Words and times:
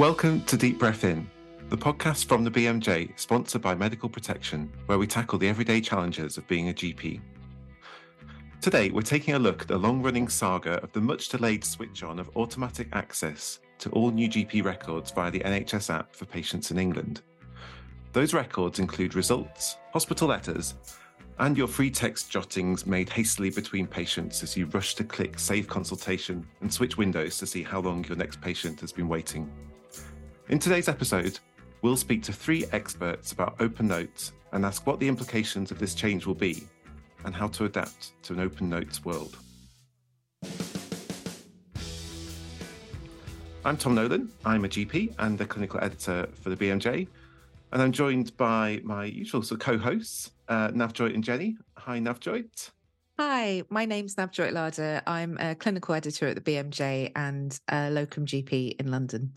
Welcome 0.00 0.40
to 0.46 0.56
Deep 0.56 0.78
Breath 0.78 1.04
In, 1.04 1.28
the 1.68 1.76
podcast 1.76 2.24
from 2.24 2.42
the 2.42 2.50
BMJ, 2.50 3.12
sponsored 3.20 3.60
by 3.60 3.74
Medical 3.74 4.08
Protection, 4.08 4.72
where 4.86 4.96
we 4.96 5.06
tackle 5.06 5.38
the 5.38 5.46
everyday 5.46 5.82
challenges 5.82 6.38
of 6.38 6.48
being 6.48 6.70
a 6.70 6.72
GP. 6.72 7.20
Today, 8.62 8.88
we're 8.88 9.02
taking 9.02 9.34
a 9.34 9.38
look 9.38 9.60
at 9.60 9.68
the 9.68 9.76
long 9.76 10.00
running 10.00 10.26
saga 10.26 10.82
of 10.82 10.90
the 10.92 11.02
much 11.02 11.28
delayed 11.28 11.62
switch 11.62 12.02
on 12.02 12.18
of 12.18 12.34
automatic 12.34 12.88
access 12.94 13.60
to 13.78 13.90
all 13.90 14.10
new 14.10 14.26
GP 14.26 14.64
records 14.64 15.10
via 15.10 15.30
the 15.30 15.40
NHS 15.40 15.92
app 15.94 16.16
for 16.16 16.24
patients 16.24 16.70
in 16.70 16.78
England. 16.78 17.20
Those 18.14 18.32
records 18.32 18.78
include 18.78 19.14
results, 19.14 19.76
hospital 19.92 20.28
letters, 20.28 20.76
and 21.40 21.58
your 21.58 21.68
free 21.68 21.90
text 21.90 22.30
jottings 22.30 22.86
made 22.86 23.10
hastily 23.10 23.50
between 23.50 23.86
patients 23.86 24.42
as 24.42 24.56
you 24.56 24.64
rush 24.64 24.94
to 24.94 25.04
click 25.04 25.38
Save 25.38 25.68
Consultation 25.68 26.46
and 26.62 26.72
switch 26.72 26.96
windows 26.96 27.36
to 27.36 27.46
see 27.46 27.62
how 27.62 27.80
long 27.80 28.02
your 28.06 28.16
next 28.16 28.40
patient 28.40 28.80
has 28.80 28.92
been 28.92 29.06
waiting. 29.06 29.52
In 30.50 30.58
today's 30.58 30.88
episode, 30.88 31.38
we'll 31.80 31.96
speak 31.96 32.24
to 32.24 32.32
three 32.32 32.64
experts 32.72 33.30
about 33.30 33.54
open 33.60 33.86
notes 33.86 34.32
and 34.50 34.66
ask 34.66 34.84
what 34.84 34.98
the 34.98 35.06
implications 35.06 35.70
of 35.70 35.78
this 35.78 35.94
change 35.94 36.26
will 36.26 36.34
be 36.34 36.64
and 37.24 37.32
how 37.32 37.46
to 37.46 37.66
adapt 37.66 38.20
to 38.24 38.32
an 38.32 38.40
open 38.40 38.68
notes 38.68 39.04
world. 39.04 39.38
I'm 43.64 43.76
Tom 43.76 43.94
Nolan. 43.94 44.28
I'm 44.44 44.64
a 44.64 44.68
GP 44.68 45.14
and 45.20 45.38
the 45.38 45.46
clinical 45.46 45.78
editor 45.84 46.28
for 46.40 46.50
the 46.50 46.56
BMJ. 46.56 47.06
And 47.70 47.80
I'm 47.80 47.92
joined 47.92 48.36
by 48.36 48.80
my 48.82 49.04
usual 49.04 49.42
co-hosts, 49.42 50.32
uh, 50.48 50.70
Navjoyt 50.70 51.14
and 51.14 51.22
Jenny. 51.22 51.58
Hi, 51.76 52.00
Navjoyt. 52.00 52.70
Hi, 53.20 53.62
my 53.68 53.84
name's 53.84 54.16
Navjoyt 54.16 54.50
Ladher. 54.50 55.00
I'm 55.06 55.38
a 55.38 55.54
clinical 55.54 55.94
editor 55.94 56.26
at 56.26 56.34
the 56.34 56.42
BMJ 56.42 57.12
and 57.14 57.56
a 57.68 57.88
locum 57.90 58.26
GP 58.26 58.80
in 58.80 58.90
London. 58.90 59.32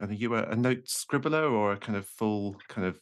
And 0.00 0.10
are 0.10 0.14
you 0.14 0.34
a, 0.34 0.44
a 0.44 0.56
note 0.56 0.86
scribbler 0.86 1.50
or 1.50 1.72
a 1.72 1.76
kind 1.76 1.96
of 1.96 2.06
full 2.06 2.56
kind 2.68 2.86
of 2.86 2.98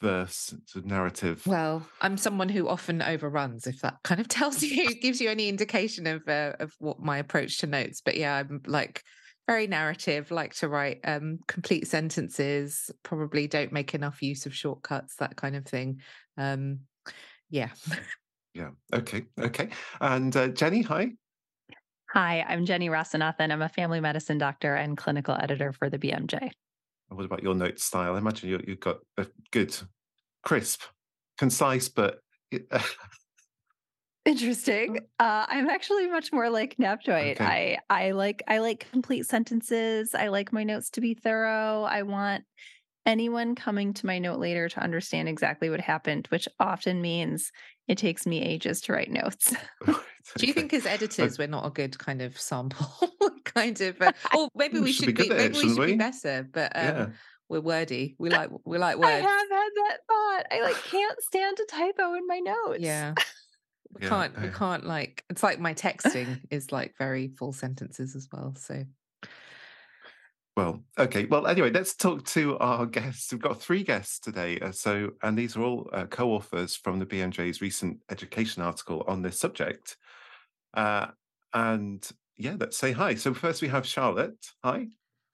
verse 0.00 0.54
sort 0.66 0.84
of 0.84 0.90
narrative? 0.90 1.46
Well, 1.46 1.86
I'm 2.00 2.16
someone 2.16 2.48
who 2.48 2.68
often 2.68 3.00
overruns. 3.00 3.66
If 3.66 3.80
that 3.82 3.98
kind 4.02 4.20
of 4.20 4.28
tells 4.28 4.62
you, 4.62 4.94
gives 4.96 5.20
you 5.20 5.30
any 5.30 5.48
indication 5.48 6.06
of 6.06 6.28
uh, 6.28 6.54
of 6.58 6.74
what 6.78 7.00
my 7.00 7.18
approach 7.18 7.58
to 7.58 7.66
notes. 7.66 8.02
But 8.04 8.16
yeah, 8.16 8.36
I'm 8.36 8.60
like 8.66 9.02
very 9.46 9.66
narrative 9.66 10.30
like 10.30 10.54
to 10.54 10.68
write 10.68 11.00
um, 11.04 11.38
complete 11.48 11.86
sentences 11.86 12.90
probably 13.02 13.46
don't 13.46 13.72
make 13.72 13.94
enough 13.94 14.22
use 14.22 14.46
of 14.46 14.54
shortcuts 14.54 15.16
that 15.16 15.36
kind 15.36 15.56
of 15.56 15.66
thing 15.66 16.00
um, 16.38 16.78
yeah 17.50 17.70
yeah 18.54 18.70
okay 18.92 19.24
okay 19.38 19.68
and 20.00 20.36
uh, 20.36 20.48
jenny 20.48 20.82
hi 20.82 21.10
hi 22.12 22.44
i'm 22.48 22.64
jenny 22.66 22.88
rasanathan 22.88 23.50
i'm 23.50 23.62
a 23.62 23.68
family 23.68 24.00
medicine 24.00 24.38
doctor 24.38 24.74
and 24.74 24.96
clinical 24.96 25.36
editor 25.40 25.72
for 25.72 25.88
the 25.88 25.98
bmj 25.98 26.50
what 27.08 27.24
about 27.24 27.42
your 27.42 27.54
note 27.54 27.78
style 27.78 28.14
i 28.14 28.18
imagine 28.18 28.48
you, 28.48 28.62
you've 28.66 28.80
got 28.80 28.98
a 29.18 29.26
good 29.50 29.74
crisp 30.42 30.82
concise 31.38 31.88
but 31.88 32.20
Interesting. 34.24 34.98
Uh, 35.18 35.46
I'm 35.48 35.68
actually 35.68 36.06
much 36.06 36.32
more 36.32 36.48
like 36.48 36.76
Navjoyt. 36.76 37.40
Okay. 37.40 37.76
I 37.90 38.04
I 38.04 38.10
like 38.12 38.42
I 38.46 38.58
like 38.58 38.86
complete 38.92 39.26
sentences. 39.26 40.14
I 40.14 40.28
like 40.28 40.52
my 40.52 40.62
notes 40.62 40.90
to 40.90 41.00
be 41.00 41.14
thorough. 41.14 41.82
I 41.82 42.02
want 42.02 42.44
anyone 43.06 43.54
coming 43.54 43.92
to 43.94 44.06
my 44.06 44.18
note 44.18 44.38
later 44.38 44.68
to 44.68 44.80
understand 44.80 45.28
exactly 45.28 45.70
what 45.70 45.80
happened, 45.80 46.26
which 46.28 46.48
often 46.60 47.00
means 47.00 47.52
it 47.88 47.98
takes 47.98 48.26
me 48.26 48.42
ages 48.42 48.80
to 48.82 48.92
write 48.92 49.10
notes. 49.10 49.54
Do 50.36 50.46
you 50.46 50.52
think 50.52 50.72
as 50.72 50.86
editors 50.86 51.36
we're 51.38 51.48
not 51.48 51.66
a 51.66 51.70
good 51.70 51.98
kind 51.98 52.22
of 52.22 52.40
sample 52.40 53.10
kind 53.44 53.80
of 53.80 54.00
uh, 54.00 54.12
or 54.36 54.48
maybe 54.54 54.74
we, 54.74 54.84
we 54.84 54.92
should, 54.92 55.06
should 55.06 55.16
be, 55.16 55.24
be 55.24 55.34
maybe 55.34 55.54
we 55.54 55.68
should 55.68 55.78
we? 55.78 55.86
be 55.86 55.96
better, 55.96 56.48
but 56.52 56.72
um, 56.76 56.84
yeah. 56.84 57.06
we're 57.48 57.60
wordy. 57.60 58.14
We 58.18 58.30
like 58.30 58.50
we 58.64 58.78
like 58.78 58.98
words. 58.98 59.08
I 59.08 59.14
have 59.14 59.24
had 59.24 59.70
that 59.74 59.98
thought. 60.08 60.46
I 60.52 60.62
like 60.62 60.76
can't 60.84 61.20
stand 61.22 61.58
a 61.60 61.66
typo 61.66 62.14
in 62.14 62.26
my 62.26 62.38
notes. 62.38 62.80
Yeah 62.80 63.14
we 63.94 64.02
yeah, 64.02 64.08
can't 64.08 64.40
we 64.40 64.48
can't 64.48 64.86
like 64.86 65.24
it's 65.28 65.42
like 65.42 65.60
my 65.60 65.74
texting 65.74 66.40
is 66.50 66.72
like 66.72 66.94
very 66.98 67.28
full 67.28 67.52
sentences 67.52 68.16
as 68.16 68.28
well 68.32 68.54
so 68.56 68.84
well 70.56 70.82
okay 70.98 71.24
well 71.26 71.46
anyway 71.46 71.70
let's 71.70 71.94
talk 71.94 72.24
to 72.24 72.58
our 72.58 72.86
guests. 72.86 73.32
We've 73.32 73.40
got 73.40 73.60
three 73.60 73.82
guests 73.82 74.18
today 74.18 74.58
uh, 74.60 74.72
so 74.72 75.10
and 75.22 75.36
these 75.36 75.56
are 75.56 75.62
all 75.62 75.88
uh, 75.92 76.06
co-authors 76.06 76.76
from 76.76 76.98
the 76.98 77.06
bmj's 77.06 77.60
recent 77.60 77.98
education 78.10 78.62
article 78.62 79.04
on 79.06 79.22
this 79.22 79.38
subject. 79.38 79.96
Uh, 80.74 81.06
and 81.54 82.08
yeah 82.36 82.56
let's 82.58 82.76
say 82.76 82.92
hi. 82.92 83.14
So 83.14 83.34
first 83.34 83.62
we 83.62 83.68
have 83.68 83.86
charlotte. 83.86 84.46
Hi. 84.64 84.88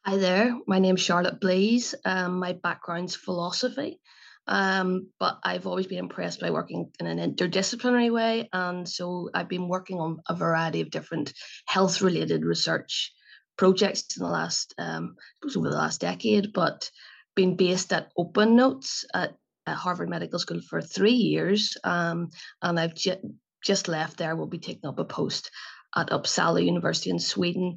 Hi 0.04 0.16
there. 0.16 0.56
My 0.66 0.78
name's 0.78 1.02
charlotte 1.02 1.40
blease. 1.40 1.94
Um, 2.04 2.38
my 2.38 2.52
background's 2.54 3.14
philosophy. 3.14 4.00
Um, 4.46 5.10
but 5.20 5.38
I've 5.44 5.66
always 5.66 5.86
been 5.86 5.98
impressed 5.98 6.40
by 6.40 6.50
working 6.50 6.90
in 6.98 7.06
an 7.06 7.18
interdisciplinary 7.18 8.10
way. 8.10 8.48
And 8.52 8.88
so 8.88 9.28
I've 9.34 9.48
been 9.48 9.68
working 9.68 10.00
on 10.00 10.20
a 10.28 10.34
variety 10.34 10.80
of 10.80 10.90
different 10.90 11.34
health 11.66 12.00
related 12.00 12.44
research 12.44 13.12
projects 13.58 14.16
in 14.16 14.22
the 14.22 14.30
last, 14.30 14.74
um, 14.78 15.16
over 15.44 15.68
the 15.68 15.76
last 15.76 16.00
decade, 16.00 16.52
but 16.54 16.90
been 17.36 17.56
based 17.56 17.92
at 17.92 18.10
Open 18.16 18.56
Notes 18.56 19.04
at, 19.12 19.34
at 19.66 19.76
Harvard 19.76 20.08
Medical 20.08 20.38
School 20.38 20.60
for 20.62 20.80
three 20.80 21.12
years. 21.12 21.76
Um, 21.84 22.30
and 22.62 22.80
I've 22.80 22.94
j- 22.94 23.20
just 23.62 23.88
left 23.88 24.16
there. 24.16 24.34
We'll 24.34 24.46
be 24.46 24.58
taking 24.58 24.88
up 24.88 24.98
a 24.98 25.04
post 25.04 25.50
at 25.94 26.08
Uppsala 26.10 26.64
University 26.64 27.10
in 27.10 27.18
Sweden, 27.18 27.76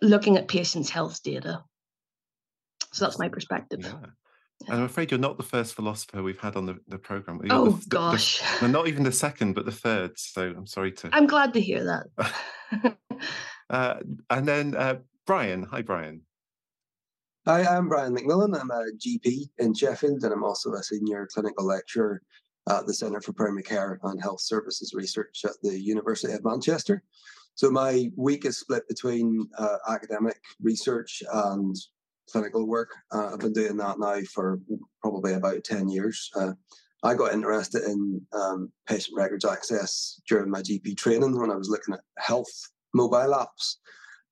looking 0.00 0.36
at 0.36 0.48
patients' 0.48 0.90
health 0.90 1.22
data. 1.22 1.62
So 2.92 3.04
that's 3.04 3.18
my 3.18 3.28
perspective. 3.28 3.80
Yeah. 3.82 4.10
And 4.68 4.78
I'm 4.78 4.84
afraid 4.84 5.10
you're 5.10 5.18
not 5.18 5.38
the 5.38 5.42
first 5.42 5.74
philosopher 5.74 6.22
we've 6.22 6.38
had 6.38 6.56
on 6.56 6.66
the, 6.66 6.78
the 6.86 6.98
program. 6.98 7.40
You're 7.42 7.52
oh 7.52 7.70
the, 7.70 7.86
gosh, 7.88 8.40
the, 8.60 8.68
not 8.68 8.86
even 8.86 9.02
the 9.02 9.12
second, 9.12 9.54
but 9.54 9.64
the 9.64 9.72
third. 9.72 10.12
So 10.16 10.42
I'm 10.56 10.66
sorry 10.66 10.92
to. 10.92 11.10
I'm 11.12 11.26
glad 11.26 11.54
to 11.54 11.60
hear 11.60 11.84
that. 11.84 12.96
uh, 13.70 13.96
and 14.30 14.46
then 14.46 14.74
uh, 14.76 14.96
Brian, 15.26 15.64
hi 15.64 15.82
Brian. 15.82 16.22
Hi, 17.46 17.64
I'm 17.64 17.88
Brian 17.88 18.16
McMillan. 18.16 18.58
I'm 18.58 18.70
a 18.70 18.92
GP 18.96 19.48
in 19.58 19.74
Sheffield, 19.74 20.22
and 20.22 20.32
I'm 20.32 20.44
also 20.44 20.74
a 20.74 20.82
senior 20.82 21.28
clinical 21.32 21.66
lecturer 21.66 22.22
at 22.68 22.86
the 22.86 22.94
Centre 22.94 23.20
for 23.20 23.32
Primary 23.32 23.64
Care 23.64 23.98
and 24.04 24.22
Health 24.22 24.40
Services 24.40 24.94
Research 24.94 25.40
at 25.44 25.60
the 25.62 25.76
University 25.76 26.32
of 26.32 26.44
Manchester. 26.44 27.02
So 27.54 27.70
my 27.70 28.10
week 28.16 28.44
is 28.44 28.58
split 28.58 28.86
between 28.88 29.48
uh, 29.58 29.78
academic 29.88 30.40
research 30.60 31.22
and 31.32 31.76
clinical 32.30 32.66
work. 32.66 32.90
Uh, 33.12 33.32
I've 33.32 33.40
been 33.40 33.52
doing 33.52 33.76
that 33.78 33.98
now 33.98 34.20
for 34.32 34.60
probably 35.00 35.34
about 35.34 35.64
10 35.64 35.88
years. 35.88 36.30
Uh, 36.36 36.52
I 37.02 37.14
got 37.14 37.34
interested 37.34 37.82
in 37.82 38.24
um, 38.32 38.70
patient 38.86 39.16
records 39.16 39.44
access 39.44 40.20
during 40.28 40.48
my 40.48 40.62
GP 40.62 40.96
training 40.96 41.36
when 41.38 41.50
I 41.50 41.56
was 41.56 41.68
looking 41.68 41.94
at 41.94 42.00
health 42.18 42.52
mobile 42.94 43.34
apps. 43.34 43.76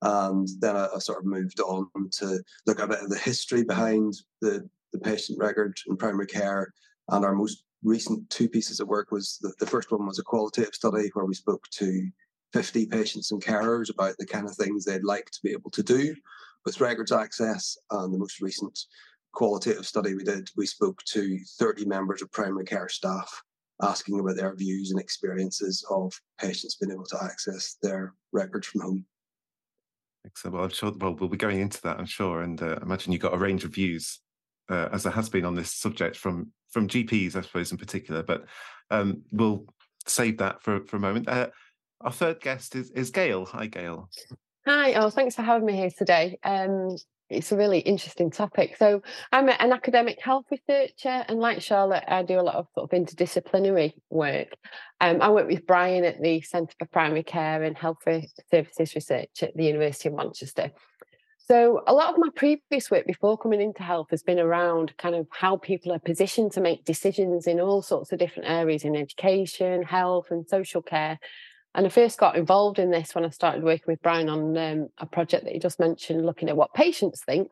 And 0.02 0.48
then 0.60 0.76
I, 0.76 0.88
I, 0.94 0.98
sort 0.98 1.18
of 1.18 1.26
moved 1.26 1.60
on 1.60 1.88
to 2.12 2.42
look 2.66 2.78
at 2.78 2.86
a 2.86 2.88
bit 2.88 3.02
of 3.02 3.10
the 3.10 3.18
history 3.18 3.64
behind 3.64 4.14
the, 4.40 4.66
the 4.92 4.98
patient 4.98 5.38
record 5.38 5.76
in 5.88 5.96
primary 5.96 6.26
care. 6.26 6.72
And 7.08 7.24
our 7.24 7.34
most 7.34 7.64
recent 7.82 8.28
two 8.30 8.48
pieces 8.48 8.80
of 8.80 8.88
work 8.88 9.10
was 9.10 9.38
the, 9.42 9.52
the 9.60 9.66
first 9.66 9.90
one 9.90 10.06
was 10.06 10.18
a 10.18 10.24
qualitative 10.24 10.74
study 10.74 11.10
where 11.12 11.26
we 11.26 11.34
spoke 11.34 11.64
to 11.72 12.08
50 12.52 12.86
patients 12.86 13.30
and 13.30 13.42
carers 13.42 13.90
about 13.90 14.16
the 14.18 14.26
kind 14.26 14.48
of 14.48 14.56
things 14.56 14.84
they'd 14.84 15.04
like 15.04 15.30
to 15.30 15.40
be 15.42 15.52
able 15.52 15.70
to 15.70 15.82
do 15.82 16.14
with 16.64 16.80
records 16.80 17.12
access. 17.12 17.76
And 17.90 18.12
the 18.12 18.18
most 18.18 18.40
recent 18.40 18.78
qualitative 19.32 19.86
study 19.86 20.14
we 20.14 20.24
did, 20.24 20.48
we 20.56 20.66
spoke 20.66 21.02
to 21.04 21.38
30 21.58 21.84
members 21.84 22.22
of 22.22 22.32
primary 22.32 22.64
care 22.64 22.88
staff 22.88 23.42
asking 23.82 24.18
about 24.20 24.36
their 24.36 24.54
views 24.54 24.90
and 24.90 25.00
experiences 25.00 25.84
of 25.90 26.12
patients 26.38 26.76
being 26.76 26.92
able 26.92 27.04
to 27.04 27.18
access 27.22 27.76
their 27.82 28.14
records 28.32 28.66
from 28.66 28.82
home. 28.82 29.06
Excellent. 30.26 30.54
Well, 30.54 30.64
I'm 30.64 30.70
sure. 30.70 30.92
Well, 31.00 31.14
we'll 31.14 31.28
be 31.28 31.36
going 31.36 31.60
into 31.60 31.80
that, 31.82 31.98
I'm 31.98 32.06
sure, 32.06 32.42
and 32.42 32.60
uh, 32.62 32.78
imagine 32.82 33.12
you've 33.12 33.22
got 33.22 33.34
a 33.34 33.38
range 33.38 33.64
of 33.64 33.74
views, 33.74 34.20
uh, 34.68 34.88
as 34.92 35.02
there 35.02 35.12
has 35.12 35.28
been 35.28 35.44
on 35.44 35.54
this 35.54 35.72
subject 35.72 36.16
from 36.16 36.52
from 36.70 36.88
GPs, 36.88 37.36
I 37.36 37.40
suppose, 37.40 37.72
in 37.72 37.78
particular. 37.78 38.22
But 38.22 38.44
um, 38.90 39.22
we'll 39.32 39.64
save 40.06 40.38
that 40.38 40.62
for 40.62 40.84
for 40.84 40.96
a 40.96 41.00
moment. 41.00 41.28
Uh, 41.28 41.48
our 42.02 42.12
third 42.12 42.40
guest 42.40 42.76
is 42.76 42.90
is 42.90 43.10
Gail. 43.10 43.46
Hi, 43.46 43.66
Gail. 43.66 44.10
Hi, 44.66 44.92
oh, 44.94 45.08
thanks 45.08 45.34
for 45.34 45.42
having 45.42 45.66
me 45.66 45.74
here 45.74 45.90
today. 45.96 46.38
Um, 46.44 46.96
it's 47.30 47.52
a 47.52 47.56
really 47.56 47.78
interesting 47.78 48.30
topic. 48.30 48.76
So, 48.76 49.02
I'm 49.32 49.48
an 49.48 49.72
academic 49.72 50.20
health 50.20 50.46
researcher, 50.50 51.24
and 51.28 51.38
like 51.38 51.62
Charlotte, 51.62 52.04
I 52.08 52.22
do 52.22 52.40
a 52.40 52.42
lot 52.42 52.56
of 52.56 52.66
sort 52.74 52.92
of 52.92 52.98
interdisciplinary 52.98 53.94
work. 54.10 54.48
Um, 55.00 55.22
I 55.22 55.30
work 55.30 55.48
with 55.48 55.66
Brian 55.66 56.04
at 56.04 56.20
the 56.20 56.40
Centre 56.42 56.74
for 56.78 56.86
Primary 56.86 57.22
Care 57.22 57.62
and 57.62 57.76
Health 57.76 57.98
Services 58.50 58.94
Research 58.94 59.42
at 59.42 59.56
the 59.56 59.64
University 59.64 60.08
of 60.08 60.16
Manchester. 60.16 60.70
So, 61.50 61.82
a 61.86 61.92
lot 61.92 62.12
of 62.12 62.18
my 62.18 62.28
previous 62.36 62.90
work 62.90 63.06
before 63.06 63.36
coming 63.36 63.60
into 63.60 63.82
health 63.82 64.08
has 64.10 64.22
been 64.22 64.38
around 64.38 64.96
kind 64.98 65.16
of 65.16 65.26
how 65.30 65.56
people 65.56 65.92
are 65.92 65.98
positioned 65.98 66.52
to 66.52 66.60
make 66.60 66.84
decisions 66.84 67.48
in 67.48 67.58
all 67.58 67.82
sorts 67.82 68.12
of 68.12 68.20
different 68.20 68.48
areas 68.48 68.84
in 68.84 68.94
education, 68.94 69.82
health, 69.82 70.26
and 70.30 70.48
social 70.48 70.80
care 70.80 71.18
And 71.74 71.86
I 71.86 71.88
first 71.88 72.18
got 72.18 72.36
involved 72.36 72.78
in 72.78 72.90
this 72.90 73.14
when 73.14 73.24
I 73.24 73.30
started 73.30 73.62
working 73.62 73.84
with 73.86 74.02
Brian 74.02 74.28
on 74.28 74.56
um, 74.56 74.88
a 74.98 75.06
project 75.06 75.44
that 75.44 75.52
he 75.52 75.60
just 75.60 75.78
mentioned, 75.78 76.26
looking 76.26 76.48
at 76.48 76.56
what 76.56 76.74
patients 76.74 77.22
think. 77.24 77.48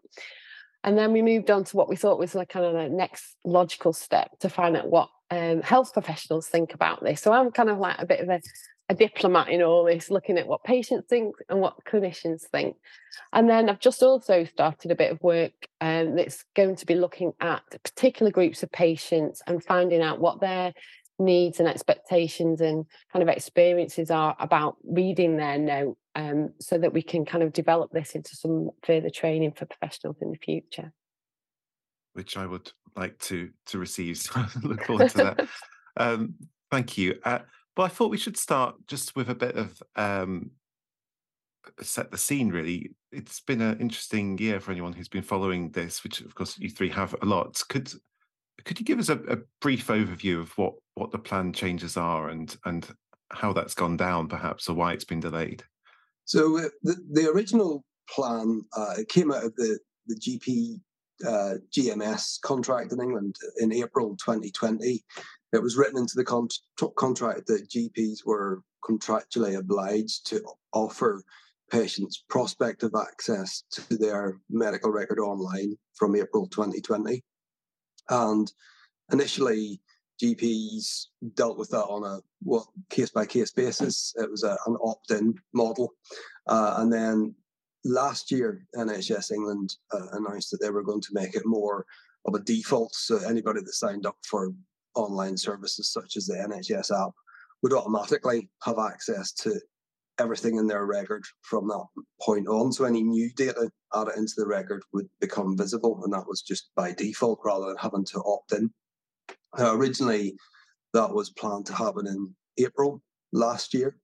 And 0.85 0.97
then 0.97 1.13
we 1.13 1.23
moved 1.23 1.51
on 1.51 1.65
to 1.65 1.77
what 1.77 1.89
we 1.89 1.97
thought 1.97 2.19
was 2.19 2.35
like 2.35 2.49
kind 2.49 2.65
of 2.65 2.73
the 2.73 2.89
next 2.89 3.37
logical 3.45 3.93
step 3.93 4.39
to 4.41 4.49
find 4.49 4.77
out 4.77 4.91
what 4.91 5.09
um, 5.31 5.61
health 5.63 5.93
professionals 5.93 6.49
think 6.49 6.75
about 6.75 7.03
this. 7.03 7.21
So 7.21 7.33
I'm 7.33 7.51
kind 7.51 7.69
of 7.69 7.79
like 7.79 7.97
a 7.99 8.07
bit 8.07 8.21
of 8.21 8.29
a, 8.29 8.41
a 8.89 8.95
diplomat 8.95 9.49
in 9.49 9.63
all 9.63 9.85
this, 9.85 10.11
looking 10.11 10.39
at 10.39 10.47
what 10.47 10.65
patients 10.65 11.07
think 11.09 11.35
and 11.49 11.61
what 11.61 11.85
clinicians 11.85 12.43
think. 12.43 12.77
And 13.33 13.49
then 13.49 13.69
I've 13.69 13.81
just 13.81 14.03
also 14.03 14.45
started 14.45 14.91
a 14.91 14.97
bit 14.97 15.13
of 15.13 15.23
work 15.23 15.53
um, 15.81 16.17
that's 16.17 16.45
going 16.55 16.77
to 16.77 16.87
be 16.87 16.95
looking 16.95 17.33
at 17.41 17.63
particular 17.83 18.31
groups 18.31 18.63
of 18.63 18.73
patients 18.73 19.43
and 19.47 19.63
finding 19.63 20.01
out 20.01 20.21
what 20.21 20.41
their 20.41 20.73
needs 21.19 21.59
and 21.59 21.69
expectations 21.69 22.61
and 22.61 22.87
kind 23.13 23.23
of 23.23 23.29
experiences 23.29 24.11
are 24.11 24.37
about 24.39 24.77
reading 24.85 25.37
their 25.37 25.59
note 25.59 25.97
um, 26.15 26.51
so 26.61 26.79
that 26.79 26.93
we 26.93 27.03
can 27.03 27.25
kind 27.25 27.43
of 27.43 27.53
develop 27.53 27.91
this 27.93 28.13
into 28.13 28.37
some 28.37 28.71
further 28.85 29.11
training 29.11 29.53
for 29.53 29.67
professionals 29.67 30.17
in 30.21 30.31
the 30.31 30.39
future. 30.39 30.93
Which 32.15 32.37
i 32.37 32.47
would 32.47 32.73
like 32.97 33.19
to 33.21 33.51
to 33.67 33.79
receive 33.79 34.19
so 34.19 34.33
i 34.35 34.49
look 34.63 34.85
forward 34.85 35.11
to 35.11 35.17
that. 35.19 35.49
Um, 36.01 36.37
thank 36.71 36.97
you. 36.97 37.19
Uh, 37.25 37.41
but 37.75 37.83
i 37.83 37.89
thought 37.89 38.13
we 38.13 38.19
should 38.19 38.37
start 38.37 38.77
just 38.87 39.17
with 39.17 39.29
a 39.31 39.35
bit 39.35 39.57
of 39.57 39.83
um, 39.97 40.53
set 41.81 42.11
the 42.11 42.19
scene 42.19 42.51
really. 42.51 42.93
It's 43.11 43.41
been 43.41 43.61
an 43.61 43.79
interesting 43.81 44.37
year 44.39 44.61
for 44.61 44.71
anyone 44.71 44.93
who's 44.93 45.09
been 45.09 45.23
following 45.23 45.71
this 45.71 46.05
which 46.05 46.21
of 46.21 46.35
course 46.35 46.59
you 46.59 46.71
three 46.71 46.91
have 46.91 47.15
a 47.21 47.27
lot. 47.27 47.61
Could 47.69 47.91
could 48.65 48.79
you 48.79 48.85
give 48.85 48.99
us 48.99 49.09
a, 49.09 49.19
a, 49.29 49.39
brief 49.61 49.87
overview 49.89 50.41
of 50.41 50.57
what 50.59 50.75
what 50.95 51.11
the 51.11 51.19
plan 51.19 51.53
changes 51.53 51.97
are 51.97 52.29
and 52.29 52.57
and 52.65 52.89
how 53.31 53.53
that's 53.53 53.75
gone 53.75 53.97
down, 53.97 54.29
perhaps, 54.29 54.69
or 54.69 54.75
why 54.75 54.93
it's 54.93 55.05
been 55.05 55.21
delayed? 55.21 55.63
So 56.25 56.59
uh, 56.59 56.69
the, 56.83 56.97
the 57.13 57.31
original 57.31 57.85
plan 58.11 58.63
uh, 58.77 58.97
came 59.09 59.33
out 59.33 59.45
of 59.45 59.55
the 59.57 59.79
the 60.07 60.17
GP 60.17 60.81
uh, 61.27 61.59
GMS 61.71 62.41
contract 62.41 62.93
in 62.93 63.01
England 63.01 63.37
in 63.59 63.73
April 63.73 64.17
2020. 64.17 65.05
It 65.53 65.63
was 65.63 65.77
written 65.77 65.99
into 65.99 66.15
the 66.17 66.25
con- 66.25 66.49
contract 66.97 67.47
that 67.47 67.69
GPs 67.69 68.25
were 68.25 68.63
contractually 68.85 69.57
obliged 69.57 70.27
to 70.29 70.43
offer 70.73 71.23
patients 71.71 72.25
prospective 72.29 72.93
access 72.99 73.65
to 73.71 73.97
their 73.97 74.39
medical 74.49 74.91
record 74.91 75.19
online 75.19 75.77
from 75.95 76.17
April 76.17 76.47
2020. 76.47 77.23
And 78.11 78.51
initially, 79.13 79.81
GPs 80.23 81.07
dealt 81.35 81.59
with 81.59 81.71
that 81.71 81.85
on 81.85 82.05
a 82.05 82.21
what 82.43 82.67
case 82.91 83.11
by 83.11 83.25
case 83.25 83.53
basis. 83.53 84.15
It 84.17 84.31
was 84.31 84.43
a, 84.43 84.57
an 84.67 84.77
opt 84.83 85.11
in 85.11 85.35
model. 85.55 85.93
Uh, 86.47 86.75
and 86.79 86.93
then 86.93 87.35
last 87.85 88.31
year, 88.31 88.67
NHS 88.75 89.31
England 89.33 89.75
uh, 89.93 90.09
announced 90.13 90.51
that 90.51 90.61
they 90.61 90.71
were 90.71 90.83
going 90.83 91.01
to 91.03 91.15
make 91.15 91.35
it 91.35 91.47
more 91.47 91.87
of 92.27 92.35
a 92.35 92.41
default. 92.41 92.95
So 92.95 93.19
anybody 93.19 93.61
that 93.61 93.73
signed 93.73 94.07
up 94.07 94.17
for 94.25 94.53
online 94.95 95.37
services 95.37 95.93
such 95.93 96.17
as 96.17 96.27
the 96.27 96.35
NHS 96.35 96.91
app 96.91 97.13
would 97.63 97.73
automatically 97.73 98.49
have 98.63 98.79
access 98.79 99.33
to 99.33 99.61
everything 100.19 100.57
in 100.57 100.67
their 100.67 100.85
record 100.85 101.25
from 101.43 101.69
that 101.69 101.87
point 102.21 102.49
on. 102.49 102.73
So 102.73 102.85
any 102.85 103.03
new 103.03 103.31
data 103.37 103.71
added 103.95 104.15
into 104.17 104.35
the 104.37 104.47
record 104.47 104.83
would 104.93 105.09
become 105.21 105.57
visible, 105.57 106.01
and 106.05 106.13
that 106.13 106.27
was 106.27 106.43
just 106.43 106.71
by 106.77 106.93
default 106.93 107.41
rather 107.45 107.67
than 107.67 107.77
having 107.77 108.05
to 108.07 108.23
opt 108.25 108.53
in. 108.53 108.71
Originally, 109.59 110.37
that 110.95 111.13
was 111.13 111.31
planned 111.31 111.67
to 111.67 111.75
happen 111.75 112.07
in 112.07 112.35
April 112.59 113.03
last 113.33 113.75
year. 113.75 113.97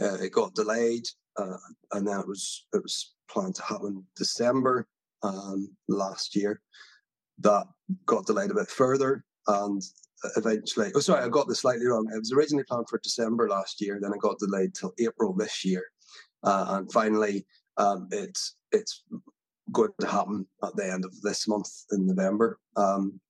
Uh, 0.00 0.14
it 0.14 0.32
got 0.32 0.54
delayed, 0.54 1.04
uh, 1.36 1.56
and 1.92 2.06
then 2.06 2.20
it 2.20 2.26
was 2.28 2.66
it 2.72 2.82
was 2.82 3.14
planned 3.30 3.54
to 3.56 3.62
happen 3.62 4.04
December 4.16 4.86
um, 5.22 5.68
last 5.88 6.36
year. 6.36 6.60
That 7.40 7.66
got 8.06 8.26
delayed 8.26 8.50
a 8.50 8.54
bit 8.54 8.68
further, 8.68 9.24
and 9.46 9.82
eventually. 10.36 10.90
Oh, 10.94 11.00
sorry, 11.00 11.24
I 11.24 11.28
got 11.28 11.48
this 11.48 11.60
slightly 11.60 11.86
wrong. 11.86 12.08
It 12.12 12.18
was 12.18 12.32
originally 12.32 12.64
planned 12.64 12.88
for 12.88 13.00
December 13.02 13.48
last 13.48 13.80
year, 13.80 13.98
then 14.00 14.12
it 14.12 14.20
got 14.20 14.38
delayed 14.38 14.74
till 14.74 14.92
April 14.98 15.32
this 15.32 15.64
year, 15.64 15.84
uh, 16.42 16.66
and 16.78 16.92
finally, 16.92 17.46
um, 17.76 18.08
it's 18.10 18.56
it's 18.72 19.04
going 19.72 19.90
to 20.00 20.06
happen 20.06 20.46
at 20.64 20.74
the 20.76 20.90
end 20.90 21.04
of 21.04 21.20
this 21.20 21.46
month 21.46 21.68
in 21.92 22.06
November. 22.06 22.58
Um, 22.76 23.20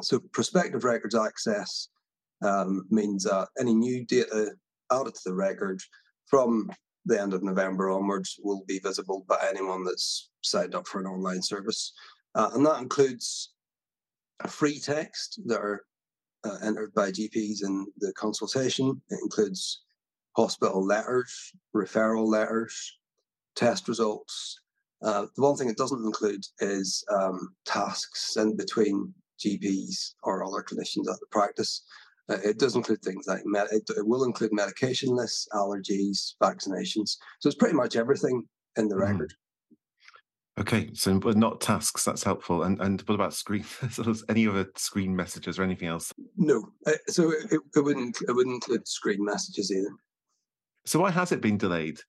so, 0.00 0.20
prospective 0.32 0.84
records 0.84 1.14
access 1.14 1.88
um, 2.42 2.86
means 2.90 3.24
that 3.24 3.48
any 3.58 3.74
new 3.74 4.04
data 4.04 4.52
added 4.90 5.14
to 5.14 5.20
the 5.26 5.34
record 5.34 5.80
from 6.26 6.70
the 7.04 7.20
end 7.20 7.34
of 7.34 7.42
November 7.42 7.90
onwards 7.90 8.38
will 8.42 8.62
be 8.66 8.78
visible 8.78 9.24
by 9.28 9.38
anyone 9.48 9.84
that's 9.84 10.30
signed 10.42 10.74
up 10.74 10.86
for 10.86 11.00
an 11.00 11.06
online 11.06 11.42
service, 11.42 11.92
uh, 12.34 12.50
and 12.54 12.64
that 12.64 12.80
includes 12.80 13.52
free 14.48 14.78
text 14.78 15.40
that 15.46 15.60
are 15.60 15.84
uh, 16.44 16.56
entered 16.62 16.92
by 16.94 17.10
GPs 17.10 17.64
in 17.64 17.86
the 17.98 18.12
consultation. 18.14 19.00
It 19.10 19.18
includes 19.22 19.82
hospital 20.36 20.84
letters, 20.84 21.52
referral 21.74 22.26
letters, 22.26 22.98
test 23.54 23.88
results. 23.88 24.60
Uh, 25.02 25.26
the 25.36 25.42
one 25.42 25.56
thing 25.56 25.68
it 25.68 25.76
doesn't 25.76 26.04
include 26.04 26.44
is 26.60 27.04
um, 27.12 27.54
tasks 27.66 28.32
sent 28.34 28.56
between 28.56 29.12
GPs 29.44 30.14
or 30.22 30.44
other 30.44 30.62
clinicians 30.62 31.12
at 31.12 31.18
the 31.20 31.26
practice. 31.30 31.82
Uh, 32.28 32.38
it 32.44 32.58
does 32.58 32.76
include 32.76 33.02
things 33.02 33.26
like 33.26 33.42
med- 33.44 33.66
it, 33.72 33.82
it, 33.96 34.06
will 34.06 34.24
include 34.24 34.52
medication 34.52 35.10
lists, 35.10 35.48
allergies, 35.52 36.34
vaccinations. 36.40 37.16
So 37.40 37.48
it's 37.48 37.56
pretty 37.56 37.74
much 37.74 37.96
everything 37.96 38.46
in 38.76 38.88
the 38.88 38.94
mm. 38.94 39.00
record. 39.00 39.34
Okay, 40.60 40.90
so 40.92 41.18
but 41.18 41.36
not 41.36 41.60
tasks. 41.60 42.04
That's 42.04 42.22
helpful. 42.22 42.64
And 42.64 42.80
and 42.80 43.00
what 43.02 43.14
about 43.14 43.34
screen? 43.34 43.64
any 44.28 44.46
other 44.46 44.70
screen 44.76 45.16
messages 45.16 45.58
or 45.58 45.62
anything 45.62 45.88
else? 45.88 46.12
No. 46.36 46.68
Uh, 46.86 46.92
so 47.08 47.30
it, 47.30 47.60
it 47.74 47.80
wouldn't 47.80 48.18
it 48.28 48.32
wouldn't 48.32 48.56
include 48.56 48.86
screen 48.86 49.24
messages 49.24 49.72
either. 49.72 49.94
So 50.84 51.00
why 51.00 51.10
has 51.10 51.32
it 51.32 51.40
been 51.40 51.56
delayed? 51.56 52.00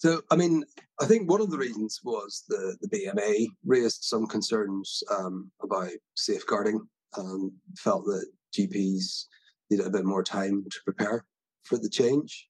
So 0.00 0.20
I 0.30 0.36
mean, 0.36 0.64
I 1.00 1.06
think 1.06 1.30
one 1.30 1.40
of 1.40 1.50
the 1.50 1.58
reasons 1.58 2.00
was 2.04 2.44
the 2.48 2.76
the 2.82 2.88
BMA 2.88 3.46
raised 3.64 4.04
some 4.04 4.26
concerns 4.26 5.02
um, 5.10 5.50
about 5.62 5.90
safeguarding 6.16 6.86
and 7.16 7.52
felt 7.78 8.04
that 8.04 8.26
GPs 8.56 9.24
needed 9.70 9.86
a 9.86 9.90
bit 9.90 10.04
more 10.04 10.22
time 10.22 10.64
to 10.70 10.78
prepare 10.84 11.24
for 11.64 11.78
the 11.78 11.88
change. 11.88 12.48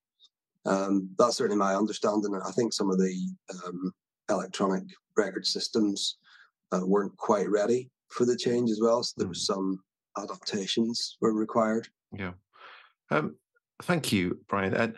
Um, 0.66 1.11
that's 1.16 1.37
certainly 1.37 1.59
my 1.59 1.75
understanding. 1.75 2.35
And 2.35 2.42
I 2.42 2.50
think 2.50 2.73
some 2.73 2.90
of 2.90 2.99
the 2.99 3.14
um, 3.64 3.92
electronic 4.30 4.84
record 5.16 5.46
systems 5.46 6.16
uh, 6.72 6.80
weren't 6.84 7.16
quite 7.16 7.49
ready 7.49 7.90
for 8.08 8.25
the 8.25 8.37
change 8.37 8.70
as 8.70 8.80
well. 8.80 9.02
So 9.02 9.14
there 9.18 9.28
was 9.28 9.40
mm. 9.40 9.54
some 9.54 9.80
adaptations 10.18 11.16
were 11.20 11.32
required. 11.32 11.88
Yeah. 12.12 12.32
Um, 13.10 13.37
thank 13.82 14.12
you, 14.12 14.40
Brian. 14.49 14.75
And 14.75 14.96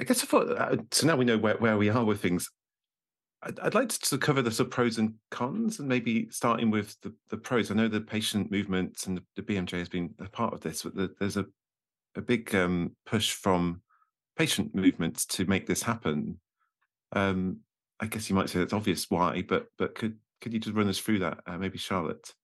I 0.00 0.04
guess 0.04 0.22
I 0.22 0.26
thought 0.26 0.50
uh, 0.50 0.76
so. 0.90 1.06
Now 1.06 1.16
we 1.16 1.24
know 1.24 1.38
where, 1.38 1.56
where 1.56 1.78
we 1.78 1.88
are 1.88 2.04
with 2.04 2.20
things. 2.20 2.48
I'd, 3.42 3.58
I'd 3.60 3.74
like 3.74 3.88
to 3.88 4.18
cover 4.18 4.42
the 4.42 4.50
sort 4.50 4.68
of 4.68 4.72
pros 4.72 4.98
and 4.98 5.14
cons, 5.30 5.78
and 5.78 5.88
maybe 5.88 6.28
starting 6.30 6.70
with 6.70 6.96
the, 7.02 7.14
the 7.30 7.36
pros. 7.36 7.70
I 7.70 7.74
know 7.74 7.88
the 7.88 8.00
patient 8.00 8.50
movement 8.50 9.06
and 9.06 9.16
the, 9.16 9.22
the 9.36 9.42
BMJ 9.42 9.78
has 9.78 9.88
been 9.88 10.14
a 10.20 10.28
part 10.28 10.52
of 10.52 10.60
this, 10.60 10.82
but 10.82 10.94
the, 10.94 11.14
there's 11.18 11.36
a 11.36 11.46
a 12.16 12.20
big 12.22 12.54
um, 12.54 12.92
push 13.04 13.32
from 13.32 13.82
patient 14.36 14.74
movements 14.74 15.26
to 15.26 15.44
make 15.44 15.66
this 15.66 15.82
happen. 15.82 16.40
Um, 17.12 17.58
I 18.00 18.06
guess 18.06 18.28
you 18.28 18.36
might 18.36 18.50
say 18.50 18.58
that's 18.58 18.72
obvious 18.72 19.10
why, 19.10 19.42
but 19.48 19.68
but 19.78 19.94
could 19.94 20.18
could 20.40 20.52
you 20.52 20.58
just 20.58 20.76
run 20.76 20.88
us 20.88 20.98
through 20.98 21.20
that, 21.20 21.38
uh, 21.46 21.56
maybe 21.56 21.78
Charlotte? 21.78 22.34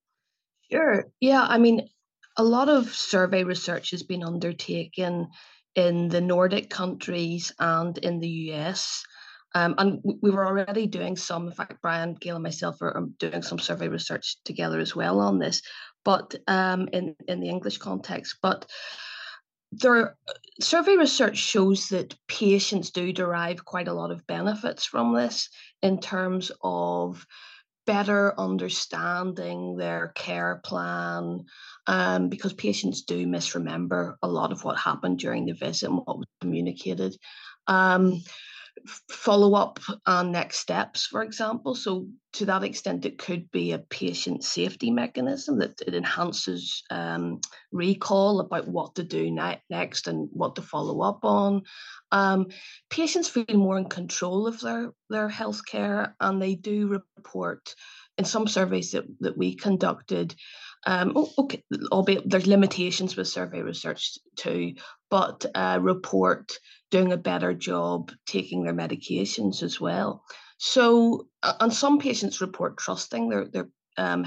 Sure. 0.71 1.05
Yeah, 1.21 1.43
I 1.43 1.59
mean, 1.59 1.89
a 2.37 2.45
lot 2.45 2.69
of 2.69 2.95
survey 2.95 3.45
research 3.45 3.91
has 3.91 4.03
been 4.03 4.23
undertaken 4.23 5.29
in 5.75 6.09
the 6.09 6.21
Nordic 6.21 6.71
countries 6.71 7.53
and 7.59 7.97
in 7.99 8.19
the 8.21 8.29
US. 8.29 9.03
Um, 9.55 9.75
and 9.77 10.01
we 10.23 10.31
were 10.31 10.47
already 10.47 10.87
doing 10.87 11.17
some, 11.17 11.47
in 11.47 11.53
fact, 11.53 11.83
Brian, 11.83 12.15
Gail, 12.15 12.37
and 12.37 12.43
myself 12.43 12.81
are 12.81 13.07
doing 13.19 13.43
some 13.43 13.59
survey 13.59 13.89
research 13.89 14.37
together 14.45 14.81
as 14.81 14.97
well 14.97 15.21
on 15.21 15.39
this, 15.39 15.61
but 16.05 16.35
um, 16.49 16.89
in, 16.93 17.15
in 17.29 17.41
the 17.41 17.51
English 17.51 17.77
context. 17.77 18.37
But 18.41 18.65
there 19.73 20.17
survey 20.61 20.97
research 20.97 21.39
shows 21.39 21.89
that 21.89 22.15
patients 22.29 22.91
do 22.91 23.13
derive 23.13 23.65
quite 23.65 23.89
a 23.89 23.93
lot 23.93 24.11
of 24.11 24.27
benefits 24.27 24.85
from 24.85 25.15
this 25.15 25.49
in 25.83 25.99
terms 25.99 26.53
of 26.63 27.27
better 27.87 28.39
understanding 28.39 29.77
their 29.77 30.13
care 30.15 30.61
plan 30.65 31.45
um, 31.89 32.29
because 32.29 32.53
patients 32.53 33.03
do 33.03 33.27
misremember 33.27 34.17
a 34.23 34.29
lot 34.29 34.53
of 34.53 34.63
what 34.63 34.79
happened 34.79 35.19
during 35.19 35.47
the 35.47 35.55
visit 35.55 35.89
and 35.89 35.97
what 35.97 36.19
was 36.19 36.29
communicated. 36.41 37.17
Um, 37.67 38.23
follow 39.11 39.55
up 39.55 39.79
and 40.07 40.33
next 40.33 40.59
steps, 40.59 41.07
for 41.07 41.23
example. 41.23 41.75
So, 41.75 42.09
to 42.35 42.47
that 42.47 42.65
extent, 42.65 43.05
it 43.05 43.19
could 43.19 43.51
be 43.51 43.73
a 43.73 43.79
patient 43.79 44.43
safety 44.43 44.91
mechanism 44.91 45.59
that 45.59 45.81
it 45.87 45.95
enhances 45.95 46.83
um, 46.91 47.41
recall 47.71 48.41
about 48.41 48.67
what 48.67 48.95
to 48.95 49.03
do 49.03 49.31
ne- 49.31 49.63
next 49.69 50.09
and 50.09 50.29
what 50.33 50.57
to 50.57 50.63
follow 50.63 51.03
up 51.03 51.25
on. 51.25 51.63
Um, 52.11 52.47
patients 52.91 53.29
feel 53.29 53.45
more 53.55 53.79
in 53.79 53.89
control 53.89 54.47
of 54.47 54.61
their, 54.61 54.93
their 55.11 55.29
health 55.29 55.65
care 55.67 56.17
and 56.21 56.41
they 56.41 56.55
do 56.55 56.89
report 57.17 57.75
in 58.19 58.25
some 58.25 58.47
surveys 58.47 58.93
that, 58.93 59.05
that 59.21 59.37
we 59.37 59.55
conducted. 59.55 60.35
Um, 60.87 61.17
okay, 61.39 61.63
albeit 61.93 62.29
there's 62.29 62.47
limitations 62.47 63.17
with 63.17 63.29
survey 63.29 63.63
research 63.63 64.19
too, 64.37 64.75
but 65.11 65.47
uh, 65.55 65.79
report 65.81 66.53
doing 66.93 67.13
a 67.13 67.17
better 67.17 67.53
job 67.55 68.13
taking 68.27 68.63
their 68.63 68.75
medications 68.75 69.63
as 69.63 69.81
well. 69.81 70.23
So, 70.59 71.27
uh, 71.43 71.55
and 71.59 71.73
some 71.73 71.99
patients 71.99 72.41
report 72.41 72.79
trusting 72.79 73.29
their 73.29 73.49
their 73.49 73.69
um, 73.97 74.27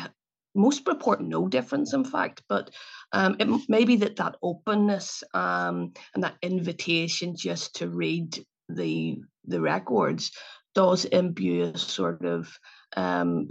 most 0.55 0.87
report 0.87 1.21
no 1.21 1.47
difference, 1.47 1.93
in 1.93 2.03
fact, 2.03 2.41
but 2.49 2.71
um, 3.13 3.35
it 3.39 3.47
may 3.69 3.85
be 3.85 3.97
that 3.97 4.17
that 4.17 4.35
openness 4.41 5.23
um, 5.33 5.93
and 6.13 6.23
that 6.23 6.37
invitation 6.41 7.35
just 7.37 7.75
to 7.75 7.89
read 7.89 8.43
the 8.67 9.17
the 9.45 9.61
records 9.61 10.31
does 10.73 11.05
imbue 11.05 11.63
a 11.63 11.77
sort 11.77 12.25
of 12.25 12.49
um, 12.97 13.47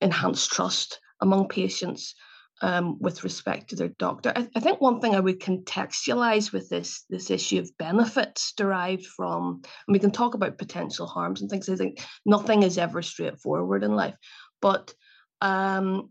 enhanced 0.00 0.50
trust 0.50 1.00
among 1.22 1.48
patients 1.48 2.14
um, 2.62 2.98
with 3.00 3.24
respect 3.24 3.70
to 3.70 3.76
their 3.76 3.88
doctor. 3.88 4.32
I, 4.34 4.48
I, 4.56 4.60
think 4.60 4.80
one 4.80 5.00
thing 5.00 5.14
I 5.14 5.20
would 5.20 5.40
contextualize 5.40 6.52
with 6.52 6.68
this 6.68 7.04
this 7.10 7.30
issue 7.30 7.58
of 7.58 7.76
benefits 7.78 8.52
derived 8.56 9.06
from, 9.06 9.60
and 9.86 9.92
we 9.92 9.98
can 9.98 10.10
talk 10.10 10.34
about 10.34 10.58
potential 10.58 11.06
harms 11.06 11.40
and 11.40 11.50
things. 11.50 11.68
I 11.68 11.76
think 11.76 12.00
nothing 12.24 12.62
is 12.62 12.78
ever 12.78 13.02
straightforward 13.02 13.84
in 13.84 13.94
life, 13.94 14.16
but 14.62 14.94
um, 15.40 16.08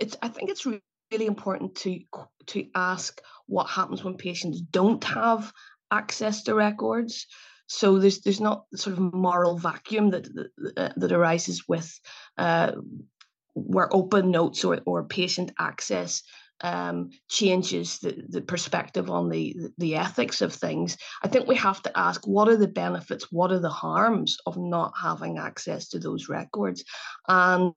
it's 0.00 0.16
I 0.22 0.28
think 0.28 0.50
it's 0.50 0.66
really 0.66 1.26
important 1.26 1.74
to 1.76 2.00
to 2.46 2.66
ask 2.74 3.20
what 3.46 3.68
happens 3.68 4.02
when 4.02 4.16
patients 4.16 4.60
don't 4.60 5.04
have 5.04 5.52
access 5.90 6.42
to 6.44 6.54
records. 6.54 7.26
So 7.68 7.98
there's 7.98 8.20
there's 8.20 8.40
not 8.40 8.64
sort 8.74 8.96
of 8.96 9.12
moral 9.12 9.58
vacuum 9.58 10.10
that 10.10 10.28
that, 10.76 10.94
that 10.96 11.12
arises 11.12 11.64
with 11.68 11.92
uh, 12.38 12.72
where 13.56 13.92
open 13.94 14.30
notes 14.30 14.64
or, 14.64 14.80
or 14.84 15.04
patient 15.04 15.50
access 15.58 16.22
um, 16.60 17.10
changes 17.28 17.98
the, 17.98 18.22
the 18.28 18.40
perspective 18.42 19.10
on 19.10 19.28
the, 19.28 19.56
the 19.78 19.96
ethics 19.96 20.42
of 20.42 20.52
things. 20.52 20.96
I 21.22 21.28
think 21.28 21.46
we 21.46 21.56
have 21.56 21.82
to 21.82 21.98
ask 21.98 22.26
what 22.26 22.48
are 22.48 22.56
the 22.56 22.68
benefits, 22.68 23.32
what 23.32 23.50
are 23.50 23.58
the 23.58 23.68
harms 23.68 24.36
of 24.46 24.56
not 24.56 24.92
having 25.00 25.38
access 25.38 25.88
to 25.88 25.98
those 25.98 26.28
records? 26.28 26.84
And 27.28 27.72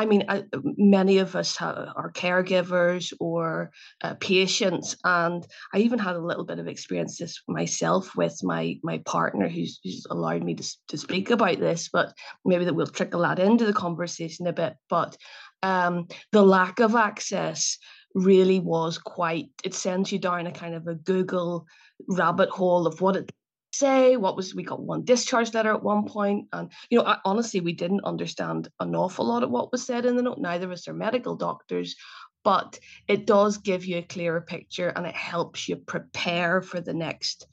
I 0.00 0.06
mean, 0.06 0.24
I, 0.28 0.44
many 0.76 1.18
of 1.18 1.34
us 1.34 1.56
have, 1.56 1.76
are 1.96 2.12
caregivers 2.12 3.12
or 3.18 3.72
uh, 4.00 4.14
patients, 4.20 4.96
and 5.02 5.44
I 5.74 5.78
even 5.78 5.98
had 5.98 6.14
a 6.14 6.24
little 6.24 6.44
bit 6.44 6.60
of 6.60 6.68
experience 6.68 7.18
this 7.18 7.42
myself 7.48 8.14
with 8.16 8.38
my 8.44 8.78
my 8.84 8.98
partner, 8.98 9.48
who's, 9.48 9.80
who's 9.82 10.06
allowed 10.08 10.44
me 10.44 10.54
to 10.54 10.76
to 10.88 10.96
speak 10.96 11.30
about 11.30 11.58
this. 11.58 11.88
But 11.92 12.14
maybe 12.44 12.64
that 12.64 12.74
we'll 12.74 12.86
trickle 12.86 13.22
that 13.22 13.40
into 13.40 13.66
the 13.66 13.72
conversation 13.72 14.46
a 14.46 14.52
bit. 14.52 14.76
But 14.88 15.16
um, 15.64 16.06
the 16.30 16.42
lack 16.42 16.78
of 16.78 16.94
access 16.94 17.76
really 18.14 18.60
was 18.60 18.98
quite. 18.98 19.50
It 19.64 19.74
sends 19.74 20.12
you 20.12 20.20
down 20.20 20.46
a 20.46 20.52
kind 20.52 20.74
of 20.74 20.86
a 20.86 20.94
Google 20.94 21.66
rabbit 22.08 22.50
hole 22.50 22.86
of 22.86 23.00
what 23.00 23.16
it 23.16 23.32
say? 23.72 24.16
What 24.16 24.36
was 24.36 24.54
we 24.54 24.62
got 24.62 24.80
one 24.80 25.04
discharge 25.04 25.54
letter 25.54 25.72
at 25.72 25.82
one 25.82 26.06
point 26.06 26.48
and 26.52 26.70
you 26.90 26.98
know 26.98 27.04
I, 27.04 27.18
honestly 27.24 27.60
we 27.60 27.72
didn't 27.72 28.04
understand 28.04 28.68
an 28.80 28.94
awful 28.94 29.26
lot 29.26 29.42
of 29.42 29.50
what 29.50 29.72
was 29.72 29.84
said 29.84 30.06
in 30.06 30.16
the 30.16 30.22
note 30.22 30.38
neither 30.38 30.66
of 30.66 30.72
us 30.72 30.88
are 30.88 30.94
medical 30.94 31.36
doctors 31.36 31.96
but 32.44 32.78
it 33.08 33.26
does 33.26 33.58
give 33.58 33.84
you 33.84 33.98
a 33.98 34.02
clearer 34.02 34.40
picture 34.40 34.88
and 34.88 35.06
it 35.06 35.14
helps 35.14 35.68
you 35.68 35.76
prepare 35.76 36.62
for 36.62 36.80
the 36.80 36.94
next 36.94 37.46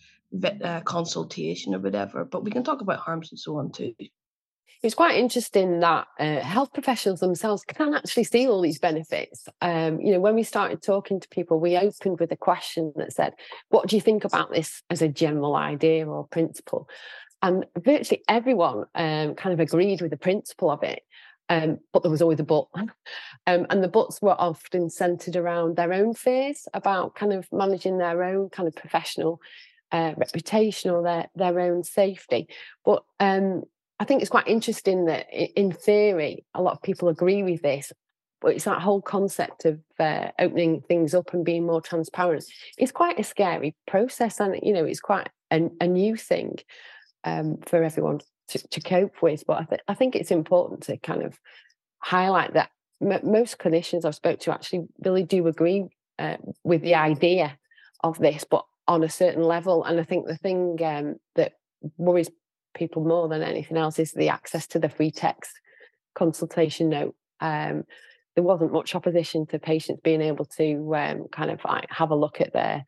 uh, 0.64 0.82
consultation 0.82 1.74
or 1.76 1.80
whatever 1.80 2.26
but 2.26 2.44
we 2.44 2.52
can 2.52 2.64
talk 2.64 2.82
about 2.82 3.00
harms 3.00 3.32
and 3.32 3.40
so 3.40 3.58
on 3.58 3.72
too 3.72 3.94
it's 4.86 4.96
quite 4.96 5.18
interesting 5.18 5.80
that 5.80 6.08
uh, 6.20 6.40
health 6.40 6.74
professionals 6.74 7.20
themselves 7.20 7.64
can 7.64 7.94
actually 7.94 8.24
see 8.24 8.48
all 8.48 8.62
these 8.62 8.80
benefits. 8.80 9.48
Um, 9.62 10.00
you 10.00 10.14
know, 10.14 10.20
when 10.20 10.36
we 10.36 10.44
started 10.44 10.82
talking 10.82 11.20
to 11.20 11.28
people, 11.30 11.60
we 11.60 11.78
opened 11.78 12.20
with 12.20 12.32
a 12.32 12.38
question 12.38 12.94
that 12.96 13.14
said, 13.14 13.34
"What 13.70 13.88
do 13.88 13.96
you 13.96 14.02
think 14.02 14.24
about 14.24 14.52
this 14.52 14.84
as 14.90 15.02
a 15.02 15.08
general 15.08 15.56
idea 15.56 16.08
or 16.08 16.28
principle?" 16.28 16.88
And 17.42 17.66
virtually 17.78 18.24
everyone 18.30 18.86
um, 18.96 19.36
kind 19.36 19.54
of 19.54 19.60
agreed 19.60 20.02
with 20.02 20.12
the 20.12 20.18
principle 20.18 20.72
of 20.72 20.84
it. 20.84 21.04
Um, 21.48 21.80
but 21.94 22.02
there 22.02 22.12
was 22.12 22.22
always 22.22 22.40
a 22.40 22.44
but. 22.44 22.68
Um, 23.48 23.68
and 23.70 23.84
the 23.84 23.88
buts 23.88 24.24
were 24.24 24.36
often 24.40 24.90
centered 24.90 25.36
around 25.36 25.76
their 25.76 25.94
own 25.94 26.16
fears 26.16 26.68
about 26.74 27.14
kind 27.14 27.32
of 27.32 27.48
managing 27.52 28.00
their 28.00 28.24
own 28.24 28.50
kind 28.50 28.68
of 28.68 28.74
professional 28.74 29.40
uh, 29.92 30.14
reputation 30.18 30.90
or 30.90 31.04
their, 31.04 31.28
their 31.36 31.60
own 31.60 31.84
safety. 31.84 32.48
But 32.84 33.04
um, 33.20 33.62
I 34.00 34.06
think 34.06 34.22
it's 34.22 34.32
quite 34.32 34.48
interesting 34.48 35.06
that 35.06 35.28
in 35.32 35.72
theory, 35.72 36.46
a 36.54 36.62
lot 36.62 36.74
of 36.74 36.82
people 36.82 37.08
agree 37.08 37.44
with 37.44 37.62
this, 37.62 37.94
but 38.42 38.54
it's 38.54 38.66
that 38.66 38.82
whole 38.82 39.02
concept 39.02 39.66
of 39.66 39.80
uh, 40.00 40.30
opening 40.40 40.82
things 40.82 41.14
up 41.14 41.34
and 41.34 41.46
being 41.46 41.66
more 41.66 41.82
transparent. 41.82 42.44
It's 42.78 42.92
quite 42.92 43.20
a 43.20 43.24
scary 43.24 43.76
process, 43.88 44.40
and 44.40 44.60
you 44.62 44.74
know, 44.74 44.86
it's 44.86 45.00
quite 45.00 45.30
a, 45.52 45.70
a 45.80 45.88
new 45.88 46.18
thing 46.18 46.58
um, 47.24 47.58
for 47.66 47.84
everyone 47.84 48.20
to, 48.50 48.68
to, 48.68 48.82
cope 48.82 49.22
with. 49.22 49.44
But 49.48 49.62
I, 49.62 49.64
th- 49.64 49.82
I, 49.88 49.94
think 49.94 50.16
it's 50.16 50.32
important 50.32 50.84
to 50.84 50.98
kind 50.98 51.24
of 51.24 51.40
highlight 52.00 52.54
that 52.54 52.70
m- 53.02 53.20
most 53.24 53.58
clinicians 53.58 54.06
I've 54.06 54.16
spoke 54.16 54.42
to 54.42 54.54
actually 54.54 54.88
really 55.04 55.24
do 55.24 55.48
agree 55.48 55.88
uh, 56.20 56.38
with 56.64 56.82
the 56.82 56.96
idea 56.96 57.58
of 58.04 58.20
this, 58.20 58.44
but 58.44 58.66
on 58.88 59.04
a 59.04 59.10
certain 59.10 59.42
level. 59.42 59.84
And 59.86 60.00
I 60.00 60.04
think 60.04 60.28
the 60.28 60.38
thing 60.38 60.78
um, 60.84 61.16
that 61.36 61.54
worries 61.98 62.30
people 62.76 63.04
more 63.04 63.28
than 63.28 63.42
anything 63.42 63.78
else 63.78 63.98
is 63.98 64.12
the 64.12 64.30
access 64.30 64.68
to 64.68 64.80
the 64.80 64.90
free 64.90 65.12
text 65.12 65.52
consultation 66.14 66.90
note. 66.90 67.16
Um, 67.40 67.84
there 68.36 68.44
wasn't 68.44 68.74
much 68.74 68.96
opposition 68.96 69.48
to 69.48 69.60
patients 69.60 70.02
being 70.04 70.22
able 70.22 70.46
to 70.58 70.96
um, 70.96 71.28
kind 71.32 71.50
of 71.50 71.62
have 71.90 72.12
a 72.12 72.16
look 72.16 72.42
at 72.42 72.54
their 72.54 72.86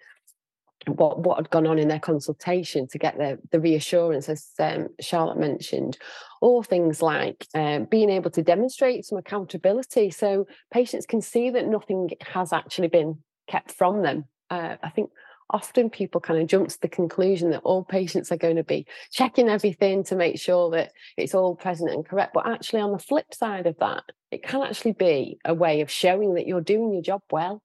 what 0.86 1.20
what 1.20 1.38
had 1.38 1.50
gone 1.50 1.68
on 1.68 1.80
in 1.80 1.88
their 1.88 2.00
consultation 2.00 2.88
to 2.88 2.98
get 2.98 3.18
the 3.18 3.40
the 3.52 3.60
reassurance, 3.60 4.30
as 4.30 4.50
um, 4.60 4.88
Charlotte 5.00 5.38
mentioned, 5.38 5.98
or 6.42 6.64
things 6.64 7.02
like 7.02 7.48
um, 7.56 7.86
being 7.86 8.10
able 8.10 8.30
to 8.32 8.42
demonstrate 8.42 9.06
some 9.06 9.18
accountability, 9.18 10.10
so 10.10 10.46
patients 10.72 11.06
can 11.06 11.22
see 11.22 11.50
that 11.50 11.68
nothing 11.68 12.10
has 12.22 12.54
actually 12.54 12.88
been 12.88 13.18
kept 13.50 13.72
from 13.72 14.02
them. 14.02 14.26
Uh, 14.50 14.76
I 14.82 14.90
think 14.90 15.10
often 15.50 15.90
people 15.90 16.20
kind 16.20 16.42
of 16.42 16.48
jump 16.48 16.70
to 16.70 16.82
the 16.82 16.88
conclusion 16.88 17.52
that 17.52 17.62
all 17.64 17.84
patients 17.84 18.32
are 18.32 18.38
going 18.38 18.58
to 18.58 18.64
be 18.64 18.86
checking 19.12 19.50
everything 19.50 20.04
to 20.04 20.16
make 20.16 20.40
sure 20.40 20.72
that 20.72 20.92
it's 21.16 21.34
all 21.34 21.56
present 21.56 21.92
and 21.92 22.06
correct. 22.06 22.34
But 22.34 22.48
actually, 22.48 22.82
on 22.82 22.92
the 22.92 23.00
flip 23.00 23.34
side 23.34 23.66
of 23.66 23.78
that, 23.80 24.04
it 24.32 24.44
can 24.44 24.62
actually 24.62 24.94
be 24.94 25.40
a 25.46 25.54
way 25.54 25.82
of 25.82 25.90
showing 25.90 26.34
that 26.36 26.48
you're 26.48 26.62
doing 26.62 26.94
your 26.94 27.02
job 27.02 27.22
well. 27.32 27.62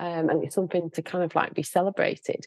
Um, 0.00 0.28
and 0.28 0.44
it's 0.44 0.54
something 0.54 0.90
to 0.90 1.02
kind 1.02 1.24
of 1.24 1.34
like 1.34 1.54
be 1.54 1.62
celebrated. 1.62 2.46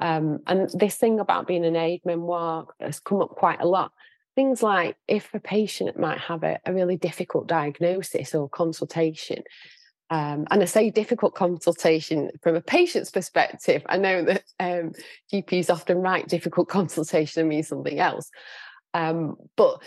Um, 0.00 0.40
and 0.46 0.70
this 0.74 0.96
thing 0.96 1.20
about 1.20 1.46
being 1.46 1.64
an 1.64 1.76
aide 1.76 2.02
memoire 2.04 2.66
has 2.80 3.00
come 3.00 3.20
up 3.20 3.30
quite 3.30 3.60
a 3.60 3.68
lot. 3.68 3.92
Things 4.34 4.62
like 4.62 4.96
if 5.08 5.34
a 5.34 5.40
patient 5.40 5.98
might 5.98 6.18
have 6.18 6.44
a, 6.44 6.60
a 6.64 6.72
really 6.72 6.96
difficult 6.96 7.48
diagnosis 7.48 8.34
or 8.34 8.48
consultation, 8.48 9.42
um, 10.10 10.46
and 10.50 10.62
I 10.62 10.64
say 10.64 10.90
difficult 10.90 11.34
consultation 11.34 12.30
from 12.42 12.56
a 12.56 12.60
patient's 12.60 13.10
perspective. 13.10 13.82
I 13.86 13.98
know 13.98 14.24
that 14.24 14.42
um, 14.58 14.92
GPs 15.32 15.70
often 15.70 15.98
write 15.98 16.28
difficult 16.28 16.68
consultation 16.78 17.40
and 17.40 17.48
mean 17.48 17.62
something 17.62 17.98
else. 17.98 18.30
Um, 18.94 19.36
but 19.56 19.82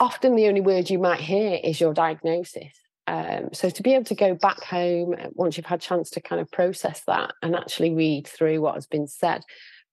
often 0.00 0.34
the 0.34 0.48
only 0.48 0.60
word 0.60 0.90
you 0.90 0.98
might 0.98 1.20
hear 1.20 1.58
is 1.62 1.80
your 1.80 1.94
diagnosis. 1.94 2.72
Um, 3.06 3.50
so 3.52 3.70
to 3.70 3.82
be 3.82 3.94
able 3.94 4.04
to 4.04 4.14
go 4.14 4.34
back 4.34 4.62
home 4.62 5.14
uh, 5.18 5.28
once 5.32 5.56
you've 5.56 5.66
had 5.66 5.80
a 5.80 5.82
chance 5.82 6.10
to 6.10 6.20
kind 6.20 6.40
of 6.40 6.50
process 6.50 7.02
that 7.06 7.32
and 7.42 7.56
actually 7.56 7.94
read 7.94 8.26
through 8.26 8.60
what 8.60 8.74
has 8.74 8.86
been 8.86 9.06
said, 9.06 9.42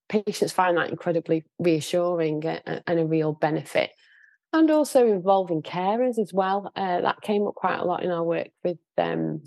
patients 0.10 0.54
find 0.54 0.78
that 0.78 0.90
incredibly 0.90 1.46
reassuring 1.60 2.44
and, 2.46 3.00
a 3.00 3.06
real 3.06 3.34
benefit 3.34 3.92
and 4.54 4.72
also 4.72 5.08
involving 5.08 5.62
carers 5.62 6.18
as 6.18 6.32
well. 6.34 6.72
Uh, 6.76 7.02
that 7.02 7.22
came 7.22 7.46
up 7.46 7.56
quite 7.56 7.80
a 7.80 7.86
lot 7.86 8.04
in 8.04 8.12
our 8.12 8.24
work 8.24 8.50
with 8.64 8.78
um, 8.98 9.42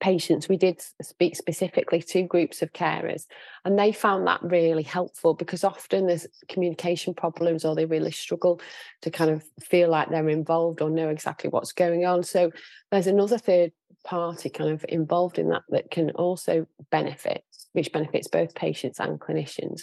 patients, 0.00 0.48
we 0.48 0.56
did 0.56 0.80
speak 1.02 1.36
specifically 1.36 2.00
to 2.02 2.22
groups 2.22 2.62
of 2.62 2.72
carers, 2.72 3.26
and 3.64 3.78
they 3.78 3.92
found 3.92 4.26
that 4.26 4.42
really 4.42 4.82
helpful 4.82 5.34
because 5.34 5.64
often 5.64 6.06
there's 6.06 6.26
communication 6.48 7.14
problems 7.14 7.64
or 7.64 7.74
they 7.74 7.86
really 7.86 8.12
struggle 8.12 8.60
to 9.02 9.10
kind 9.10 9.30
of 9.30 9.44
feel 9.60 9.88
like 9.88 10.10
they're 10.10 10.28
involved 10.28 10.80
or 10.80 10.90
know 10.90 11.08
exactly 11.08 11.50
what's 11.50 11.72
going 11.72 12.04
on. 12.04 12.22
So 12.22 12.50
there's 12.90 13.06
another 13.06 13.38
third 13.38 13.72
party 14.04 14.50
kind 14.50 14.70
of 14.70 14.84
involved 14.88 15.38
in 15.38 15.48
that 15.50 15.62
that 15.70 15.90
can 15.90 16.10
also 16.10 16.66
benefit, 16.90 17.44
which 17.72 17.92
benefits 17.92 18.28
both 18.28 18.54
patients 18.54 19.00
and 19.00 19.20
clinicians. 19.20 19.82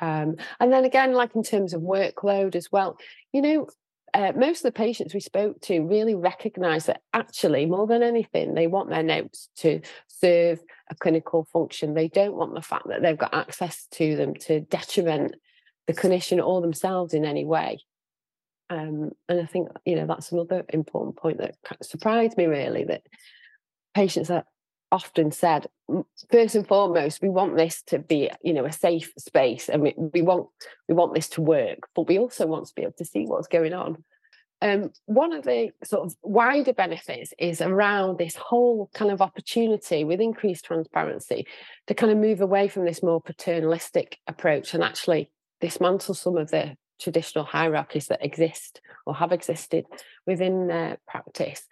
Um, 0.00 0.36
and 0.60 0.72
then 0.72 0.84
again, 0.84 1.12
like 1.12 1.34
in 1.34 1.42
terms 1.42 1.74
of 1.74 1.82
workload 1.82 2.54
as 2.54 2.70
well, 2.70 2.96
you 3.32 3.42
know, 3.42 3.68
uh, 4.14 4.32
most 4.36 4.58
of 4.58 4.62
the 4.64 4.72
patients 4.72 5.14
we 5.14 5.20
spoke 5.20 5.60
to 5.62 5.80
really 5.80 6.14
recognize 6.14 6.86
that 6.86 7.02
actually, 7.12 7.66
more 7.66 7.86
than 7.86 8.02
anything, 8.02 8.54
they 8.54 8.66
want 8.66 8.90
their 8.90 9.02
notes 9.02 9.48
to 9.56 9.80
serve 10.06 10.60
a 10.90 10.94
clinical 10.94 11.46
function. 11.52 11.94
They 11.94 12.08
don't 12.08 12.34
want 12.34 12.54
the 12.54 12.62
fact 12.62 12.88
that 12.88 13.02
they've 13.02 13.18
got 13.18 13.34
access 13.34 13.86
to 13.92 14.16
them 14.16 14.34
to 14.34 14.60
detriment 14.60 15.36
the 15.86 15.94
clinician 15.94 16.44
or 16.44 16.60
themselves 16.60 17.14
in 17.14 17.24
any 17.24 17.44
way. 17.44 17.80
Um, 18.70 19.12
and 19.28 19.40
I 19.40 19.46
think, 19.46 19.68
you 19.84 19.96
know, 19.96 20.06
that's 20.06 20.32
another 20.32 20.64
important 20.68 21.16
point 21.16 21.38
that 21.38 21.56
surprised 21.82 22.36
me 22.36 22.46
really 22.46 22.84
that 22.84 23.02
patients 23.94 24.30
are 24.30 24.44
often 24.90 25.30
said 25.30 25.66
first 26.30 26.54
and 26.54 26.66
foremost 26.66 27.22
we 27.22 27.28
want 27.28 27.56
this 27.56 27.82
to 27.82 27.98
be 27.98 28.30
you 28.42 28.52
know 28.52 28.64
a 28.64 28.72
safe 28.72 29.12
space 29.18 29.68
and 29.68 29.82
we, 29.82 29.94
we 29.96 30.22
want 30.22 30.46
we 30.88 30.94
want 30.94 31.14
this 31.14 31.28
to 31.28 31.40
work 31.40 31.78
but 31.94 32.08
we 32.08 32.18
also 32.18 32.46
want 32.46 32.66
to 32.66 32.74
be 32.74 32.82
able 32.82 32.92
to 32.92 33.04
see 33.04 33.24
what's 33.24 33.48
going 33.48 33.72
on. 33.72 34.02
Um, 34.60 34.90
one 35.06 35.32
of 35.32 35.44
the 35.44 35.70
sort 35.84 36.04
of 36.04 36.16
wider 36.22 36.72
benefits 36.72 37.32
is 37.38 37.60
around 37.60 38.18
this 38.18 38.34
whole 38.34 38.90
kind 38.92 39.12
of 39.12 39.22
opportunity 39.22 40.02
with 40.02 40.20
increased 40.20 40.64
transparency 40.64 41.46
to 41.86 41.94
kind 41.94 42.10
of 42.10 42.18
move 42.18 42.40
away 42.40 42.66
from 42.66 42.84
this 42.84 43.00
more 43.00 43.20
paternalistic 43.20 44.18
approach 44.26 44.74
and 44.74 44.82
actually 44.82 45.30
dismantle 45.60 46.14
some 46.14 46.36
of 46.36 46.50
the 46.50 46.76
traditional 47.00 47.44
hierarchies 47.44 48.08
that 48.08 48.24
exist 48.24 48.80
or 49.06 49.14
have 49.14 49.32
existed 49.32 49.84
within 50.26 50.66
their 50.66 50.98
practice. 51.06 51.66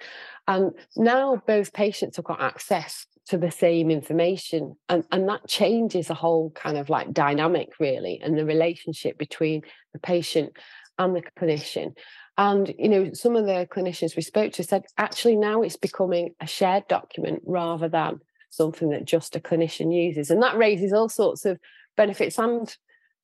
And 0.46 0.72
now 0.96 1.42
both 1.46 1.72
patients 1.72 2.16
have 2.16 2.24
got 2.24 2.40
access 2.40 3.06
to 3.26 3.38
the 3.38 3.50
same 3.50 3.90
information. 3.90 4.76
And, 4.88 5.04
and 5.10 5.28
that 5.28 5.48
changes 5.48 6.08
the 6.08 6.14
whole 6.14 6.50
kind 6.50 6.78
of 6.78 6.88
like 6.88 7.12
dynamic, 7.12 7.70
really, 7.80 8.20
and 8.22 8.38
the 8.38 8.44
relationship 8.44 9.18
between 9.18 9.62
the 9.92 9.98
patient 9.98 10.52
and 10.98 11.14
the 11.14 11.22
clinician. 11.38 11.96
And, 12.38 12.72
you 12.78 12.88
know, 12.88 13.10
some 13.12 13.34
of 13.34 13.46
the 13.46 13.66
clinicians 13.70 14.14
we 14.14 14.22
spoke 14.22 14.52
to 14.54 14.62
said 14.62 14.84
actually 14.98 15.36
now 15.36 15.62
it's 15.62 15.76
becoming 15.76 16.34
a 16.40 16.46
shared 16.46 16.86
document 16.88 17.42
rather 17.46 17.88
than 17.88 18.20
something 18.50 18.90
that 18.90 19.04
just 19.04 19.36
a 19.36 19.40
clinician 19.40 19.92
uses. 19.92 20.30
And 20.30 20.42
that 20.42 20.56
raises 20.56 20.92
all 20.92 21.08
sorts 21.08 21.44
of 21.44 21.58
benefits 21.96 22.38
and 22.38 22.74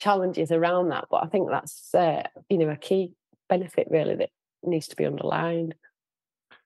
challenges 0.02 0.50
around 0.50 0.88
that. 0.88 1.06
But 1.11 1.23
I 1.23 1.26
think 1.26 1.49
that's 1.49 1.94
uh, 1.94 2.23
you 2.49 2.59
know 2.59 2.71
a 2.71 2.76
key 2.76 3.12
benefit 3.49 3.87
really 3.90 4.16
that 4.16 4.30
needs 4.62 4.88
to 4.88 4.97
be 4.97 5.06
underlined. 5.06 5.75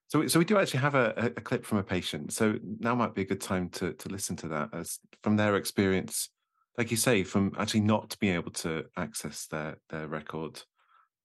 So, 0.08 0.26
so 0.28 0.38
we 0.38 0.44
do 0.44 0.58
actually 0.58 0.80
have 0.80 0.94
a, 0.94 1.32
a 1.36 1.40
clip 1.40 1.64
from 1.64 1.78
a 1.78 1.82
patient. 1.82 2.32
So 2.32 2.54
now 2.78 2.94
might 2.94 3.14
be 3.14 3.22
a 3.22 3.26
good 3.26 3.40
time 3.40 3.68
to 3.70 3.92
to 3.92 4.08
listen 4.08 4.36
to 4.36 4.48
that 4.48 4.70
as 4.72 4.98
from 5.22 5.36
their 5.36 5.56
experience, 5.56 6.30
like 6.78 6.90
you 6.90 6.96
say, 6.96 7.24
from 7.24 7.52
actually 7.58 7.80
not 7.80 8.16
being 8.20 8.34
able 8.34 8.52
to 8.52 8.84
access 8.96 9.46
their 9.46 9.76
their 9.90 10.06
record, 10.06 10.62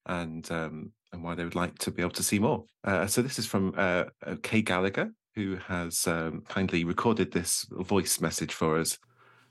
and 0.05 0.49
um, 0.51 0.91
and 1.13 1.23
why 1.23 1.35
they 1.35 1.43
would 1.43 1.55
like 1.55 1.77
to 1.79 1.91
be 1.91 2.01
able 2.01 2.11
to 2.11 2.23
see 2.23 2.39
more. 2.39 2.65
Uh, 2.83 3.07
so 3.07 3.21
this 3.21 3.39
is 3.39 3.45
from 3.45 3.73
uh, 3.77 4.05
uh 4.25 4.35
Kay 4.41 4.61
Gallagher, 4.61 5.11
who 5.35 5.57
has 5.67 6.07
um, 6.07 6.43
kindly 6.47 6.83
recorded 6.83 7.31
this 7.31 7.65
voice 7.71 8.19
message 8.19 8.53
for 8.53 8.79
us, 8.79 8.97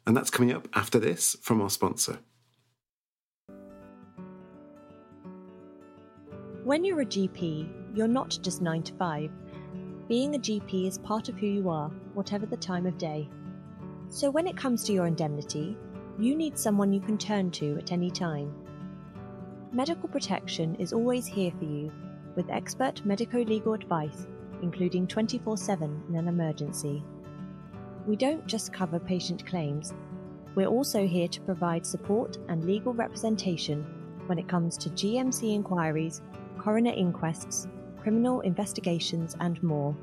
and 0.07 0.17
that's 0.17 0.31
coming 0.31 0.53
up 0.53 0.69
after 0.75 0.99
this 0.99 1.37
from 1.43 1.63
our 1.63 1.71
sponsor. 1.71 2.19
When 6.71 6.85
you're 6.85 7.01
a 7.01 7.05
GP, 7.05 7.97
you're 7.97 8.07
not 8.07 8.39
just 8.43 8.63
9 8.63 8.85
to 8.85 8.95
5. 8.95 9.33
Being 10.07 10.37
a 10.37 10.39
GP 10.39 10.87
is 10.87 10.99
part 10.99 11.29
of 11.29 11.37
who 11.37 11.49
you 11.49 11.69
are, 11.69 11.89
whatever 12.15 12.47
the 12.47 12.57
time 12.57 12.87
of 12.87 12.97
day. 12.97 13.29
So 14.09 14.31
when 14.31 14.47
it 14.47 14.57
comes 14.57 14.85
to 14.85 14.93
your 14.93 15.09
indemnity, 15.09 15.77
you 16.17 16.37
need 16.37 16.57
someone 16.57 16.93
you 16.93 17.01
can 17.01 17.19
turn 17.19 17.51
to 17.59 17.77
at 17.79 17.91
any 17.91 18.09
time. 18.09 18.55
Medical 19.73 20.09
protection 20.09 20.77
is 20.77 20.93
always 20.93 21.27
here 21.27 21.51
for 21.59 21.65
you 21.65 21.91
with 22.37 22.49
expert 22.51 23.05
medico 23.05 23.39
legal 23.39 23.75
advice, 23.75 24.29
including 24.63 25.09
24 25.09 25.57
7 25.57 26.05
in 26.09 26.15
an 26.15 26.29
emergency. 26.29 27.03
We 28.07 28.15
don't 28.15 28.47
just 28.47 28.73
cover 28.73 29.01
patient 29.01 29.45
claims, 29.45 29.93
we're 30.55 30.69
also 30.69 31.05
here 31.05 31.27
to 31.27 31.41
provide 31.41 31.85
support 31.85 32.39
and 32.49 32.65
legal 32.65 32.95
representation 32.95 33.85
when 34.27 34.39
it 34.39 34.47
comes 34.47 34.77
to 34.77 34.91
GMC 34.91 35.53
inquiries 35.53 36.23
coroner 36.61 36.93
inquests, 36.93 37.67
criminal 38.03 38.43
investigations, 38.43 39.35
and 39.41 39.63
more. 39.63 39.97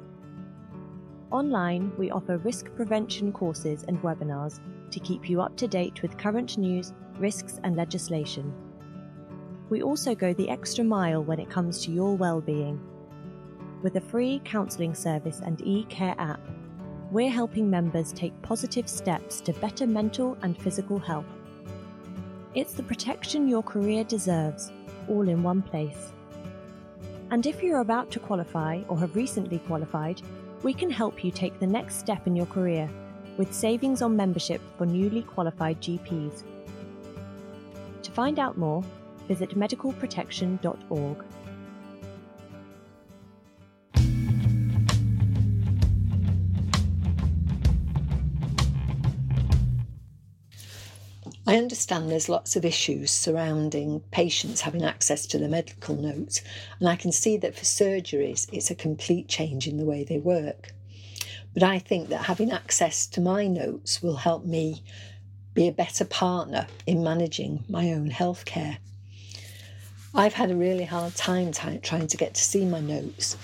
Online, 1.30 1.92
we 2.00 2.10
offer 2.10 2.40
risk 2.40 2.74
prevention 2.76 3.32
courses 3.32 3.86
and 3.88 4.02
webinars 4.02 4.60
to 4.90 5.00
keep 5.00 5.30
you 5.30 5.40
up 5.40 5.56
to 5.56 5.68
date 5.68 6.02
with 6.02 6.18
current 6.18 6.58
news, 6.58 6.94
risks, 7.20 7.60
and 7.64 7.76
legislation. 7.76 8.52
We 9.70 9.84
also 9.84 10.16
go 10.16 10.34
the 10.34 10.50
extra 10.50 10.84
mile 10.84 11.24
when 11.24 11.40
it 11.40 11.48
comes 11.48 11.86
to 11.86 11.92
your 11.92 12.16
well-being. 12.16 12.82
With 13.84 13.98
a 13.98 14.02
free 14.02 14.42
counselling 14.44 14.96
service 14.96 15.42
and 15.46 15.62
e-care 15.64 16.16
app, 16.18 16.42
we're 17.12 17.30
helping 17.30 17.70
members 17.70 18.12
take 18.12 18.42
positive 18.42 18.90
steps 18.90 19.42
to 19.42 19.54
better 19.54 19.86
mental 19.86 20.36
and 20.42 20.58
physical 20.58 20.98
health. 20.98 21.28
It's 22.56 22.74
the 22.74 22.82
protection 22.82 23.48
your 23.48 23.62
career 23.62 24.04
deserves, 24.04 24.72
all 25.08 25.30
in 25.30 25.44
one 25.44 25.62
place. 25.62 26.14
And 27.30 27.46
if 27.46 27.62
you're 27.62 27.82
about 27.82 28.10
to 28.12 28.20
qualify 28.20 28.84
or 28.88 28.98
have 29.00 29.16
recently 29.16 29.60
qualified, 29.60 30.22
we 30.64 30.74
can 30.74 30.90
help 30.90 31.24
you 31.24 31.32
take 31.32 31.60
the 31.60 31.68
next 31.68 32.00
step 32.00 32.26
in 32.26 32.36
your 32.36 32.46
career 32.46 32.90
with 33.38 33.54
savings 33.54 34.02
on 34.02 34.16
membership 34.16 34.62
for 34.78 34.86
newly 34.86 35.22
qualified 35.22 35.82
GPs. 35.82 36.44
To 38.04 38.12
find 38.12 38.40
out 38.40 38.58
more, 38.58 38.84
visit 39.28 39.58
medicalprotection.org. 39.58 41.24
I 51.50 51.56
understand 51.56 52.12
there's 52.12 52.28
lots 52.28 52.58
of 52.58 52.66
issues 52.66 53.10
surrounding 53.10 54.02
patients 54.12 54.60
having 54.60 54.84
access 54.84 55.26
to 55.28 55.38
the 55.38 55.48
medical 55.48 55.96
notes, 55.96 56.42
and 56.78 56.90
I 56.90 56.98
can 56.98 57.14
see 57.14 57.38
that 57.38 57.56
for 57.56 57.64
surgeries 57.64 58.50
it's 58.52 58.70
a 58.70 58.76
complete 58.76 59.30
change 59.30 59.66
in 59.66 59.78
the 59.78 59.86
way 59.86 60.04
they 60.04 60.18
work. 60.18 60.74
But 61.54 61.64
I 61.64 61.80
think 61.80 62.10
that 62.10 62.26
having 62.26 62.52
access 62.52 63.08
to 63.08 63.22
my 63.22 63.48
notes 63.48 64.04
will 64.04 64.18
help 64.18 64.44
me 64.44 64.84
be 65.54 65.70
a 65.70 65.72
better 65.72 66.04
partner 66.04 66.68
in 66.86 67.02
managing 67.02 67.64
my 67.70 67.94
own 67.94 68.10
healthcare. 68.12 68.80
I've 70.14 70.34
had 70.34 70.52
a 70.52 70.56
really 70.56 70.84
hard 70.84 71.16
time 71.16 71.54
t- 71.54 71.78
trying 71.78 72.08
to 72.08 72.18
get 72.18 72.34
to 72.34 72.44
see 72.44 72.66
my 72.66 72.82
notes. 72.82 73.38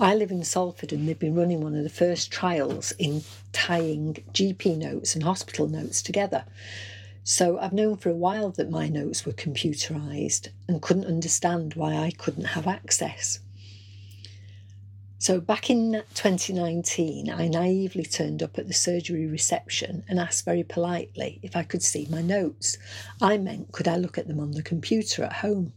I 0.00 0.16
live 0.16 0.32
in 0.32 0.42
Salford 0.42 0.92
and 0.92 1.08
they've 1.08 1.16
been 1.16 1.36
running 1.36 1.60
one 1.60 1.76
of 1.76 1.84
the 1.84 1.90
first 1.90 2.32
trials 2.32 2.90
in 2.98 3.22
tying 3.52 4.14
GP 4.32 4.76
notes 4.78 5.14
and 5.14 5.22
hospital 5.22 5.68
notes 5.68 6.02
together. 6.02 6.44
So 7.26 7.58
I've 7.58 7.72
known 7.72 7.96
for 7.96 8.10
a 8.10 8.14
while 8.14 8.50
that 8.50 8.70
my 8.70 8.86
notes 8.86 9.24
were 9.24 9.32
computerized 9.32 10.48
and 10.68 10.82
couldn't 10.82 11.06
understand 11.06 11.72
why 11.72 11.94
I 11.94 12.10
couldn't 12.10 12.44
have 12.44 12.66
access. 12.66 13.40
So 15.18 15.40
back 15.40 15.70
in 15.70 16.02
2019, 16.12 17.30
I 17.30 17.48
naively 17.48 18.04
turned 18.04 18.42
up 18.42 18.58
at 18.58 18.68
the 18.68 18.74
surgery 18.74 19.26
reception 19.26 20.04
and 20.06 20.20
asked 20.20 20.44
very 20.44 20.64
politely 20.64 21.40
if 21.42 21.56
I 21.56 21.62
could 21.62 21.82
see 21.82 22.06
my 22.10 22.20
notes. 22.20 22.76
I 23.22 23.38
meant, 23.38 23.72
could 23.72 23.88
I 23.88 23.96
look 23.96 24.18
at 24.18 24.28
them 24.28 24.38
on 24.38 24.50
the 24.50 24.62
computer 24.62 25.24
at 25.24 25.32
home? 25.32 25.72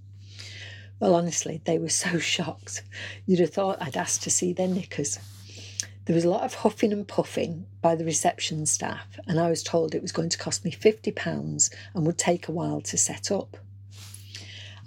Well, 1.00 1.16
honestly, 1.16 1.62
they 1.64 1.78
were 1.80 1.88
so 1.88 2.20
shocked. 2.36 2.84
You'd 3.26 3.40
have 3.40 3.54
thought 3.54 3.82
I'd 3.82 3.96
asked 3.96 4.24
to 4.24 4.30
see 4.30 4.52
their 4.52 4.68
knickers. 4.68 5.18
There 6.08 6.16
was 6.16 6.24
a 6.24 6.30
lot 6.30 6.46
of 6.46 6.54
huffing 6.54 6.94
and 6.94 7.06
puffing 7.06 7.66
by 7.82 7.96
the 7.96 8.06
reception 8.06 8.66
staff, 8.66 9.20
and 9.28 9.38
I 9.38 9.50
was 9.50 9.62
told 9.62 9.94
it 9.94 10.02
was 10.02 10.14
going 10.14 10.30
to 10.30 10.38
cost 10.38 10.64
me 10.64 10.72
£50 10.72 11.70
and 11.94 12.06
would 12.06 12.18
take 12.18 12.48
a 12.48 12.54
while 12.54 12.80
to 12.80 12.98
set 12.98 13.30
up. 13.30 13.58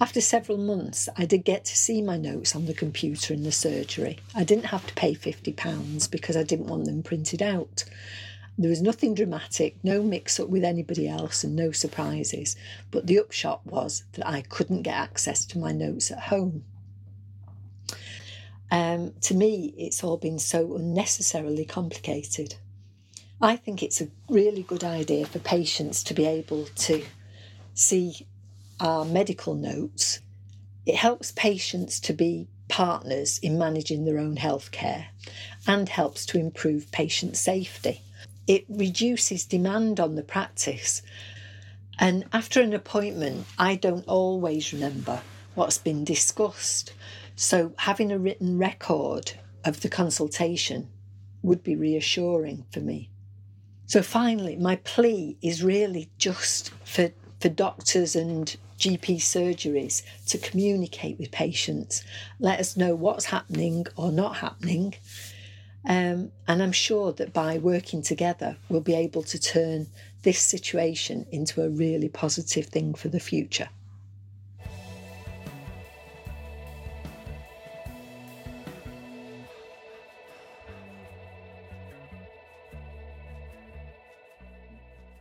After 0.00 0.22
several 0.22 0.56
months, 0.56 1.10
I 1.18 1.26
did 1.26 1.44
get 1.44 1.66
to 1.66 1.76
see 1.76 2.00
my 2.00 2.16
notes 2.16 2.56
on 2.56 2.64
the 2.64 2.72
computer 2.72 3.34
in 3.34 3.42
the 3.42 3.52
surgery. 3.52 4.18
I 4.34 4.44
didn't 4.44 4.64
have 4.64 4.86
to 4.86 4.94
pay 4.94 5.14
£50 5.14 6.10
because 6.10 6.38
I 6.38 6.42
didn't 6.42 6.68
want 6.68 6.86
them 6.86 7.02
printed 7.02 7.42
out. 7.42 7.84
There 8.56 8.70
was 8.70 8.80
nothing 8.80 9.14
dramatic, 9.14 9.76
no 9.82 10.02
mix 10.02 10.40
up 10.40 10.48
with 10.48 10.64
anybody 10.64 11.06
else, 11.06 11.44
and 11.44 11.54
no 11.54 11.70
surprises. 11.70 12.56
But 12.90 13.06
the 13.06 13.18
upshot 13.18 13.66
was 13.66 14.04
that 14.12 14.26
I 14.26 14.40
couldn't 14.40 14.84
get 14.84 14.94
access 14.94 15.44
to 15.46 15.58
my 15.58 15.72
notes 15.72 16.10
at 16.10 16.18
home. 16.18 16.64
Um, 18.70 19.14
to 19.22 19.34
me, 19.34 19.74
it's 19.78 20.04
all 20.04 20.16
been 20.16 20.38
so 20.38 20.76
unnecessarily 20.76 21.64
complicated. 21.64 22.56
I 23.40 23.56
think 23.56 23.82
it's 23.82 24.00
a 24.00 24.08
really 24.28 24.62
good 24.62 24.84
idea 24.84 25.26
for 25.26 25.38
patients 25.40 26.02
to 26.04 26.14
be 26.14 26.26
able 26.26 26.66
to 26.66 27.04
see 27.74 28.26
our 28.80 29.04
medical 29.04 29.54
notes. 29.54 30.20
It 30.86 30.96
helps 30.96 31.32
patients 31.32 32.00
to 32.00 32.12
be 32.12 32.48
partners 32.68 33.38
in 33.38 33.58
managing 33.58 34.04
their 34.04 34.18
own 34.18 34.36
healthcare 34.36 35.06
and 35.66 35.88
helps 35.88 36.26
to 36.26 36.38
improve 36.38 36.90
patient 36.92 37.36
safety. 37.36 38.02
It 38.46 38.64
reduces 38.68 39.44
demand 39.44 40.00
on 40.00 40.14
the 40.16 40.22
practice 40.22 41.02
And 41.98 42.24
after 42.32 42.62
an 42.62 42.72
appointment, 42.72 43.46
I 43.58 43.76
don't 43.76 44.06
always 44.08 44.72
remember 44.72 45.22
what's 45.54 45.78
been 45.78 46.04
discussed. 46.04 46.94
So 47.40 47.72
having 47.78 48.12
a 48.12 48.18
written 48.18 48.58
record 48.58 49.32
of 49.64 49.80
the 49.80 49.88
consultation 49.88 50.90
would 51.42 51.62
be 51.62 51.74
reassuring 51.74 52.66
for 52.70 52.80
me. 52.80 53.08
So 53.86 54.02
finally, 54.02 54.56
my 54.56 54.76
plea 54.76 55.38
is 55.40 55.64
really 55.64 56.10
just 56.18 56.68
for, 56.84 57.12
for 57.40 57.48
doctors 57.48 58.14
and 58.14 58.54
GP 58.78 59.16
surgeries 59.20 60.02
to 60.26 60.36
communicate 60.36 61.18
with 61.18 61.30
patients, 61.30 62.04
let 62.40 62.60
us 62.60 62.76
know 62.76 62.94
what's 62.94 63.24
happening 63.24 63.86
or 63.96 64.12
not 64.12 64.36
happening. 64.36 64.96
Um, 65.88 66.32
and 66.46 66.62
I'm 66.62 66.72
sure 66.72 67.10
that 67.12 67.32
by 67.32 67.56
working 67.56 68.02
together, 68.02 68.58
we'll 68.68 68.82
be 68.82 68.94
able 68.94 69.22
to 69.22 69.38
turn 69.38 69.86
this 70.24 70.40
situation 70.40 71.24
into 71.32 71.62
a 71.62 71.70
really 71.70 72.10
positive 72.10 72.66
thing 72.66 72.92
for 72.92 73.08
the 73.08 73.18
future. 73.18 73.70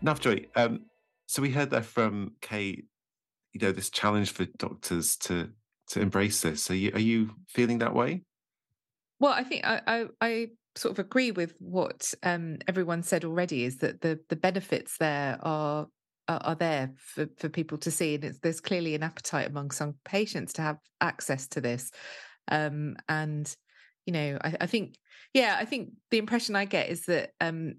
Navjoy, 0.03 0.47
um, 0.55 0.81
so 1.27 1.41
we 1.41 1.51
heard 1.51 1.69
there 1.69 1.83
from 1.83 2.33
Kate 2.41 2.85
you 3.53 3.59
know 3.59 3.71
this 3.71 3.89
challenge 3.89 4.31
for 4.31 4.45
doctors 4.57 5.15
to 5.17 5.49
to 5.89 6.01
embrace 6.01 6.41
this. 6.41 6.69
Are 6.69 6.75
you 6.75 6.91
are 6.93 6.99
you 6.99 7.31
feeling 7.47 7.79
that 7.79 7.93
way? 7.93 8.23
Well, 9.19 9.33
I 9.33 9.43
think 9.43 9.65
I 9.65 9.81
I, 9.87 10.05
I 10.21 10.47
sort 10.75 10.93
of 10.93 10.99
agree 10.99 11.31
with 11.31 11.55
what 11.59 12.13
um, 12.23 12.57
everyone 12.67 13.03
said 13.03 13.25
already. 13.25 13.63
Is 13.63 13.77
that 13.77 14.01
the 14.01 14.19
the 14.29 14.35
benefits 14.35 14.97
there 14.97 15.37
are 15.41 15.87
are, 16.27 16.41
are 16.43 16.55
there 16.55 16.91
for, 16.97 17.27
for 17.37 17.49
people 17.49 17.77
to 17.79 17.91
see, 17.91 18.15
and 18.15 18.35
there's 18.41 18.61
clearly 18.61 18.95
an 18.95 19.03
appetite 19.03 19.47
among 19.47 19.71
some 19.71 19.95
patients 20.05 20.53
to 20.53 20.61
have 20.61 20.77
access 21.01 21.47
to 21.49 21.61
this. 21.61 21.91
Um, 22.47 22.97
and 23.07 23.53
you 24.05 24.13
know, 24.13 24.37
I, 24.43 24.55
I 24.61 24.65
think 24.67 24.95
yeah, 25.33 25.57
I 25.59 25.65
think 25.65 25.91
the 26.11 26.19
impression 26.19 26.55
I 26.55 26.65
get 26.65 26.89
is 26.89 27.05
that 27.05 27.31
um, 27.41 27.75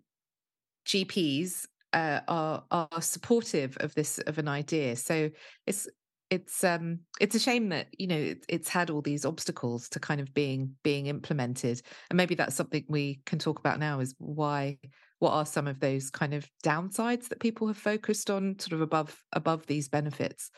GPs 0.86 1.66
uh, 1.92 2.20
are 2.28 2.64
are 2.70 3.02
supportive 3.02 3.76
of 3.80 3.94
this 3.94 4.18
of 4.18 4.38
an 4.38 4.48
idea. 4.48 4.96
So 4.96 5.30
it's 5.66 5.88
it's 6.30 6.62
um 6.62 7.00
it's 7.20 7.34
a 7.34 7.40
shame 7.40 7.70
that 7.70 7.88
you 7.98 8.06
know 8.06 8.16
it, 8.16 8.44
it's 8.48 8.68
had 8.68 8.88
all 8.88 9.02
these 9.02 9.24
obstacles 9.24 9.88
to 9.90 10.00
kind 10.00 10.20
of 10.20 10.32
being 10.32 10.74
being 10.82 11.06
implemented, 11.06 11.82
and 12.08 12.16
maybe 12.16 12.34
that's 12.34 12.54
something 12.54 12.84
we 12.88 13.20
can 13.26 13.38
talk 13.38 13.58
about 13.58 13.78
now. 13.78 14.00
Is 14.00 14.14
why 14.18 14.78
what 15.18 15.32
are 15.32 15.46
some 15.46 15.66
of 15.66 15.80
those 15.80 16.10
kind 16.10 16.32
of 16.32 16.48
downsides 16.64 17.28
that 17.28 17.40
people 17.40 17.66
have 17.66 17.76
focused 17.76 18.30
on, 18.30 18.58
sort 18.58 18.72
of 18.72 18.80
above 18.80 19.16
above 19.32 19.66
these 19.66 19.88
benefits? 19.88 20.50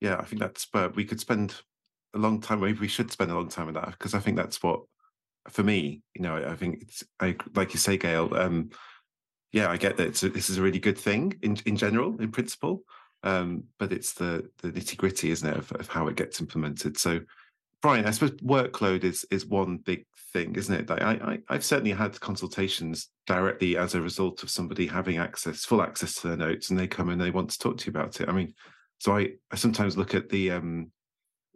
Yeah, 0.00 0.16
I 0.16 0.24
think 0.24 0.40
that's 0.40 0.66
but 0.66 0.96
we 0.96 1.04
could 1.04 1.20
spend 1.20 1.54
a 2.14 2.18
long 2.18 2.40
time. 2.40 2.60
Maybe 2.60 2.80
we 2.80 2.88
should 2.88 3.10
spend 3.10 3.30
a 3.30 3.34
long 3.34 3.48
time 3.48 3.68
on 3.68 3.74
that 3.74 3.92
because 3.92 4.14
I 4.14 4.18
think 4.18 4.36
that's 4.36 4.62
what 4.62 4.82
for 5.48 5.62
me, 5.62 6.02
you 6.14 6.22
know, 6.22 6.36
I, 6.36 6.56
think 6.56 6.82
it's 6.82 7.04
I 7.20 7.36
like 7.54 7.74
you 7.74 7.78
say, 7.78 7.96
Gail. 7.96 8.34
Um, 8.34 8.70
yeah, 9.54 9.70
I 9.70 9.76
get 9.76 9.96
that 9.98 10.20
a, 10.20 10.28
this 10.28 10.50
is 10.50 10.58
a 10.58 10.62
really 10.62 10.80
good 10.80 10.98
thing 10.98 11.38
in 11.42 11.56
in 11.64 11.76
general, 11.76 12.20
in 12.20 12.32
principle. 12.32 12.82
Um, 13.22 13.62
but 13.78 13.92
it's 13.92 14.12
the 14.12 14.50
the 14.60 14.72
nitty 14.72 14.96
gritty, 14.96 15.30
isn't 15.30 15.48
it, 15.48 15.56
of, 15.56 15.70
of, 15.72 15.86
how 15.86 16.08
it 16.08 16.16
gets 16.16 16.40
implemented. 16.40 16.98
So, 16.98 17.20
Brian, 17.80 18.04
I 18.04 18.10
suppose 18.10 18.32
workload 18.40 19.04
is 19.04 19.24
is 19.30 19.46
one 19.46 19.76
big 19.76 20.06
thing, 20.32 20.56
isn't 20.56 20.74
it? 20.74 20.90
Like 20.90 21.02
I, 21.02 21.38
I 21.48 21.52
have 21.52 21.64
certainly 21.64 21.92
had 21.92 22.18
consultations 22.18 23.10
directly 23.28 23.76
as 23.76 23.94
a 23.94 24.00
result 24.00 24.42
of 24.42 24.50
somebody 24.50 24.88
having 24.88 25.18
access, 25.18 25.64
full 25.64 25.82
access 25.82 26.16
to 26.16 26.28
their 26.28 26.36
notes, 26.36 26.70
and 26.70 26.78
they 26.78 26.88
come 26.88 27.08
and 27.08 27.20
they 27.20 27.30
want 27.30 27.50
to 27.50 27.58
talk 27.58 27.78
to 27.78 27.86
you 27.86 27.90
about 27.90 28.20
it. 28.20 28.28
I 28.28 28.32
mean, 28.32 28.54
so 28.98 29.16
I 29.16 29.34
I 29.52 29.56
sometimes 29.56 29.96
look 29.96 30.16
at 30.16 30.30
the 30.30 30.50
um 30.50 30.90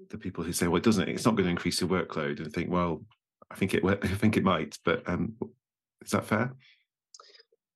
the 0.08 0.18
people 0.18 0.44
who 0.44 0.52
say, 0.52 0.68
well, 0.68 0.76
it 0.76 0.84
doesn't, 0.84 1.08
it's 1.08 1.24
not 1.24 1.34
going 1.34 1.46
to 1.46 1.50
increase 1.50 1.80
your 1.80 1.90
workload, 1.90 2.38
and 2.38 2.52
think, 2.52 2.70
well, 2.70 3.02
I 3.50 3.56
think 3.56 3.74
it 3.74 3.84
I 3.84 4.06
think 4.06 4.36
it 4.36 4.44
might, 4.44 4.78
but 4.84 5.02
um, 5.08 5.34
is 6.00 6.12
that 6.12 6.26
fair? 6.26 6.54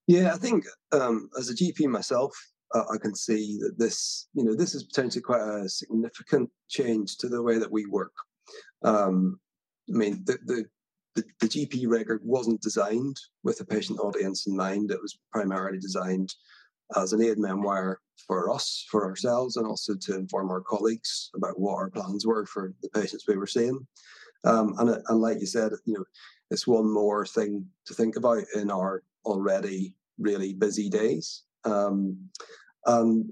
Yeah, 0.07 0.33
I 0.33 0.37
think 0.37 0.65
um, 0.91 1.29
as 1.37 1.49
a 1.49 1.55
GP 1.55 1.87
myself, 1.87 2.33
uh, 2.75 2.83
I 2.93 2.97
can 2.97 3.15
see 3.15 3.57
that 3.61 3.77
this, 3.77 4.27
you 4.33 4.43
know, 4.43 4.55
this 4.55 4.75
is 4.75 4.83
potentially 4.83 5.21
quite 5.21 5.41
a 5.41 5.69
significant 5.69 6.49
change 6.69 7.17
to 7.17 7.29
the 7.29 7.41
way 7.41 7.57
that 7.57 7.71
we 7.71 7.85
work. 7.85 8.13
Um, 8.83 9.39
I 9.93 9.97
mean, 9.97 10.23
the, 10.25 10.37
the, 10.45 10.65
the, 11.15 11.23
the 11.39 11.47
GP 11.47 11.87
record 11.87 12.21
wasn't 12.23 12.61
designed 12.61 13.15
with 13.43 13.61
a 13.61 13.65
patient 13.65 13.99
audience 13.99 14.47
in 14.47 14.55
mind. 14.55 14.91
It 14.91 15.01
was 15.01 15.19
primarily 15.31 15.79
designed 15.79 16.33
as 16.95 17.13
an 17.13 17.21
aide 17.21 17.37
memoire 17.37 17.99
for 18.27 18.51
us, 18.51 18.85
for 18.89 19.05
ourselves, 19.05 19.55
and 19.55 19.65
also 19.65 19.93
to 19.95 20.15
inform 20.15 20.49
our 20.49 20.61
colleagues 20.61 21.29
about 21.35 21.59
what 21.59 21.75
our 21.75 21.89
plans 21.89 22.25
were 22.25 22.45
for 22.45 22.73
the 22.81 22.89
patients 22.89 23.25
we 23.27 23.37
were 23.37 23.47
seeing. 23.47 23.85
Um, 24.43 24.75
and, 24.79 25.01
and 25.07 25.21
like 25.21 25.39
you 25.39 25.45
said, 25.45 25.71
you 25.85 25.93
know, 25.93 26.03
it's 26.51 26.67
one 26.67 26.91
more 26.91 27.25
thing 27.25 27.65
to 27.85 27.93
think 27.93 28.17
about 28.17 28.43
in 28.55 28.69
our 28.69 29.03
already 29.25 29.93
really 30.19 30.53
busy 30.53 30.89
days. 30.89 31.43
Um, 31.65 32.17
and 32.85 33.31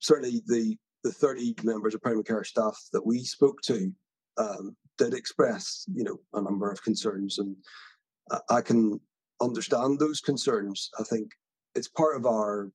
certainly 0.00 0.42
the 0.46 0.76
the 1.04 1.12
30 1.12 1.56
members 1.64 1.94
of 1.94 2.02
primary 2.02 2.22
care 2.22 2.44
staff 2.44 2.78
that 2.92 3.04
we 3.04 3.24
spoke 3.24 3.60
to 3.62 3.90
um, 4.36 4.76
did 4.98 5.14
express, 5.14 5.84
you 5.92 6.04
know, 6.04 6.18
a 6.34 6.40
number 6.40 6.70
of 6.70 6.82
concerns, 6.84 7.38
and 7.38 7.56
I 8.48 8.60
can 8.60 9.00
understand 9.40 9.98
those 9.98 10.20
concerns. 10.20 10.90
I 11.00 11.02
think 11.02 11.30
it's 11.74 11.88
part 11.88 12.16
of 12.16 12.26
our 12.26 12.70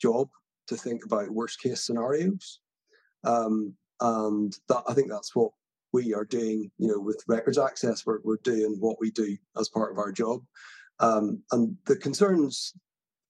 job 0.00 0.28
to 0.68 0.76
think 0.76 1.04
about 1.04 1.30
worst 1.30 1.60
case 1.62 1.84
scenarios, 1.84 2.60
um, 3.24 3.74
and 4.00 4.54
that 4.68 4.82
I 4.86 4.94
think 4.94 5.08
that's 5.10 5.34
what 5.34 5.52
we 5.92 6.14
are 6.14 6.24
doing. 6.24 6.70
You 6.78 6.88
know, 6.88 7.00
with 7.00 7.24
records 7.26 7.58
access, 7.58 8.04
we're 8.04 8.20
we're 8.22 8.36
doing 8.44 8.76
what 8.78 8.96
we 9.00 9.10
do 9.10 9.36
as 9.58 9.68
part 9.68 9.92
of 9.92 9.98
our 9.98 10.12
job. 10.12 10.42
Um, 11.00 11.42
and 11.52 11.76
the 11.86 11.96
concerns 11.96 12.74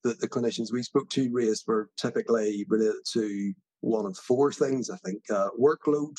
that 0.02 0.20
the 0.20 0.28
clinicians 0.28 0.72
we 0.72 0.82
spoke 0.82 1.08
to 1.10 1.30
raised 1.32 1.64
were 1.66 1.90
typically 1.96 2.66
related 2.68 3.02
to 3.12 3.52
one 3.80 4.06
of 4.06 4.16
four 4.16 4.52
things, 4.52 4.90
I 4.90 4.96
think 4.98 5.22
uh, 5.30 5.48
workload, 5.58 6.14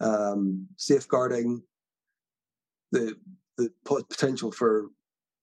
um, 0.00 0.66
safeguarding, 0.76 1.62
the, 2.90 3.14
the 3.56 3.70
potential 3.84 4.50
for 4.52 4.88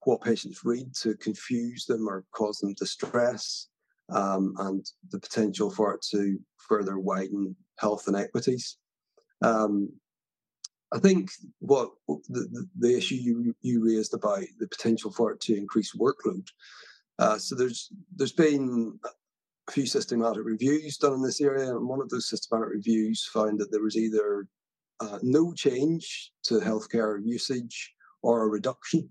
what 0.03 0.21
patients 0.21 0.61
read 0.63 0.93
to 1.01 1.15
confuse 1.15 1.85
them 1.85 2.07
or 2.07 2.25
cause 2.31 2.57
them 2.59 2.73
distress, 2.73 3.67
um, 4.11 4.53
and 4.59 4.85
the 5.11 5.19
potential 5.19 5.69
for 5.69 5.93
it 5.93 6.01
to 6.11 6.37
further 6.67 6.99
widen 6.99 7.55
health 7.77 8.05
inequities. 8.07 8.77
Um, 9.41 9.89
I 10.91 10.99
think 10.99 11.29
what 11.59 11.91
the, 12.07 12.67
the, 12.79 12.97
issue 12.97 13.15
you, 13.15 13.55
you 13.61 13.85
raised 13.85 14.13
about 14.13 14.43
the 14.59 14.67
potential 14.67 15.11
for 15.11 15.31
it 15.31 15.39
to 15.41 15.55
increase 15.55 15.95
workload. 15.95 16.47
Uh, 17.19 17.37
so 17.37 17.55
there's 17.55 17.89
there's 18.15 18.31
been 18.31 18.97
a 19.05 19.71
few 19.71 19.85
systematic 19.85 20.43
reviews 20.43 20.97
done 20.97 21.13
in 21.13 21.21
this 21.21 21.41
area, 21.41 21.69
and 21.69 21.87
one 21.87 22.01
of 22.01 22.09
those 22.09 22.29
systematic 22.29 22.69
reviews 22.69 23.29
found 23.31 23.59
that 23.59 23.71
there 23.71 23.83
was 23.83 23.97
either 23.97 24.47
uh, 24.99 25.19
no 25.21 25.53
change 25.53 26.31
to 26.43 26.55
healthcare 26.55 27.19
usage 27.23 27.93
or 28.21 28.43
a 28.43 28.47
reduction, 28.47 29.09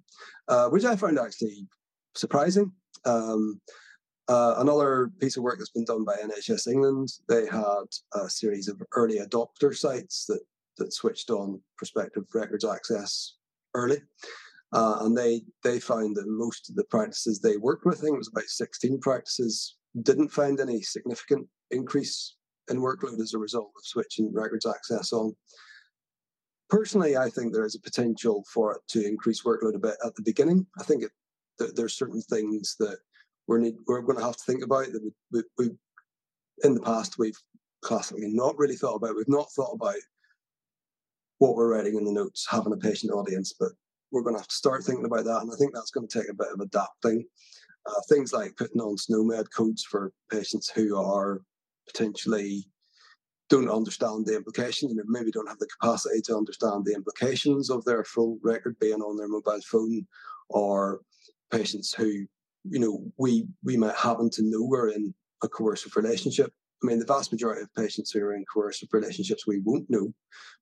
uh, 0.48 0.68
which 0.68 0.84
I 0.84 0.96
found 0.96 1.18
actually 1.18 1.66
surprising. 2.14 2.72
Um, 3.04 3.60
uh, 4.28 4.56
another 4.58 5.10
piece 5.20 5.36
of 5.36 5.42
work 5.42 5.58
that's 5.58 5.70
been 5.70 5.84
done 5.84 6.04
by 6.04 6.16
NHS 6.16 6.66
England, 6.66 7.08
they 7.28 7.46
had 7.46 7.84
a 8.14 8.28
series 8.28 8.68
of 8.68 8.82
early 8.92 9.20
adopter 9.20 9.74
sites 9.74 10.26
that 10.26 10.40
that 10.78 10.92
switched 10.92 11.30
on 11.30 11.60
prospective 11.76 12.24
records 12.34 12.64
access 12.64 13.34
early. 13.74 13.98
Uh, 14.72 14.98
and 15.00 15.16
they 15.16 15.42
they 15.64 15.80
found 15.80 16.14
that 16.16 16.26
most 16.26 16.68
of 16.68 16.76
the 16.76 16.84
practices 16.84 17.40
they 17.40 17.56
worked 17.56 17.86
with, 17.86 17.98
I 17.98 18.00
think 18.02 18.14
it 18.14 18.18
was 18.18 18.28
about 18.28 18.44
16 18.44 19.00
practices, 19.00 19.76
didn't 20.02 20.28
find 20.28 20.60
any 20.60 20.82
significant 20.82 21.46
increase 21.70 22.36
in 22.70 22.78
workload 22.78 23.20
as 23.20 23.32
a 23.32 23.38
result 23.38 23.72
of 23.76 23.84
switching 23.84 24.32
records 24.32 24.66
access 24.66 25.12
on. 25.12 25.34
Personally, 26.68 27.16
I 27.16 27.30
think 27.30 27.52
there 27.52 27.64
is 27.64 27.76
a 27.76 27.80
potential 27.80 28.44
for 28.52 28.72
it 28.72 28.82
to 28.88 29.06
increase 29.06 29.42
workload 29.42 29.74
a 29.74 29.78
bit 29.78 29.96
at 30.04 30.14
the 30.14 30.22
beginning. 30.22 30.66
I 30.78 30.84
think 30.84 31.02
it, 31.02 31.10
th- 31.58 31.72
there's 31.74 31.96
certain 31.96 32.20
things 32.20 32.76
that 32.78 32.98
we're 33.46 33.58
need, 33.58 33.76
we're 33.86 34.02
going 34.02 34.18
to 34.18 34.24
have 34.24 34.36
to 34.36 34.44
think 34.44 34.62
about 34.62 34.92
that 34.92 35.02
we, 35.02 35.10
we, 35.32 35.42
we 35.56 35.70
in 36.64 36.74
the 36.74 36.80
past 36.80 37.18
we've 37.18 37.38
classically 37.82 38.28
not 38.28 38.58
really 38.58 38.76
thought 38.76 38.96
about. 38.96 39.16
We've 39.16 39.28
not 39.28 39.50
thought 39.52 39.72
about 39.72 39.94
what 41.38 41.54
we're 41.54 41.74
writing 41.74 41.96
in 41.96 42.04
the 42.04 42.12
notes, 42.12 42.46
having 42.50 42.72
a 42.72 42.76
patient 42.76 43.12
audience, 43.12 43.54
but 43.58 43.70
we're 44.10 44.22
going 44.22 44.34
to 44.34 44.40
have 44.40 44.48
to 44.48 44.54
start 44.54 44.82
thinking 44.82 45.04
about 45.04 45.24
that. 45.24 45.40
And 45.42 45.50
I 45.52 45.56
think 45.56 45.74
that's 45.74 45.90
going 45.90 46.06
to 46.06 46.18
take 46.18 46.30
a 46.30 46.34
bit 46.34 46.52
of 46.52 46.60
adapting. 46.60 47.24
Uh, 47.86 48.00
things 48.08 48.32
like 48.32 48.56
putting 48.56 48.80
on 48.80 48.96
SNOMED 48.96 49.46
codes 49.56 49.84
for 49.84 50.12
patients 50.30 50.68
who 50.68 50.96
are 50.96 51.42
potentially 51.86 52.68
don't 53.48 53.70
understand 53.70 54.26
the 54.26 54.36
implications, 54.36 54.92
know, 54.94 55.02
maybe 55.06 55.30
don't 55.30 55.48
have 55.48 55.58
the 55.58 55.68
capacity 55.80 56.20
to 56.20 56.36
understand 56.36 56.84
the 56.84 56.94
implications 56.94 57.70
of 57.70 57.84
their 57.84 58.04
full 58.04 58.38
record 58.42 58.76
being 58.78 59.00
on 59.00 59.16
their 59.16 59.28
mobile 59.28 59.60
phone, 59.64 60.06
or 60.50 61.00
patients 61.50 61.94
who, 61.94 62.26
you 62.64 62.78
know, 62.78 63.10
we 63.16 63.46
we 63.64 63.76
might 63.76 63.94
happen 63.94 64.28
to 64.30 64.42
know 64.42 64.62
we're 64.62 64.90
in 64.90 65.14
a 65.42 65.48
coercive 65.48 65.96
relationship. 65.96 66.52
I 66.82 66.86
mean, 66.86 66.98
the 66.98 67.04
vast 67.04 67.32
majority 67.32 67.62
of 67.62 67.74
patients 67.74 68.10
who 68.10 68.20
are 68.20 68.34
in 68.34 68.44
coercive 68.52 68.88
relationships, 68.92 69.46
we 69.46 69.60
won't 69.64 69.90
know. 69.90 70.12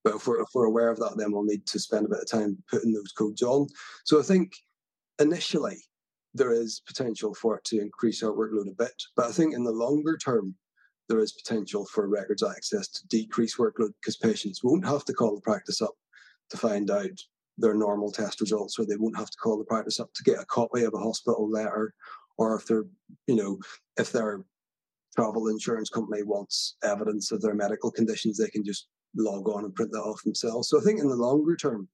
But 0.02 0.16
if 0.16 0.26
we're, 0.26 0.40
if 0.40 0.48
we're 0.54 0.64
aware 0.64 0.90
of 0.90 0.98
that, 0.98 1.16
then 1.16 1.30
we'll 1.30 1.44
need 1.44 1.66
to 1.66 1.78
spend 1.78 2.06
a 2.06 2.08
bit 2.08 2.20
of 2.20 2.30
time 2.30 2.62
putting 2.70 2.92
those 2.92 3.12
codes 3.12 3.42
on. 3.42 3.66
So 4.04 4.18
I 4.18 4.22
think 4.22 4.52
initially 5.18 5.76
there 6.32 6.52
is 6.52 6.82
potential 6.86 7.34
for 7.34 7.56
it 7.56 7.64
to 7.64 7.80
increase 7.80 8.22
our 8.22 8.32
workload 8.32 8.70
a 8.70 8.74
bit. 8.74 8.94
But 9.14 9.26
I 9.26 9.32
think 9.32 9.54
in 9.54 9.64
the 9.64 9.72
longer 9.72 10.16
term, 10.16 10.54
there 11.08 11.20
is 11.20 11.32
potential 11.32 11.86
for 11.86 12.08
records 12.08 12.42
access 12.42 12.88
to 12.88 13.06
decrease 13.08 13.56
workload 13.56 13.92
because 14.00 14.16
patients 14.16 14.64
won't 14.64 14.86
have 14.86 15.04
to 15.04 15.12
call 15.12 15.34
the 15.34 15.40
practice 15.42 15.80
up 15.80 15.94
to 16.50 16.56
find 16.56 16.90
out 16.90 17.10
their 17.58 17.74
normal 17.74 18.10
test 18.10 18.40
results, 18.40 18.78
or 18.78 18.84
they 18.84 18.96
won't 18.96 19.16
have 19.16 19.30
to 19.30 19.38
call 19.38 19.56
the 19.56 19.64
practice 19.64 20.00
up 20.00 20.12
to 20.14 20.22
get 20.24 20.40
a 20.40 20.44
copy 20.46 20.82
of 20.82 20.92
a 20.94 20.98
hospital 20.98 21.48
letter, 21.48 21.94
or 22.38 22.56
if 22.56 22.66
they're, 22.66 22.84
you 23.26 23.36
know, 23.36 23.58
if 23.98 24.12
their 24.12 24.44
travel 25.16 25.48
insurance 25.48 25.88
company 25.88 26.22
wants 26.22 26.76
evidence 26.82 27.32
of 27.32 27.42
their 27.42 27.54
medical 27.54 27.90
conditions, 27.90 28.38
they 28.38 28.48
can 28.48 28.64
just 28.64 28.88
log 29.16 29.48
on 29.48 29.64
and 29.64 29.74
print 29.74 29.90
that 29.92 29.98
off 29.98 30.22
themselves. 30.24 30.68
So 30.68 30.80
I 30.80 30.84
think 30.84 31.00
in 31.00 31.08
the 31.08 31.16
longer 31.16 31.56
term, 31.56 31.88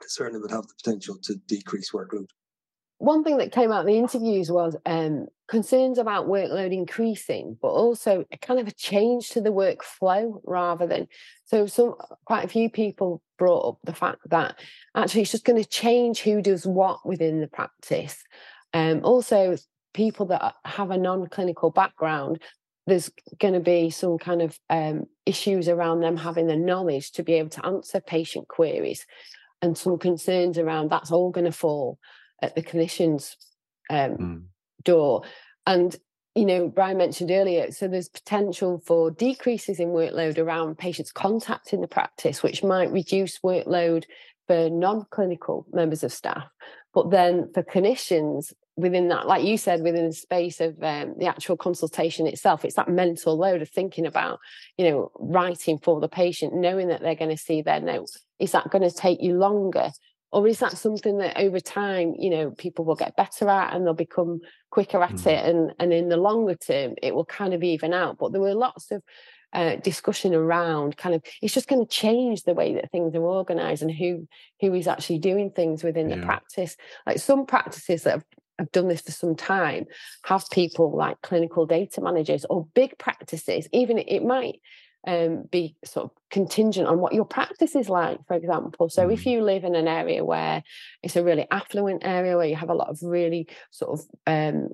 it 0.00 0.10
certainly 0.10 0.40
would 0.40 0.50
have 0.50 0.66
the 0.66 0.74
potential 0.82 1.16
to 1.24 1.34
decrease 1.46 1.90
workload 1.92 2.26
one 2.98 3.24
thing 3.24 3.38
that 3.38 3.52
came 3.52 3.72
out 3.72 3.80
of 3.80 3.86
the 3.86 3.98
interviews 3.98 4.50
was 4.50 4.76
um, 4.86 5.26
concerns 5.48 5.98
about 5.98 6.26
workload 6.26 6.72
increasing, 6.72 7.56
but 7.60 7.68
also 7.68 8.24
a 8.32 8.38
kind 8.38 8.60
of 8.60 8.68
a 8.68 8.72
change 8.72 9.30
to 9.30 9.40
the 9.40 9.50
workflow 9.50 10.40
rather 10.44 10.86
than. 10.86 11.08
So, 11.44 11.66
some 11.66 11.94
quite 12.24 12.44
a 12.44 12.48
few 12.48 12.70
people 12.70 13.22
brought 13.36 13.68
up 13.68 13.78
the 13.84 13.94
fact 13.94 14.20
that 14.30 14.58
actually 14.94 15.22
it's 15.22 15.32
just 15.32 15.44
going 15.44 15.62
to 15.62 15.68
change 15.68 16.20
who 16.20 16.40
does 16.40 16.66
what 16.66 17.06
within 17.06 17.40
the 17.40 17.48
practice. 17.48 18.22
Um, 18.72 19.00
also, 19.04 19.56
people 19.94 20.26
that 20.26 20.54
have 20.64 20.90
a 20.90 20.98
non-clinical 20.98 21.70
background, 21.70 22.42
there's 22.86 23.10
going 23.38 23.54
to 23.54 23.60
be 23.60 23.88
some 23.88 24.18
kind 24.18 24.42
of 24.42 24.58
um, 24.68 25.04
issues 25.24 25.68
around 25.68 26.00
them 26.00 26.18
having 26.18 26.46
the 26.46 26.56
knowledge 26.56 27.12
to 27.12 27.22
be 27.22 27.34
able 27.34 27.48
to 27.50 27.64
answer 27.64 28.00
patient 28.00 28.48
queries, 28.48 29.06
and 29.62 29.78
some 29.78 29.98
concerns 29.98 30.58
around 30.58 30.90
that's 30.90 31.10
all 31.10 31.30
going 31.30 31.46
to 31.46 31.52
fall 31.52 31.98
at 32.42 32.54
the 32.54 32.62
clinician's 32.62 33.36
um, 33.88 34.16
mm. 34.16 34.42
door. 34.82 35.22
And 35.66 35.96
you 36.34 36.44
know, 36.44 36.68
Brian 36.68 36.98
mentioned 36.98 37.30
earlier, 37.30 37.70
so 37.70 37.86
there's 37.86 38.08
potential 38.08 38.82
for 38.84 39.10
decreases 39.12 39.78
in 39.78 39.90
workload 39.90 40.36
around 40.36 40.76
patients 40.76 41.12
contacting 41.12 41.80
the 41.80 41.86
practice, 41.86 42.42
which 42.42 42.64
might 42.64 42.90
reduce 42.90 43.38
workload 43.38 44.04
for 44.48 44.68
non-clinical 44.68 45.64
members 45.72 46.02
of 46.02 46.12
staff. 46.12 46.44
But 46.94 47.10
then 47.10 47.50
for 47.52 47.62
clinicians 47.62 48.52
within 48.76 49.08
that, 49.08 49.26
like 49.26 49.44
you 49.44 49.58
said, 49.58 49.82
within 49.82 50.06
the 50.06 50.12
space 50.12 50.60
of 50.60 50.80
um, 50.82 51.14
the 51.18 51.26
actual 51.26 51.56
consultation 51.56 52.26
itself, 52.26 52.64
it's 52.64 52.76
that 52.76 52.88
mental 52.88 53.36
load 53.36 53.62
of 53.62 53.68
thinking 53.68 54.06
about, 54.06 54.38
you 54.78 54.88
know, 54.88 55.10
writing 55.18 55.78
for 55.78 56.00
the 56.00 56.08
patient, 56.08 56.54
knowing 56.54 56.88
that 56.88 57.00
they're 57.00 57.14
going 57.14 57.30
to 57.30 57.36
see 57.36 57.62
their 57.62 57.80
notes. 57.80 58.20
Is 58.38 58.52
that 58.52 58.70
going 58.70 58.88
to 58.88 58.94
take 58.94 59.20
you 59.20 59.34
longer 59.34 59.90
or 60.34 60.48
is 60.48 60.58
that 60.58 60.76
something 60.76 61.18
that 61.18 61.38
over 61.38 61.60
time 61.60 62.14
you 62.18 62.28
know 62.28 62.50
people 62.50 62.84
will 62.84 62.96
get 62.96 63.16
better 63.16 63.48
at 63.48 63.72
and 63.72 63.86
they'll 63.86 63.94
become 63.94 64.40
quicker 64.70 65.00
at 65.00 65.12
mm. 65.12 65.26
it 65.28 65.48
and 65.48 65.72
and 65.78 65.92
in 65.92 66.08
the 66.08 66.16
longer 66.16 66.56
term 66.56 66.94
it 67.00 67.14
will 67.14 67.24
kind 67.24 67.54
of 67.54 67.62
even 67.62 67.94
out 67.94 68.18
but 68.18 68.32
there 68.32 68.40
were 68.40 68.54
lots 68.54 68.90
of 68.90 69.00
uh, 69.54 69.76
discussion 69.76 70.34
around 70.34 70.96
kind 70.96 71.14
of 71.14 71.22
it's 71.40 71.54
just 71.54 71.68
going 71.68 71.84
to 71.84 71.88
change 71.88 72.42
the 72.42 72.54
way 72.54 72.74
that 72.74 72.90
things 72.90 73.14
are 73.14 73.22
organized 73.22 73.82
and 73.82 73.92
who 73.92 74.26
who 74.60 74.74
is 74.74 74.88
actually 74.88 75.18
doing 75.18 75.50
things 75.50 75.84
within 75.84 76.08
yeah. 76.08 76.16
the 76.16 76.22
practice 76.22 76.76
like 77.06 77.18
some 77.18 77.46
practices 77.46 78.02
that 78.02 78.10
have 78.12 78.24
have 78.58 78.70
done 78.70 78.86
this 78.86 79.00
for 79.00 79.10
some 79.10 79.34
time 79.34 79.84
have 80.24 80.48
people 80.50 80.96
like 80.96 81.20
clinical 81.22 81.66
data 81.66 82.00
managers 82.00 82.44
or 82.50 82.66
big 82.74 82.96
practices 82.98 83.68
even 83.72 83.98
it 83.98 84.24
might 84.24 84.60
um, 85.06 85.44
be 85.50 85.76
sort 85.84 86.06
of 86.06 86.10
contingent 86.30 86.88
on 86.88 86.98
what 86.98 87.12
your 87.12 87.26
practice 87.26 87.74
is 87.76 87.90
like, 87.90 88.18
for 88.26 88.34
example. 88.34 88.88
So, 88.88 89.08
mm. 89.08 89.12
if 89.12 89.26
you 89.26 89.42
live 89.42 89.64
in 89.64 89.74
an 89.74 89.86
area 89.86 90.24
where 90.24 90.62
it's 91.02 91.16
a 91.16 91.22
really 91.22 91.46
affluent 91.50 92.06
area 92.06 92.38
where 92.38 92.46
you 92.46 92.56
have 92.56 92.70
a 92.70 92.74
lot 92.74 92.88
of 92.88 92.98
really 93.02 93.46
sort 93.70 94.00
of 94.00 94.06
um, 94.26 94.68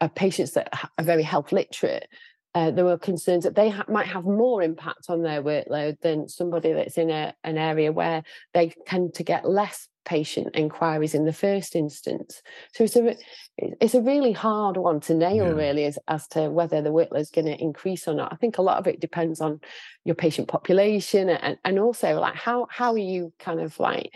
uh, 0.00 0.08
patients 0.08 0.52
that 0.52 0.70
are 0.98 1.04
very 1.04 1.22
health 1.22 1.52
literate, 1.52 2.08
uh, 2.56 2.70
there 2.70 2.86
were 2.86 2.96
concerns 2.96 3.44
that 3.44 3.54
they 3.54 3.68
ha- 3.68 3.84
might 3.86 4.06
have 4.06 4.24
more 4.24 4.62
impact 4.62 5.10
on 5.10 5.20
their 5.20 5.42
workload 5.42 6.00
than 6.00 6.26
somebody 6.26 6.72
that's 6.72 6.96
in 6.96 7.10
a, 7.10 7.34
an 7.44 7.58
area 7.58 7.92
where 7.92 8.22
they 8.54 8.72
tend 8.86 9.12
to 9.12 9.22
get 9.22 9.46
less 9.46 9.88
patient 10.06 10.48
inquiries 10.54 11.12
in 11.12 11.26
the 11.26 11.34
first 11.34 11.76
instance. 11.76 12.40
So 12.72 12.84
it's 12.84 12.96
a 12.96 13.14
it's 13.58 13.94
a 13.94 14.00
really 14.00 14.32
hard 14.32 14.78
one 14.78 15.00
to 15.00 15.14
nail, 15.14 15.48
yeah. 15.48 15.52
really, 15.52 15.84
as, 15.84 15.98
as 16.08 16.26
to 16.28 16.48
whether 16.48 16.80
the 16.80 16.88
workload 16.88 17.20
is 17.20 17.30
going 17.30 17.44
to 17.44 17.60
increase 17.60 18.08
or 18.08 18.14
not. 18.14 18.32
I 18.32 18.36
think 18.36 18.56
a 18.56 18.62
lot 18.62 18.78
of 18.78 18.86
it 18.86 19.00
depends 19.00 19.42
on 19.42 19.60
your 20.06 20.14
patient 20.14 20.48
population 20.48 21.28
and, 21.28 21.58
and 21.62 21.78
also 21.78 22.18
like 22.18 22.36
how 22.36 22.68
how 22.70 22.92
are 22.92 22.98
you 22.98 23.34
kind 23.38 23.60
of 23.60 23.78
like 23.78 24.14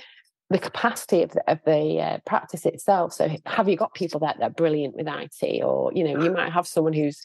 the 0.48 0.58
capacity 0.58 1.22
of 1.22 1.30
the, 1.32 1.42
of 1.46 1.60
the 1.66 2.00
uh, 2.00 2.18
practice 2.24 2.64
itself. 2.64 3.12
So 3.12 3.28
have 3.44 3.68
you 3.68 3.76
got 3.76 3.94
people 3.94 4.20
that, 4.20 4.38
that 4.38 4.44
are 4.44 4.50
brilliant 4.50 4.96
with 4.96 5.08
IT, 5.08 5.62
or 5.62 5.92
you 5.92 6.04
know 6.04 6.24
you 6.24 6.32
might 6.38 6.52
have 6.52 6.66
someone 6.66 6.94
who's 6.94 7.22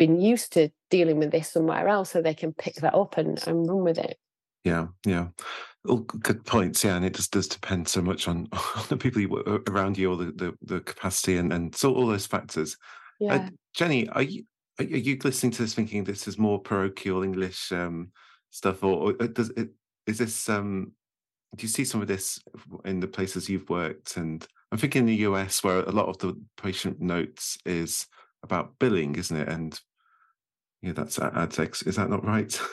been 0.00 0.20
used 0.20 0.54
to 0.54 0.70
dealing 0.90 1.18
with 1.18 1.30
this 1.30 1.52
somewhere 1.52 1.86
else, 1.86 2.10
so 2.10 2.20
they 2.20 2.34
can 2.34 2.52
pick 2.52 2.74
that 2.76 2.94
up 2.94 3.18
and, 3.18 3.40
and 3.46 3.68
run 3.68 3.84
with 3.84 3.98
it. 3.98 4.18
Yeah, 4.64 4.88
yeah 5.06 5.28
all 5.88 5.98
good 5.98 6.44
points 6.44 6.84
yeah 6.84 6.96
and 6.96 7.04
it 7.04 7.14
just 7.14 7.32
does 7.32 7.48
depend 7.48 7.88
so 7.88 8.02
much 8.02 8.28
on, 8.28 8.46
on 8.52 8.84
the 8.88 8.96
people 8.96 9.20
you, 9.20 9.62
around 9.68 9.96
you 9.96 10.12
or 10.12 10.16
the, 10.16 10.32
the, 10.32 10.54
the 10.62 10.80
capacity 10.80 11.36
and 11.36 11.52
and 11.52 11.74
so 11.74 11.94
all 11.94 12.06
those 12.06 12.26
factors 12.26 12.76
uh, 13.22 13.24
yeah. 13.24 13.34
Uh, 13.34 13.48
jenny 13.74 14.08
are 14.10 14.22
you 14.22 14.44
are 14.78 14.84
you 14.84 15.18
listening 15.24 15.52
to 15.52 15.62
this 15.62 15.74
thinking 15.74 16.04
this 16.04 16.28
is 16.28 16.38
more 16.38 16.58
parochial 16.60 17.22
english 17.22 17.72
um, 17.72 18.10
stuff 18.50 18.82
or, 18.84 19.12
or 19.12 19.16
uh, 19.20 19.26
does 19.28 19.50
it 19.50 19.70
is 20.06 20.18
this 20.18 20.48
um 20.48 20.92
do 21.56 21.62
you 21.62 21.68
see 21.68 21.84
some 21.84 22.02
of 22.02 22.08
this 22.08 22.38
in 22.84 23.00
the 23.00 23.08
places 23.08 23.48
you've 23.48 23.68
worked 23.70 24.16
and 24.16 24.46
i'm 24.72 24.78
thinking 24.78 25.00
in 25.00 25.06
the 25.06 25.14
us 25.14 25.64
where 25.64 25.80
a 25.80 25.90
lot 25.90 26.08
of 26.08 26.18
the 26.18 26.38
patient 26.62 27.00
notes 27.00 27.56
is 27.64 28.06
about 28.42 28.78
billing 28.78 29.14
isn't 29.16 29.36
it 29.36 29.48
and 29.48 29.80
yeah 30.82 30.92
that's 30.92 31.18
ad 31.18 31.50
text 31.50 31.86
is 31.86 31.96
that 31.96 32.10
not 32.10 32.24
right 32.24 32.60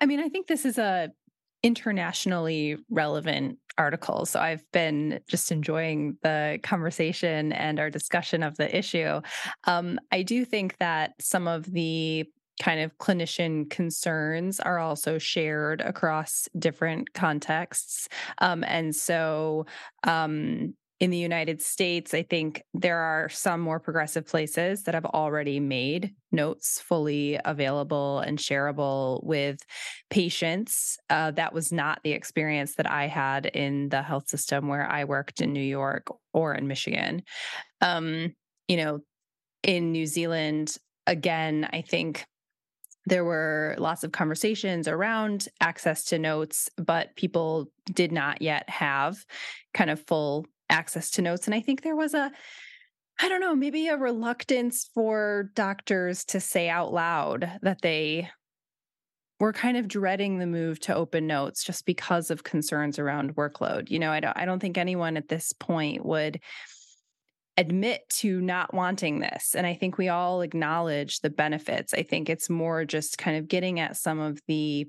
I 0.00 0.06
mean, 0.06 0.20
I 0.20 0.28
think 0.28 0.46
this 0.46 0.64
is 0.64 0.78
a 0.78 1.10
internationally 1.62 2.76
relevant 2.90 3.58
article. 3.76 4.26
So 4.26 4.40
I've 4.40 4.64
been 4.72 5.20
just 5.28 5.50
enjoying 5.52 6.16
the 6.22 6.58
conversation 6.62 7.52
and 7.52 7.78
our 7.78 7.90
discussion 7.90 8.42
of 8.42 8.56
the 8.56 8.76
issue. 8.76 9.20
Um, 9.64 9.98
I 10.12 10.22
do 10.22 10.44
think 10.44 10.76
that 10.78 11.14
some 11.20 11.48
of 11.48 11.64
the 11.64 12.26
kind 12.60 12.80
of 12.80 12.96
clinician 12.98 13.70
concerns 13.70 14.58
are 14.58 14.78
also 14.80 15.18
shared 15.18 15.80
across 15.80 16.48
different 16.58 17.12
contexts. 17.12 18.08
Um, 18.38 18.64
and 18.64 18.94
so, 18.94 19.66
um, 20.04 20.74
in 21.00 21.10
the 21.10 21.18
United 21.18 21.62
States, 21.62 22.12
I 22.12 22.22
think 22.22 22.62
there 22.74 22.98
are 22.98 23.28
some 23.28 23.60
more 23.60 23.78
progressive 23.78 24.26
places 24.26 24.82
that 24.82 24.94
have 24.94 25.04
already 25.04 25.60
made 25.60 26.14
notes 26.32 26.80
fully 26.80 27.38
available 27.44 28.18
and 28.18 28.36
shareable 28.36 29.22
with 29.22 29.60
patients. 30.10 30.98
Uh, 31.08 31.30
that 31.32 31.54
was 31.54 31.72
not 31.72 32.00
the 32.02 32.12
experience 32.12 32.74
that 32.74 32.90
I 32.90 33.06
had 33.06 33.46
in 33.46 33.90
the 33.90 34.02
health 34.02 34.28
system 34.28 34.66
where 34.66 34.90
I 34.90 35.04
worked 35.04 35.40
in 35.40 35.52
New 35.52 35.60
York 35.60 36.08
or 36.32 36.54
in 36.54 36.66
Michigan. 36.66 37.22
Um, 37.80 38.34
you 38.66 38.76
know, 38.76 39.00
in 39.62 39.92
New 39.92 40.06
Zealand, 40.06 40.76
again, 41.06 41.68
I 41.72 41.82
think 41.82 42.24
there 43.06 43.24
were 43.24 43.76
lots 43.78 44.02
of 44.02 44.12
conversations 44.12 44.88
around 44.88 45.48
access 45.60 46.04
to 46.04 46.18
notes, 46.18 46.68
but 46.76 47.14
people 47.16 47.70
did 47.86 48.10
not 48.10 48.42
yet 48.42 48.68
have 48.68 49.24
kind 49.72 49.90
of 49.90 50.04
full 50.06 50.44
access 50.70 51.10
to 51.12 51.22
notes. 51.22 51.46
And 51.46 51.54
I 51.54 51.60
think 51.60 51.82
there 51.82 51.96
was 51.96 52.14
a, 52.14 52.30
I 53.20 53.28
don't 53.28 53.40
know, 53.40 53.54
maybe 53.54 53.88
a 53.88 53.96
reluctance 53.96 54.88
for 54.94 55.50
doctors 55.54 56.24
to 56.26 56.40
say 56.40 56.68
out 56.68 56.92
loud 56.92 57.50
that 57.62 57.82
they 57.82 58.30
were 59.40 59.52
kind 59.52 59.76
of 59.76 59.88
dreading 59.88 60.38
the 60.38 60.46
move 60.46 60.80
to 60.80 60.94
open 60.94 61.26
notes 61.26 61.64
just 61.64 61.86
because 61.86 62.30
of 62.30 62.44
concerns 62.44 62.98
around 62.98 63.36
workload. 63.36 63.90
You 63.90 63.98
know, 63.98 64.10
I 64.10 64.20
don't 64.20 64.36
I 64.36 64.44
don't 64.44 64.58
think 64.60 64.76
anyone 64.76 65.16
at 65.16 65.28
this 65.28 65.52
point 65.52 66.04
would 66.04 66.40
admit 67.56 68.08
to 68.08 68.40
not 68.40 68.72
wanting 68.72 69.18
this. 69.18 69.54
And 69.56 69.66
I 69.66 69.74
think 69.74 69.98
we 69.98 70.08
all 70.08 70.42
acknowledge 70.42 71.20
the 71.20 71.30
benefits. 71.30 71.92
I 71.92 72.04
think 72.04 72.28
it's 72.28 72.48
more 72.48 72.84
just 72.84 73.18
kind 73.18 73.36
of 73.36 73.48
getting 73.48 73.80
at 73.80 73.96
some 73.96 74.20
of 74.20 74.40
the 74.46 74.88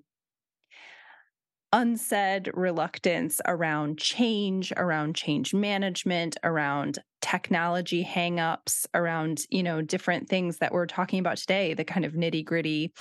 unsaid 1.72 2.50
reluctance 2.54 3.42
around 3.46 4.00
change, 4.00 4.74
around 4.76 5.16
change 5.16 5.54
management, 5.54 6.36
around 6.44 7.00
technology 7.22 8.04
hangups, 8.04 8.86
around, 8.94 9.42
you 9.50 9.62
know, 9.62 9.82
different 9.82 10.28
things 10.28 10.58
that 10.58 10.72
we're 10.72 10.86
talking 10.86 11.20
about 11.20 11.38
today, 11.38 11.74
the 11.74 11.84
kind 11.84 12.06
of 12.06 12.14
nitty-gritty 12.14 12.92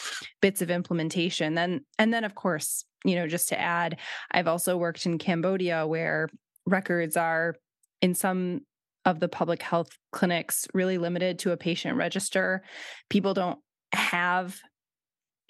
bits 0.43 0.61
of 0.61 0.71
implementation. 0.71 1.55
Then 1.55 1.81
and 1.99 2.13
then 2.13 2.25
of 2.25 2.35
course, 2.35 2.85
you 3.05 3.15
know, 3.15 3.27
just 3.27 3.49
to 3.49 3.61
add, 3.61 3.99
I've 4.31 4.49
also 4.49 4.77
worked 4.77 5.07
in 5.07 5.19
Cambodia 5.19 5.87
where 5.87 6.29
records 6.67 7.17
are 7.17 7.55
in 8.03 8.15
some 8.15 8.61
of 9.05 9.21
the 9.21 9.29
public 9.29 9.63
health 9.63 9.91
clinics 10.13 10.67
really 10.75 10.99
limited 10.99 11.39
to 11.39 11.53
a 11.53 11.57
patient 11.57 11.97
register. 11.97 12.63
People 13.09 13.33
don't 13.33 13.59
have 13.93 14.61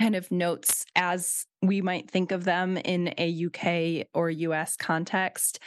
kind 0.00 0.14
of 0.14 0.30
notes 0.30 0.84
as 0.94 1.46
we 1.62 1.80
might 1.80 2.10
think 2.10 2.32
of 2.32 2.44
them 2.44 2.76
in 2.76 3.14
a 3.18 3.46
UK 3.46 4.06
or 4.14 4.30
US 4.30 4.76
context. 4.76 5.58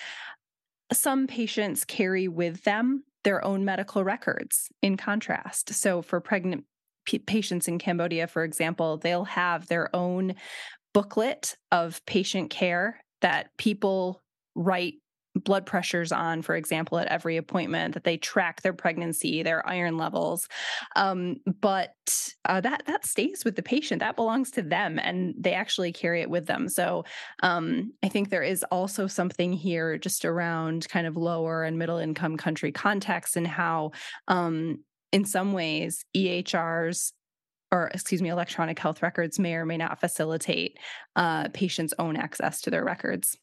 Some 0.92 1.28
patients 1.28 1.86
carry 1.86 2.28
with 2.28 2.64
them 2.64 3.04
their 3.24 3.44
own 3.46 3.66
medical 3.66 4.04
records 4.04 4.70
in 4.82 4.98
contrast. 4.98 5.74
So, 5.74 6.02
for 6.02 6.20
pregnant 6.20 6.66
p- 7.06 7.20
patients 7.20 7.68
in 7.68 7.78
Cambodia, 7.78 8.28
for 8.28 8.44
example, 8.44 8.98
they'll 8.98 9.26
have 9.26 9.68
their 9.68 9.96
own 9.96 10.36
booklet 10.94 11.56
of 11.72 12.04
patient 12.06 12.50
care 12.50 13.04
that 13.22 13.50
people 13.58 14.22
write 14.56 14.96
blood 15.44 15.66
pressures 15.66 16.12
on, 16.12 16.42
for 16.42 16.56
example, 16.56 16.98
at 16.98 17.08
every 17.08 17.38
appointment, 17.38 17.94
that 17.94 18.04
they 18.04 18.18
track 18.18 18.62
their 18.62 18.74
pregnancy, 18.74 19.44
their 19.44 19.68
iron 19.68 19.98
levels. 19.98 20.48
Um, 20.96 21.38
but 21.60 21.94
uh, 22.46 22.62
that 22.62 22.84
that 22.88 23.06
stays 23.06 23.44
with 23.46 23.56
the 23.56 23.64
patient. 23.64 24.00
That 24.00 24.16
belongs 24.16 24.52
to 24.52 24.62
them, 24.62 25.00
and 25.00 25.34
they 25.38 25.54
actually 25.54 25.94
carry 25.94 26.22
it 26.22 26.30
with 26.30 26.46
them. 26.46 26.70
So 26.70 27.06
um, 27.44 27.94
I 28.04 28.10
think 28.10 28.30
there 28.30 28.44
is 28.44 28.64
also 28.72 29.08
something 29.08 29.54
here 29.54 29.98
just 29.98 30.26
around 30.26 30.88
kind 30.90 31.08
of 31.08 31.18
lower 31.18 31.64
and 31.64 31.78
middle 31.78 31.98
income 31.98 32.38
country 32.38 32.72
context 32.72 33.36
and 33.36 33.48
how. 33.48 33.92
Um, 34.28 34.84
in 35.12 35.26
some 35.26 35.52
ways, 35.52 36.06
EHRs 36.16 37.12
or 37.72 37.88
excuse 37.94 38.22
me, 38.22 38.30
electronic 38.30 38.78
health 38.78 39.02
records 39.02 39.40
may 39.40 39.54
or 39.56 39.66
may 39.66 39.78
not 39.78 40.00
facilitate 40.00 40.78
uh, 41.16 41.48
patients' 41.50 41.94
own 41.98 42.18
access 42.18 42.62
to 42.62 42.70
their 42.70 42.84
records. 42.84 43.38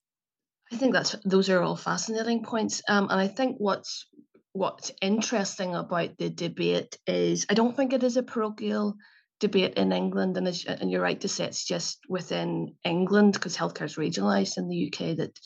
I 0.72 0.76
think 0.76 0.92
that's 0.92 1.16
those 1.24 1.48
are 1.48 1.62
all 1.62 1.76
fascinating 1.76 2.42
points, 2.44 2.82
um, 2.88 3.08
and 3.10 3.20
I 3.20 3.28
think 3.28 3.56
what's 3.58 4.06
what's 4.52 4.90
interesting 5.00 5.74
about 5.74 6.18
the 6.18 6.30
debate 6.30 6.98
is 7.06 7.46
I 7.48 7.54
don't 7.54 7.76
think 7.76 7.92
it 7.92 8.02
is 8.02 8.16
a 8.16 8.22
parochial 8.22 8.94
debate 9.40 9.74
in 9.74 9.92
England, 9.92 10.36
and 10.36 10.46
and 10.68 10.90
you're 10.90 11.02
right 11.02 11.20
to 11.20 11.28
say 11.28 11.46
it's 11.46 11.64
just 11.64 12.00
within 12.08 12.74
England 12.84 13.34
because 13.34 13.56
healthcare 13.56 13.86
is 13.86 13.96
regionalised 13.96 14.58
in 14.58 14.68
the 14.68 14.92
UK 14.92 15.16
that 15.16 15.38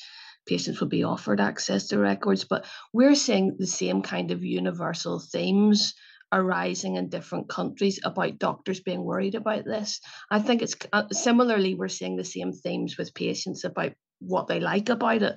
patients 0.47 0.81
will 0.81 0.89
be 0.89 1.05
offered 1.05 1.41
access 1.41 1.87
to 1.89 1.99
records, 1.99 2.45
but 2.45 2.67
we're 2.93 3.15
seeing 3.15 3.57
the 3.59 3.67
same 3.67 4.03
kind 4.03 4.31
of 4.33 4.43
universal 4.43 5.21
themes 5.21 5.95
arising 6.33 6.97
in 6.97 7.11
different 7.11 7.49
countries 7.49 8.01
about 8.05 8.39
doctors 8.39 8.81
being 8.81 9.05
worried 9.05 9.35
about 9.35 9.65
this. 9.65 10.01
I 10.31 10.41
think 10.41 10.63
it's 10.63 10.75
uh, 10.93 11.05
similarly 11.13 11.75
we're 11.75 11.89
seeing 11.89 12.17
the 12.17 12.25
same 12.25 12.53
themes 12.53 12.97
with 12.97 13.15
patients 13.15 13.65
about 13.65 13.93
what 14.27 14.47
they 14.47 14.61
like 14.61 14.89
about 14.89 15.23
it. 15.23 15.37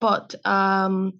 But 0.00 0.34
um, 0.44 1.18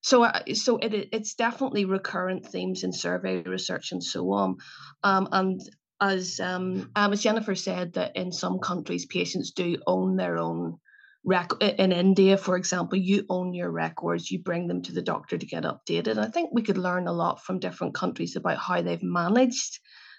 so 0.00 0.24
uh, 0.24 0.40
so 0.54 0.78
it 0.78 1.08
it's 1.12 1.34
definitely 1.34 1.84
recurrent 1.84 2.46
themes 2.46 2.84
in 2.84 2.92
survey 2.92 3.42
research 3.42 3.92
and 3.92 4.02
so 4.02 4.32
on. 4.32 4.56
Um, 5.02 5.28
and 5.32 5.60
as 6.00 6.40
um, 6.40 6.90
as 6.96 7.22
Jennifer 7.22 7.54
said, 7.54 7.94
that 7.94 8.16
in 8.16 8.32
some 8.32 8.58
countries 8.58 9.06
patients 9.06 9.52
do 9.52 9.76
own 9.86 10.16
their 10.16 10.38
own 10.38 10.78
rec- 11.24 11.60
in 11.60 11.92
India, 11.92 12.36
for 12.36 12.56
example, 12.56 12.98
you 12.98 13.24
own 13.28 13.54
your 13.54 13.70
records, 13.70 14.30
you 14.30 14.40
bring 14.40 14.66
them 14.66 14.82
to 14.82 14.92
the 14.92 15.02
doctor 15.02 15.38
to 15.38 15.46
get 15.46 15.64
updated. 15.64 16.18
I 16.18 16.26
think 16.26 16.50
we 16.52 16.62
could 16.62 16.78
learn 16.78 17.06
a 17.06 17.12
lot 17.12 17.42
from 17.42 17.60
different 17.60 17.94
countries 17.94 18.36
about 18.36 18.58
how 18.58 18.82
they've 18.82 19.02
managed 19.02 19.78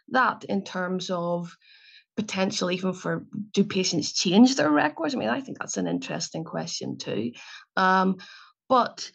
that 0.09 0.43
in 0.45 0.63
terms 0.63 1.09
of 1.09 1.55
potential 2.15 2.71
even 2.71 2.93
for 2.93 3.25
do 3.51 3.63
patients 3.63 4.13
change 4.13 4.55
their 4.55 4.69
records? 4.69 5.15
I 5.15 5.17
mean, 5.17 5.29
I 5.29 5.41
think 5.41 5.59
that's 5.59 5.77
an 5.77 5.87
interesting 5.87 6.43
question 6.43 6.97
too. 6.97 7.31
Um, 7.75 8.17
but 8.69 9.09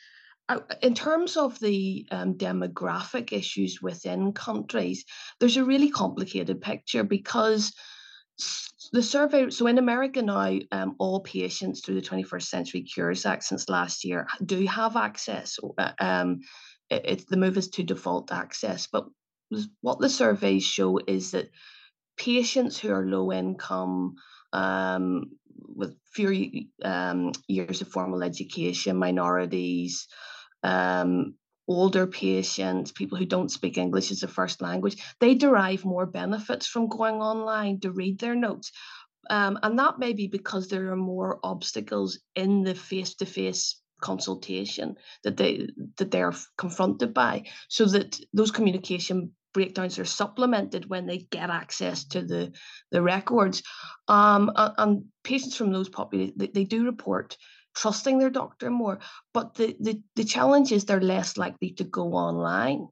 uh, 0.48 0.60
in 0.82 0.94
terms 0.94 1.36
of 1.36 1.58
the 1.60 2.06
um, 2.10 2.34
demographic 2.34 3.32
issues 3.32 3.80
within 3.82 4.32
countries, 4.32 5.04
there's 5.40 5.56
a 5.56 5.64
really 5.64 5.90
complicated 5.90 6.60
picture 6.60 7.04
because 7.04 7.72
the 8.92 9.02
survey 9.02 9.50
so 9.50 9.66
in 9.66 9.78
america 9.78 10.22
now 10.22 10.56
um, 10.70 10.94
all 10.98 11.20
patients 11.20 11.80
through 11.80 11.96
the 11.96 12.00
21st 12.00 12.42
century 12.42 12.82
cures 12.82 13.26
act 13.26 13.44
since 13.44 13.68
last 13.68 14.04
year 14.04 14.26
do 14.44 14.64
have 14.66 14.96
access 14.96 15.58
uh, 15.78 15.90
um, 16.00 16.40
it, 16.88 17.02
it's 17.04 17.24
the 17.24 17.36
move 17.36 17.58
is 17.58 17.68
to 17.68 17.82
default 17.82 18.32
access 18.32 18.86
but 18.86 19.06
what 19.80 19.98
the 19.98 20.08
surveys 20.08 20.64
show 20.64 20.98
is 21.06 21.32
that 21.32 21.50
patients 22.18 22.78
who 22.78 22.92
are 22.92 23.06
low 23.06 23.32
income 23.32 24.16
um, 24.52 25.30
with 25.76 25.96
fewer 26.12 26.34
um, 26.84 27.32
years 27.46 27.80
of 27.80 27.88
formal 27.88 28.22
education 28.22 28.96
minorities 28.96 30.08
um, 30.62 31.34
older 31.68 32.06
patients, 32.06 32.92
people 32.92 33.18
who 33.18 33.26
don't 33.26 33.52
speak 33.52 33.76
English 33.76 34.10
as 34.10 34.22
a 34.22 34.28
first 34.28 34.62
language, 34.62 34.96
they 35.20 35.34
derive 35.34 35.84
more 35.84 36.06
benefits 36.06 36.66
from 36.66 36.88
going 36.88 37.16
online 37.16 37.78
to 37.80 37.92
read 37.92 38.18
their 38.18 38.34
notes. 38.34 38.72
Um, 39.30 39.58
and 39.62 39.78
that 39.78 39.98
may 39.98 40.14
be 40.14 40.26
because 40.26 40.68
there 40.68 40.90
are 40.90 40.96
more 40.96 41.38
obstacles 41.44 42.18
in 42.34 42.62
the 42.62 42.74
face-to-face 42.74 43.80
consultation 44.00 44.94
that 45.24 45.36
they 45.36 45.68
that 45.98 46.10
they 46.10 46.22
are 46.22 46.34
confronted 46.56 47.12
by, 47.12 47.42
so 47.68 47.84
that 47.84 48.18
those 48.32 48.50
communication 48.50 49.32
breakdowns 49.58 49.98
are 49.98 50.04
supplemented 50.04 50.88
when 50.88 51.04
they 51.06 51.18
get 51.18 51.50
access 51.50 52.04
to 52.04 52.22
the 52.22 52.52
the 52.92 53.02
records. 53.02 53.62
Um, 54.06 54.52
and, 54.56 55.04
patients 55.24 55.56
from 55.56 55.72
those 55.72 55.88
populations 55.88 56.38
they, 56.38 56.46
they 56.46 56.64
do 56.64 56.84
report 56.84 57.36
trusting 57.74 58.18
their 58.18 58.30
doctor 58.30 58.70
more. 58.70 58.98
But 59.34 59.54
the, 59.54 59.76
the, 59.80 60.00
the 60.16 60.24
challenge 60.24 60.72
is 60.72 60.84
they're 60.84 61.00
less 61.00 61.36
likely 61.36 61.70
to 61.72 61.84
go 61.84 62.12
online 62.14 62.88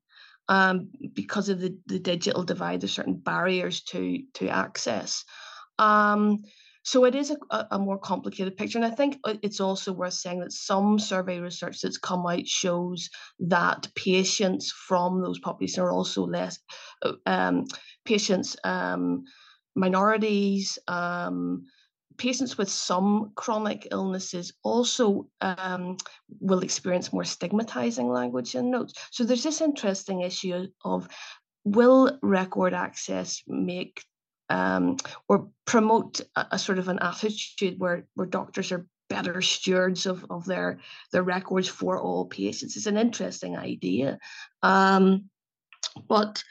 um, 0.49 0.91
because 1.15 1.49
of 1.49 1.61
the, 1.61 1.77
the 1.87 1.99
digital 1.99 2.43
divide. 2.43 2.81
There's 2.81 2.93
certain 2.93 3.17
barriers 3.17 3.83
to, 3.91 4.21
to 4.35 4.49
access. 4.49 5.25
Um, 5.79 6.43
so 6.87 7.05
it 7.05 7.17
is 7.17 7.33
a, 7.51 7.67
a, 7.73 7.79
more 7.81 7.99
complicated 7.99 8.57
picture. 8.57 8.79
And 8.79 8.87
I 8.87 8.95
think 8.95 9.19
uh, 9.25 9.35
it's 9.43 9.59
also 9.59 9.93
worth 9.93 10.15
saying 10.15 10.39
that 10.39 10.53
some 10.53 11.01
survey 11.01 11.41
research 11.41 11.81
that's 11.81 11.99
come 11.99 12.25
out 12.25 12.47
shows 12.47 13.11
that 13.41 13.89
patients 13.97 14.71
from 14.71 15.21
those 15.21 15.41
populations 15.41 15.81
are 15.81 15.91
also 15.91 16.25
less, 16.25 16.61
uh, 17.03 17.15
um, 17.27 17.65
patients, 18.05 18.57
um, 18.63 19.25
minorities, 19.75 20.79
um, 20.87 21.67
patients 22.19 22.57
with 22.57 22.71
some 22.71 23.33
chronic 23.35 23.89
illnesses 23.91 24.53
also 24.63 25.27
um, 25.41 25.97
will 26.39 26.61
experience 26.61 27.13
more 27.13 27.25
stigmatizing 27.25 28.09
language 28.09 28.55
and 28.55 28.71
notes. 28.71 28.95
So 29.11 29.25
there's 29.25 29.43
this 29.43 29.61
interesting 29.61 30.21
issue 30.21 30.69
of 30.85 31.09
will 31.65 32.17
record 32.23 32.75
access 32.75 33.43
make 33.49 34.05
um, 34.49 34.97
or 35.29 35.49
promote 35.65 36.21
a, 36.37 36.47
a, 36.53 36.59
sort 36.59 36.79
of 36.79 36.89
an 36.89 36.99
attitude 37.01 37.79
where, 37.79 38.07
where 38.15 38.27
doctors 38.27 38.73
are 38.73 38.87
better 39.09 39.41
stewards 39.43 40.07
of, 40.07 40.27
of 40.31 40.45
their, 40.45 40.79
their 41.13 41.23
records 41.23 41.69
for 41.69 42.01
all 42.01 42.27
patients. 42.27 42.77
It's 42.77 42.87
an 42.87 42.97
interesting 42.97 43.57
idea. 43.57 44.19
Um, 44.63 45.31
but 46.09 46.43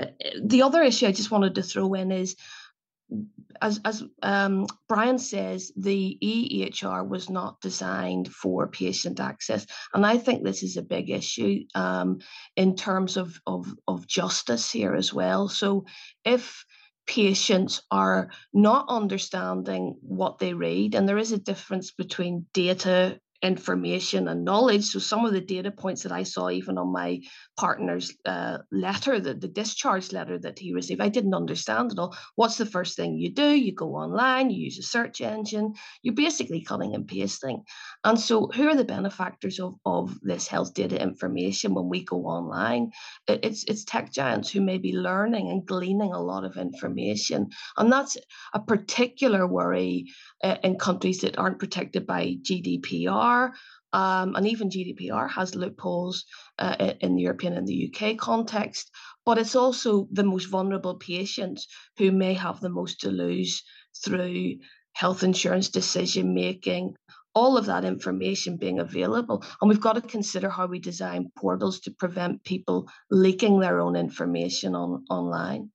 uh, 0.00 0.06
the 0.42 0.62
other 0.62 0.82
issue 0.82 1.06
I 1.06 1.12
just 1.12 1.30
wanted 1.30 1.54
to 1.56 1.62
throw 1.62 1.94
in 1.94 2.12
is 2.12 2.36
as 3.60 3.80
as 3.84 4.04
um, 4.22 4.66
Brian 4.88 5.18
says, 5.18 5.72
the 5.76 6.18
EHR 6.22 7.06
was 7.06 7.28
not 7.28 7.60
designed 7.60 8.32
for 8.32 8.68
patient 8.68 9.20
access, 9.20 9.66
and 9.92 10.06
I 10.06 10.16
think 10.16 10.42
this 10.42 10.62
is 10.62 10.76
a 10.76 10.82
big 10.82 11.10
issue 11.10 11.64
um, 11.74 12.20
in 12.56 12.76
terms 12.76 13.16
of, 13.16 13.40
of 13.46 13.74
of 13.86 14.06
justice 14.06 14.70
here 14.70 14.94
as 14.94 15.12
well. 15.12 15.48
So, 15.48 15.84
if 16.24 16.64
patients 17.10 17.82
are 17.90 18.30
not 18.54 18.86
understanding 18.88 19.96
what 20.00 20.38
they 20.38 20.54
read, 20.54 20.94
and 20.94 21.08
there 21.08 21.18
is 21.18 21.32
a 21.32 21.38
difference 21.38 21.90
between 21.90 22.46
data 22.52 23.20
information 23.42 24.28
and 24.28 24.44
knowledge. 24.44 24.84
So 24.84 24.98
some 24.98 25.24
of 25.24 25.32
the 25.32 25.40
data 25.40 25.70
points 25.70 26.02
that 26.02 26.12
I 26.12 26.24
saw, 26.24 26.50
even 26.50 26.76
on 26.78 26.92
my 26.92 27.20
partner's 27.58 28.12
uh, 28.26 28.58
letter, 28.70 29.18
the, 29.18 29.34
the 29.34 29.48
discharge 29.48 30.12
letter 30.12 30.38
that 30.38 30.58
he 30.58 30.74
received, 30.74 31.00
I 31.00 31.08
didn't 31.08 31.34
understand 31.34 31.92
at 31.92 31.98
all. 31.98 32.16
What's 32.36 32.58
the 32.58 32.66
first 32.66 32.96
thing 32.96 33.16
you 33.16 33.32
do? 33.32 33.50
You 33.50 33.74
go 33.74 33.94
online, 33.94 34.50
you 34.50 34.64
use 34.64 34.78
a 34.78 34.82
search 34.82 35.20
engine, 35.20 35.74
you're 36.02 36.14
basically 36.14 36.62
cutting 36.62 36.94
and 36.94 37.06
pasting. 37.06 37.62
And 38.04 38.20
so 38.20 38.48
who 38.54 38.68
are 38.68 38.76
the 38.76 38.84
benefactors 38.84 39.58
of, 39.58 39.74
of 39.86 40.18
this 40.22 40.46
health 40.46 40.74
data 40.74 41.00
information 41.00 41.74
when 41.74 41.88
we 41.88 42.04
go 42.04 42.24
online? 42.26 42.90
It, 43.26 43.40
it's, 43.42 43.64
it's 43.64 43.84
tech 43.84 44.12
giants 44.12 44.50
who 44.50 44.60
may 44.60 44.78
be 44.78 44.92
learning 44.92 45.50
and 45.50 45.64
gleaning 45.64 46.12
a 46.12 46.22
lot 46.22 46.44
of 46.44 46.56
information. 46.56 47.48
And 47.78 47.90
that's 47.90 48.16
a 48.54 48.60
particular 48.60 49.46
worry 49.46 50.06
in 50.42 50.78
countries 50.78 51.20
that 51.20 51.38
aren't 51.38 51.58
protected 51.58 52.06
by 52.06 52.36
GDPR. 52.42 53.52
Um, 53.92 54.36
and 54.36 54.46
even 54.46 54.70
GDPR 54.70 55.28
has 55.30 55.56
loopholes 55.56 56.24
uh, 56.58 56.92
in 57.00 57.16
the 57.16 57.22
European 57.22 57.54
and 57.54 57.66
the 57.66 57.92
UK 57.92 58.16
context, 58.16 58.90
but 59.26 59.36
it's 59.36 59.56
also 59.56 60.06
the 60.12 60.22
most 60.22 60.44
vulnerable 60.44 60.94
patients 60.94 61.66
who 61.98 62.12
may 62.12 62.34
have 62.34 62.60
the 62.60 62.68
most 62.68 63.00
to 63.00 63.10
lose 63.10 63.62
through 64.04 64.54
health 64.92 65.22
insurance 65.24 65.68
decision 65.68 66.34
making 66.34 66.94
all 67.34 67.56
of 67.56 67.66
that 67.66 67.84
information 67.84 68.56
being 68.56 68.78
available. 68.80 69.44
And 69.60 69.68
we've 69.68 69.80
got 69.80 69.94
to 69.94 70.00
consider 70.00 70.48
how 70.48 70.66
we 70.66 70.78
design 70.78 71.30
portals 71.36 71.80
to 71.80 71.90
prevent 71.90 72.44
people 72.44 72.88
leaking 73.10 73.60
their 73.60 73.80
own 73.80 73.96
information 73.96 74.74
on 74.74 75.04
online. 75.10 75.70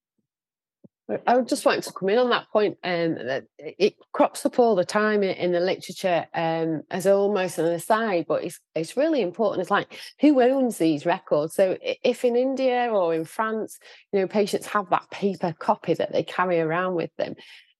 I 1.27 1.39
just 1.41 1.65
wanted 1.65 1.83
to 1.83 1.93
come 1.93 2.09
in 2.09 2.17
on 2.17 2.31
that 2.31 2.49
point. 2.51 2.77
Um, 2.83 3.17
it 3.59 3.95
crops 4.11 4.43
up 4.45 4.57
all 4.57 4.75
the 4.75 4.85
time 4.85 5.21
in, 5.21 5.35
in 5.35 5.51
the 5.51 5.59
literature 5.59 6.25
um, 6.33 6.81
as 6.89 7.05
almost 7.05 7.59
an 7.59 7.65
aside, 7.65 8.25
but 8.27 8.43
it's 8.43 8.59
it's 8.73 8.97
really 8.97 9.21
important. 9.21 9.61
It's 9.61 9.69
like 9.69 9.99
who 10.19 10.41
owns 10.41 10.79
these 10.79 11.05
records? 11.05 11.53
So 11.53 11.77
if 11.81 12.25
in 12.25 12.35
India 12.35 12.89
or 12.91 13.13
in 13.13 13.23
France, 13.23 13.77
you 14.11 14.19
know, 14.19 14.27
patients 14.27 14.65
have 14.67 14.89
that 14.89 15.09
paper 15.11 15.53
copy 15.59 15.93
that 15.93 16.11
they 16.11 16.23
carry 16.23 16.59
around 16.59 16.95
with 16.95 17.11
them, 17.17 17.35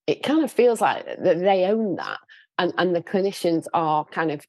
it 0.06 0.22
kind 0.22 0.44
of 0.44 0.52
feels 0.52 0.80
like 0.80 1.06
that 1.06 1.40
they 1.40 1.66
own 1.66 1.96
that, 1.96 2.20
and 2.60 2.74
and 2.78 2.96
the 2.96 3.02
clinicians 3.02 3.66
are 3.74 4.06
kind 4.06 4.30
of 4.30 4.46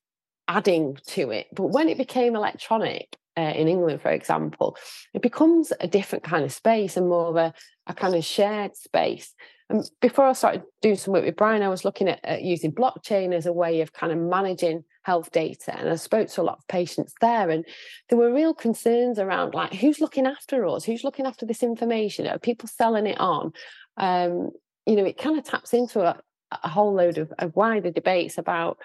adding 0.49 0.99
to 1.07 1.31
it. 1.31 1.47
But 1.55 1.68
when 1.68 1.89
it 1.89 1.97
became 1.97 2.37
electronic, 2.37 3.16
uh, 3.37 3.53
in 3.55 3.68
England, 3.68 4.01
for 4.01 4.11
example, 4.11 4.76
it 5.14 5.22
becomes 5.22 5.72
a 5.80 5.87
different 5.87 6.24
kind 6.24 6.45
of 6.45 6.53
space 6.53 6.97
and 6.97 7.09
more 7.09 7.28
of 7.28 7.37
a, 7.37 7.53
a 7.87 7.95
kind 7.95 8.14
of 8.14 8.24
shared 8.24 8.76
space. 8.76 9.34
And 9.68 9.89
before 10.01 10.26
I 10.26 10.32
started 10.32 10.62
doing 10.80 10.97
some 10.97 11.12
work 11.12 11.24
with 11.24 11.37
Brian, 11.37 11.62
I 11.62 11.68
was 11.68 11.84
looking 11.84 12.09
at, 12.09 12.24
at, 12.24 12.43
using 12.43 12.72
blockchain 12.72 13.34
as 13.34 13.47
a 13.47 13.53
way 13.53 13.80
of 13.80 13.93
kind 13.93 14.12
of 14.12 14.18
managing 14.18 14.84
health 15.03 15.32
data. 15.32 15.76
And 15.76 15.89
I 15.89 15.97
spoke 15.97 16.28
to 16.28 16.41
a 16.41 16.45
lot 16.45 16.59
of 16.59 16.68
patients 16.68 17.14
there, 17.20 17.51
and 17.51 17.64
there 18.09 18.18
were 18.18 18.32
real 18.32 18.55
concerns 18.55 19.18
around 19.18 19.55
like 19.55 19.74
who's 19.74 20.01
looking 20.01 20.26
after 20.26 20.66
us, 20.66 20.84
who's 20.84 21.05
looking 21.05 21.26
after 21.26 21.47
this 21.47 21.62
information, 21.62 22.28
are 22.28 22.39
people 22.39 22.68
selling 22.68 23.07
it 23.07 23.18
on? 23.18 23.53
Um, 23.97 24.51
you 24.87 24.95
know, 24.95 25.05
it 25.05 25.18
kind 25.18 25.37
of 25.37 25.45
taps 25.45 25.74
into 25.74 26.01
a, 26.01 26.20
a 26.51 26.69
whole 26.69 26.95
load 26.95 27.19
of, 27.19 27.33
of 27.39 27.57
wider 27.57 27.91
debates 27.91 28.39
about 28.39 28.79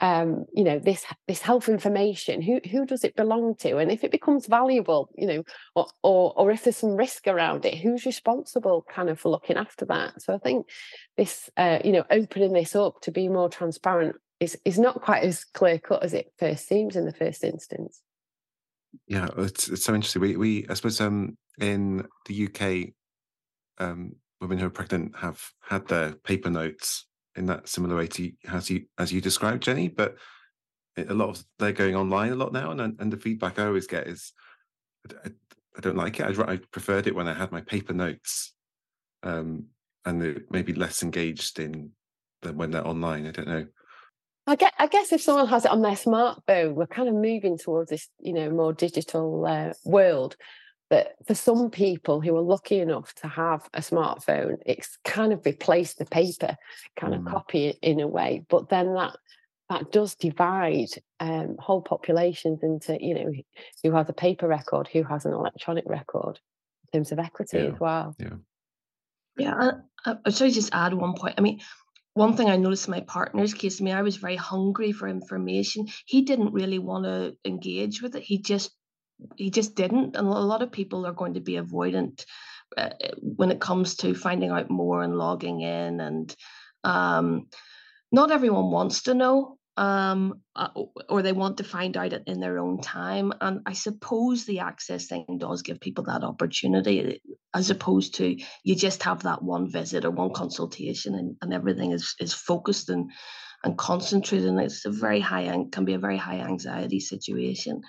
um, 0.00 0.46
you 0.52 0.64
know 0.64 0.80
this 0.80 1.04
this 1.28 1.40
health 1.40 1.68
information 1.68 2.42
who 2.42 2.60
who 2.68 2.84
does 2.84 3.04
it 3.04 3.14
belong 3.14 3.54
to? 3.56 3.78
And 3.78 3.92
if 3.92 4.02
it 4.02 4.10
becomes 4.10 4.46
valuable 4.46 5.08
you 5.16 5.26
know 5.26 5.44
or, 5.76 5.86
or 6.02 6.32
or 6.36 6.50
if 6.50 6.64
there's 6.64 6.76
some 6.76 6.96
risk 6.96 7.28
around 7.28 7.64
it 7.64 7.78
who's 7.78 8.04
responsible 8.04 8.84
kind 8.88 9.08
of 9.08 9.20
for 9.20 9.28
looking 9.28 9.56
after 9.56 9.84
that? 9.86 10.20
So 10.20 10.34
i 10.34 10.38
think 10.38 10.66
this 11.16 11.48
uh, 11.56 11.78
you 11.84 11.92
know 11.92 12.04
opening 12.10 12.52
this 12.52 12.74
up 12.74 13.00
to 13.02 13.12
be 13.12 13.28
more 13.28 13.48
transparent 13.48 14.16
is 14.40 14.58
is 14.64 14.78
not 14.78 15.00
quite 15.00 15.22
as 15.22 15.44
clear 15.44 15.78
cut 15.78 16.02
as 16.02 16.12
it 16.12 16.32
first 16.38 16.66
seems 16.66 16.96
in 16.96 17.04
the 17.04 17.12
first 17.12 17.44
instance. 17.44 18.00
Yeah 19.06 19.28
it's, 19.38 19.68
it's 19.68 19.84
so 19.84 19.94
interesting. 19.94 20.22
We 20.22 20.36
we 20.36 20.66
i 20.68 20.74
suppose 20.74 21.00
um 21.00 21.36
in 21.60 22.04
the 22.26 22.48
uk 22.48 22.92
um 23.78 24.16
women 24.44 24.58
who 24.58 24.66
are 24.66 24.70
pregnant 24.70 25.16
have 25.16 25.42
had 25.60 25.86
their 25.88 26.12
paper 26.12 26.50
notes 26.50 27.06
in 27.34 27.46
that 27.46 27.68
similar 27.68 27.96
way 27.96 28.06
to 28.06 28.30
as 28.48 28.70
you 28.70 28.84
as 28.98 29.12
you 29.12 29.20
described, 29.20 29.62
Jenny. 29.62 29.88
But 29.88 30.16
a 30.96 31.14
lot 31.14 31.30
of 31.30 31.44
they're 31.58 31.72
going 31.72 31.96
online 31.96 32.32
a 32.32 32.36
lot 32.36 32.52
now, 32.52 32.70
and 32.70 32.80
and 32.80 33.12
the 33.12 33.16
feedback 33.16 33.58
I 33.58 33.66
always 33.66 33.86
get 33.86 34.06
is 34.06 34.32
I, 35.24 35.30
I 35.76 35.80
don't 35.80 35.96
like 35.96 36.20
it. 36.20 36.38
I, 36.38 36.52
I, 36.52 36.56
preferred 36.70 37.06
it 37.06 37.14
when 37.14 37.26
I 37.26 37.34
had 37.34 37.52
my 37.52 37.62
paper 37.62 37.92
notes, 37.92 38.52
um, 39.22 39.66
and 40.04 40.44
maybe 40.50 40.74
less 40.74 41.02
engaged 41.02 41.58
in 41.58 41.90
than 42.42 42.56
when 42.56 42.70
they're 42.70 42.86
online. 42.86 43.26
I 43.26 43.30
don't 43.30 43.48
know. 43.48 43.66
I 44.46 44.56
guess, 44.56 44.72
I 44.78 44.86
guess 44.88 45.10
if 45.10 45.22
someone 45.22 45.48
has 45.48 45.64
it 45.64 45.70
on 45.70 45.80
their 45.80 45.92
smartphone, 45.92 46.74
we're 46.74 46.86
kind 46.86 47.08
of 47.08 47.14
moving 47.14 47.56
towards 47.56 47.88
this, 47.88 48.08
you 48.20 48.34
know, 48.34 48.50
more 48.50 48.74
digital 48.74 49.46
uh, 49.46 49.72
world 49.86 50.36
that 50.90 51.14
for 51.26 51.34
some 51.34 51.70
people 51.70 52.20
who 52.20 52.36
are 52.36 52.42
lucky 52.42 52.78
enough 52.78 53.14
to 53.14 53.28
have 53.28 53.68
a 53.74 53.80
smartphone, 53.80 54.56
it's 54.66 54.98
kind 55.04 55.32
of 55.32 55.44
replaced 55.44 55.98
the 55.98 56.04
paper 56.04 56.56
kind 56.96 57.14
mm. 57.14 57.18
of 57.18 57.32
copy 57.32 57.78
in 57.82 58.00
a 58.00 58.06
way. 58.08 58.44
But 58.48 58.68
then 58.68 58.94
that 58.94 59.16
that 59.70 59.90
does 59.90 60.14
divide 60.14 60.90
um, 61.20 61.56
whole 61.58 61.80
populations 61.80 62.62
into, 62.62 62.98
you 63.00 63.14
know, 63.14 63.32
who 63.82 63.92
has 63.92 64.08
a 64.08 64.12
paper 64.12 64.46
record, 64.46 64.88
who 64.92 65.02
has 65.02 65.24
an 65.24 65.32
electronic 65.32 65.84
record 65.86 66.38
in 66.92 66.98
terms 66.98 67.12
of 67.12 67.18
equity 67.18 67.58
yeah. 67.58 67.64
as 67.64 67.80
well. 67.80 68.14
Yeah. 68.18 68.36
Yeah. 69.38 69.70
I, 70.04 70.16
I, 70.24 70.30
should 70.30 70.48
I 70.48 70.50
just 70.50 70.74
add 70.74 70.92
one 70.92 71.14
point? 71.14 71.36
I 71.38 71.40
mean, 71.40 71.60
one 72.12 72.36
thing 72.36 72.48
I 72.48 72.56
noticed 72.56 72.86
in 72.86 72.92
my 72.92 73.00
partner's 73.00 73.54
case, 73.54 73.80
I 73.80 73.84
mean, 73.84 73.94
I 73.94 74.02
was 74.02 74.16
very 74.16 74.36
hungry 74.36 74.92
for 74.92 75.08
information. 75.08 75.88
He 76.04 76.22
didn't 76.22 76.52
really 76.52 76.78
want 76.78 77.04
to 77.06 77.36
engage 77.44 78.02
with 78.02 78.14
it. 78.14 78.22
He 78.22 78.38
just 78.38 78.70
he 79.36 79.50
just 79.50 79.74
didn't. 79.74 80.16
And 80.16 80.26
a 80.26 80.30
lot 80.30 80.62
of 80.62 80.72
people 80.72 81.06
are 81.06 81.12
going 81.12 81.34
to 81.34 81.40
be 81.40 81.54
avoidant 81.54 82.24
uh, 82.76 82.90
when 83.20 83.50
it 83.50 83.60
comes 83.60 83.96
to 83.96 84.14
finding 84.14 84.50
out 84.50 84.70
more 84.70 85.02
and 85.02 85.16
logging 85.16 85.60
in. 85.60 86.00
And 86.00 86.34
um, 86.82 87.48
not 88.12 88.30
everyone 88.30 88.70
wants 88.70 89.02
to 89.04 89.14
know, 89.14 89.58
um, 89.76 90.40
uh, 90.54 90.68
or 91.08 91.22
they 91.22 91.32
want 91.32 91.58
to 91.58 91.64
find 91.64 91.96
out 91.96 92.12
in 92.26 92.40
their 92.40 92.58
own 92.58 92.80
time. 92.80 93.32
And 93.40 93.60
I 93.66 93.72
suppose 93.72 94.44
the 94.44 94.60
access 94.60 95.06
thing 95.06 95.38
does 95.38 95.62
give 95.62 95.80
people 95.80 96.04
that 96.04 96.22
opportunity, 96.22 97.20
as 97.54 97.70
opposed 97.70 98.16
to 98.16 98.36
you 98.62 98.76
just 98.76 99.02
have 99.02 99.22
that 99.24 99.42
one 99.42 99.70
visit 99.70 100.04
or 100.04 100.10
one 100.10 100.32
consultation, 100.32 101.14
and, 101.14 101.36
and 101.42 101.52
everything 101.52 101.92
is 101.92 102.14
is 102.20 102.32
focused 102.32 102.88
and 102.88 103.10
and 103.64 103.76
concentrated. 103.76 104.48
And 104.48 104.60
it's 104.60 104.84
a 104.84 104.90
very 104.90 105.20
high 105.20 105.44
can 105.72 105.84
be 105.84 105.94
a 105.94 105.98
very 105.98 106.18
high 106.18 106.40
anxiety 106.40 107.00
situation 107.00 107.82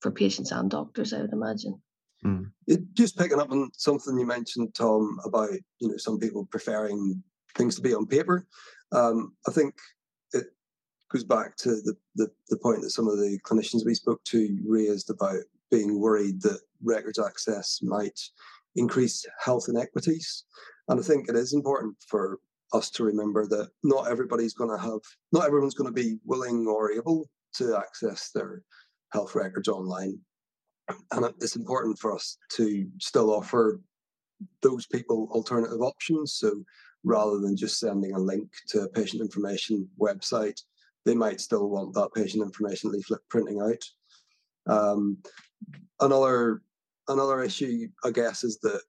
for 0.00 0.10
patients 0.10 0.52
and 0.52 0.70
doctors, 0.70 1.12
I 1.12 1.22
would 1.22 1.32
imagine. 1.32 1.80
Mm. 2.24 2.50
Just 2.94 3.16
picking 3.16 3.38
up 3.38 3.50
on 3.50 3.70
something 3.74 4.18
you 4.18 4.26
mentioned, 4.26 4.74
Tom, 4.74 5.18
about 5.24 5.50
you 5.78 5.88
know 5.88 5.96
some 5.96 6.18
people 6.18 6.46
preferring 6.50 7.22
things 7.56 7.76
to 7.76 7.82
be 7.82 7.94
on 7.94 8.06
paper. 8.06 8.46
Um, 8.92 9.34
I 9.46 9.52
think 9.52 9.74
it 10.32 10.46
goes 11.12 11.24
back 11.24 11.56
to 11.58 11.70
the, 11.70 11.94
the 12.16 12.28
the 12.48 12.58
point 12.58 12.82
that 12.82 12.90
some 12.90 13.08
of 13.08 13.18
the 13.18 13.38
clinicians 13.44 13.86
we 13.86 13.94
spoke 13.94 14.22
to 14.24 14.58
raised 14.66 15.10
about 15.10 15.42
being 15.70 16.00
worried 16.00 16.42
that 16.42 16.60
records 16.82 17.18
access 17.18 17.78
might 17.82 18.18
increase 18.76 19.24
health 19.44 19.66
inequities. 19.68 20.44
And 20.88 20.98
I 20.98 21.02
think 21.02 21.28
it 21.28 21.36
is 21.36 21.52
important 21.52 21.96
for 22.06 22.38
us 22.72 22.90
to 22.90 23.04
remember 23.04 23.46
that 23.46 23.70
not 23.82 24.08
everybody's 24.08 24.54
going 24.54 24.70
to 24.70 24.82
have, 24.82 25.00
not 25.32 25.46
everyone's 25.46 25.74
going 25.74 25.92
to 25.92 26.02
be 26.02 26.18
willing 26.24 26.66
or 26.66 26.92
able 26.92 27.28
to 27.54 27.76
access 27.76 28.30
their 28.34 28.62
health 29.12 29.34
records 29.34 29.68
online. 29.68 30.18
And 31.12 31.26
it's 31.40 31.56
important 31.56 31.98
for 31.98 32.14
us 32.14 32.38
to 32.52 32.86
still 32.98 33.30
offer 33.30 33.80
those 34.62 34.86
people 34.86 35.28
alternative 35.32 35.82
options. 35.82 36.34
So 36.34 36.64
rather 37.04 37.38
than 37.38 37.56
just 37.56 37.78
sending 37.78 38.14
a 38.14 38.18
link 38.18 38.48
to 38.68 38.82
a 38.82 38.88
patient 38.88 39.22
information 39.22 39.88
website, 40.00 40.60
they 41.04 41.14
might 41.14 41.40
still 41.40 41.68
want 41.68 41.94
that 41.94 42.10
patient 42.14 42.42
information 42.42 42.90
leaflet 42.90 43.20
printing 43.28 43.60
out. 43.60 44.72
Um, 44.72 45.18
another 46.00 46.62
another 47.08 47.42
issue, 47.42 47.88
I 48.04 48.10
guess, 48.10 48.44
is 48.44 48.58
that 48.60 48.82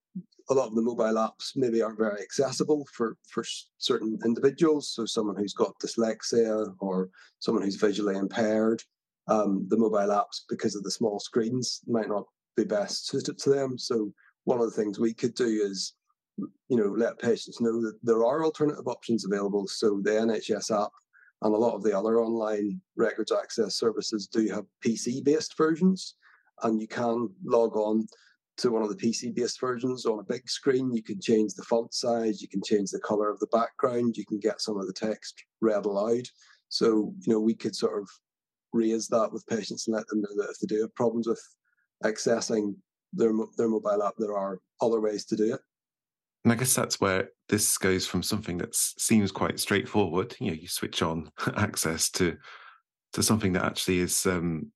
a 0.50 0.54
lot 0.54 0.68
of 0.68 0.76
the 0.76 0.82
mobile 0.82 1.14
apps 1.14 1.52
maybe 1.56 1.82
aren't 1.82 2.00
very 2.00 2.22
accessible 2.22 2.86
for 2.94 3.16
for 3.28 3.44
certain 3.78 4.18
individuals. 4.26 4.92
So 4.94 5.06
someone 5.06 5.36
who's 5.38 5.54
got 5.54 5.80
dyslexia 5.80 6.74
or 6.80 7.10
someone 7.40 7.64
who's 7.64 7.76
visually 7.76 8.18
impaired, 8.18 8.84
um, 9.30 9.66
the 9.70 9.78
mobile 9.78 10.10
apps 10.10 10.42
because 10.50 10.76
of 10.76 10.84
the 10.84 10.92
small 10.92 11.20
screens 11.20 11.82
might 11.88 12.10
not 12.10 12.26
be 12.58 12.64
best 12.64 13.08
suited 13.08 13.38
to 13.40 13.50
them. 13.52 13.78
So 13.78 14.12
one 14.44 14.60
of 14.60 14.66
the 14.66 14.76
things 14.76 15.00
we 15.00 15.14
could 15.14 15.36
do 15.36 15.46
is, 15.46 15.94
you 16.38 16.78
know, 16.78 16.88
let 16.98 17.20
patients 17.20 17.62
know 17.62 17.82
that 17.82 18.00
there 18.02 18.26
are 18.26 18.44
alternative 18.44 18.88
options 18.88 19.26
available. 19.26 19.68
So 19.68 20.02
the 20.04 20.12
NHS 20.12 20.72
app 20.84 20.92
and 21.44 21.54
a 21.54 21.58
lot 21.58 21.76
of 21.76 21.84
the 21.84 21.98
other 21.98 22.20
online 22.20 22.82
records 22.98 23.32
access 23.32 23.76
services 23.76 24.28
do 24.28 24.48
have 24.50 24.66
PC-based 24.86 25.56
versions, 25.56 26.16
and 26.64 26.82
you 26.82 26.88
can 26.88 27.30
log 27.46 27.78
on 27.78 28.08
to 28.58 28.72
one 28.72 28.82
of 28.82 28.90
the 28.90 28.96
PC-based 28.96 29.60
versions 29.62 30.06
on 30.06 30.20
a 30.20 30.24
big 30.24 30.50
screen. 30.50 30.94
You 30.94 31.04
can 31.04 31.22
change 31.22 31.54
the 31.54 31.64
font 31.64 31.94
size, 31.94 32.42
you 32.42 32.50
can 32.50 32.62
change 32.62 32.92
the 32.92 33.00
color 33.00 33.30
of 33.30 33.40
the 33.40 33.48
background, 33.48 34.18
you 34.18 34.26
can 34.26 34.40
get 34.40 34.60
some 34.60 34.78
of 34.78 34.88
the 34.88 34.94
text 34.94 35.46
read 35.62 35.86
aloud. 35.86 36.28
So 36.68 37.14
you 37.22 37.34
know 37.34 37.40
we 37.40 37.56
could 37.56 37.76
sort 37.76 38.02
of 38.02 38.10
raise 38.74 39.08
that 39.08 39.32
with 39.32 39.46
patients 39.48 39.88
and 39.88 39.96
let 39.96 40.08
them 40.08 40.22
know 40.22 40.36
that 40.38 40.50
if 40.52 40.60
they 40.60 40.68
do 40.68 40.82
have 40.82 40.96
problems 40.96 41.28
with 41.28 41.42
accessing 42.04 42.76
their 43.14 43.32
their 43.58 43.70
mobile 43.70 44.04
app, 44.04 44.16
there 44.18 44.38
are 44.38 44.60
other 44.82 45.00
ways 45.00 45.26
to 45.26 45.36
do 45.36 45.54
it. 45.54 45.62
And 46.44 46.54
I 46.54 46.56
guess 46.56 46.74
that's 46.74 47.02
where 47.02 47.30
this 47.50 47.78
goes 47.78 48.08
from 48.08 48.24
something 48.24 48.58
that 48.60 48.74
seems 48.76 49.32
quite 49.32 49.60
straightforward. 49.60 50.36
You 50.40 50.52
know, 50.52 50.58
you 50.58 50.68
switch 50.68 51.02
on 51.02 51.32
access 51.58 52.10
to 52.12 52.38
to 53.14 53.24
something 53.24 53.54
that 53.54 53.66
actually 53.66 54.00
is 54.00 54.26
um, 54.26 54.72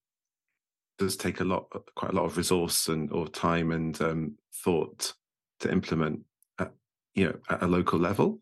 does 0.98 1.16
take 1.16 1.40
a 1.40 1.44
lot, 1.46 1.68
quite 1.96 2.12
a 2.12 2.16
lot 2.16 2.26
of 2.26 2.38
resource 2.38 2.88
and 2.88 3.12
or 3.12 3.28
time 3.28 3.72
and 3.72 4.00
um, 4.02 4.36
thought 4.64 5.14
to 5.60 5.72
implement. 5.72 6.22
At, 6.60 6.72
you 7.14 7.26
know, 7.26 7.36
at 7.50 7.64
a 7.64 7.68
local 7.68 8.00
level. 8.00 8.42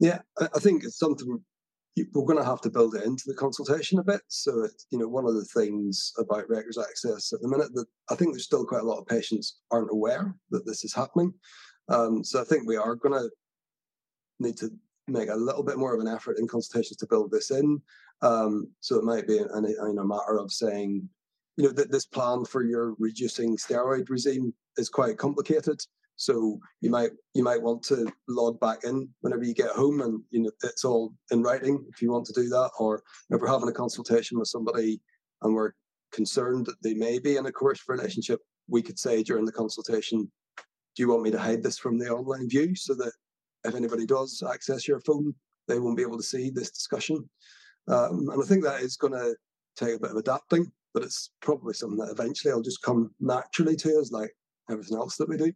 Yeah, 0.00 0.20
I 0.40 0.58
think 0.58 0.84
it's 0.84 0.98
something 0.98 1.40
we're 2.12 2.24
going 2.24 2.38
to 2.38 2.44
have 2.44 2.60
to 2.62 2.70
build 2.70 2.94
it 2.94 3.04
into 3.04 3.24
the 3.26 3.34
consultation 3.34 3.98
a 3.98 4.04
bit. 4.04 4.22
So, 4.28 4.66
you 4.90 4.98
know, 4.98 5.08
one 5.08 5.26
of 5.26 5.34
the 5.34 5.44
things 5.44 6.12
about 6.18 6.48
records 6.48 6.78
access 6.78 7.32
at 7.32 7.40
the 7.40 7.48
minute 7.48 7.74
that 7.74 7.86
I 8.10 8.14
think 8.14 8.32
there's 8.32 8.44
still 8.44 8.64
quite 8.64 8.82
a 8.82 8.86
lot 8.86 8.98
of 8.98 9.06
patients 9.06 9.58
aren't 9.70 9.90
aware 9.90 10.34
that 10.50 10.64
this 10.64 10.84
is 10.84 10.94
happening. 10.94 11.34
Um, 11.88 12.24
so, 12.24 12.40
I 12.40 12.44
think 12.44 12.66
we 12.66 12.76
are 12.76 12.94
going 12.94 13.20
to 13.20 13.30
need 14.38 14.56
to 14.58 14.70
make 15.08 15.28
a 15.28 15.36
little 15.36 15.62
bit 15.62 15.78
more 15.78 15.94
of 15.94 16.00
an 16.00 16.08
effort 16.08 16.38
in 16.38 16.46
consultations 16.46 16.96
to 16.98 17.06
build 17.06 17.30
this 17.30 17.50
in. 17.50 17.80
Um, 18.22 18.68
so 18.80 18.96
it 18.96 19.04
might 19.04 19.26
be 19.26 19.38
a, 19.38 19.46
a, 19.46 19.90
a 19.90 20.04
matter 20.04 20.38
of 20.38 20.52
saying, 20.52 21.08
you 21.56 21.64
know, 21.64 21.72
that 21.72 21.90
this 21.90 22.06
plan 22.06 22.44
for 22.44 22.62
your 22.62 22.94
reducing 22.98 23.56
steroid 23.56 24.08
regime 24.08 24.54
is 24.76 24.88
quite 24.88 25.18
complicated. 25.18 25.80
So 26.16 26.60
you 26.80 26.90
might 26.90 27.10
you 27.34 27.42
might 27.42 27.62
want 27.62 27.82
to 27.84 28.10
log 28.28 28.60
back 28.60 28.84
in 28.84 29.08
whenever 29.20 29.44
you 29.44 29.54
get 29.54 29.70
home, 29.70 30.00
and 30.00 30.22
you 30.30 30.42
know 30.42 30.50
it's 30.62 30.84
all 30.84 31.14
in 31.30 31.42
writing 31.42 31.84
if 31.88 32.02
you 32.02 32.10
want 32.10 32.26
to 32.26 32.32
do 32.32 32.48
that. 32.50 32.70
Or 32.78 33.02
if 33.30 33.40
we're 33.40 33.48
having 33.48 33.68
a 33.68 33.72
consultation 33.72 34.38
with 34.38 34.48
somebody 34.48 35.00
and 35.42 35.54
we're 35.54 35.72
concerned 36.12 36.66
that 36.66 36.80
they 36.82 36.94
may 36.94 37.18
be 37.18 37.36
in 37.36 37.46
a 37.46 37.52
coercive 37.52 37.88
relationship, 37.88 38.40
we 38.68 38.82
could 38.82 38.98
say 38.98 39.22
during 39.22 39.44
the 39.44 39.52
consultation, 39.52 40.30
"Do 40.94 41.02
you 41.02 41.08
want 41.08 41.22
me 41.22 41.30
to 41.30 41.38
hide 41.38 41.62
this 41.62 41.78
from 41.78 41.98
the 41.98 42.10
online 42.10 42.48
view 42.48 42.76
so 42.76 42.94
that 42.94 43.12
if 43.64 43.74
anybody 43.74 44.06
does 44.06 44.42
access 44.42 44.86
your 44.86 45.00
phone, 45.00 45.34
they 45.66 45.78
won't 45.78 45.96
be 45.96 46.02
able 46.02 46.18
to 46.18 46.22
see 46.22 46.50
this 46.50 46.70
discussion?" 46.70 47.28
Um, 47.88 48.28
and 48.28 48.42
I 48.42 48.46
think 48.46 48.62
that 48.62 48.82
is 48.82 48.96
going 48.96 49.14
to 49.14 49.34
take 49.76 49.96
a 49.96 50.00
bit 50.00 50.10
of 50.10 50.16
adapting, 50.16 50.70
but 50.94 51.02
it's 51.02 51.30
probably 51.40 51.74
something 51.74 51.98
that 51.98 52.12
eventually 52.12 52.54
will 52.54 52.62
just 52.62 52.82
come 52.82 53.12
naturally 53.18 53.76
to 53.76 53.98
us, 53.98 54.12
like 54.12 54.30
everything 54.70 54.98
else 54.98 55.16
that 55.16 55.28
we 55.28 55.36
do. 55.36 55.52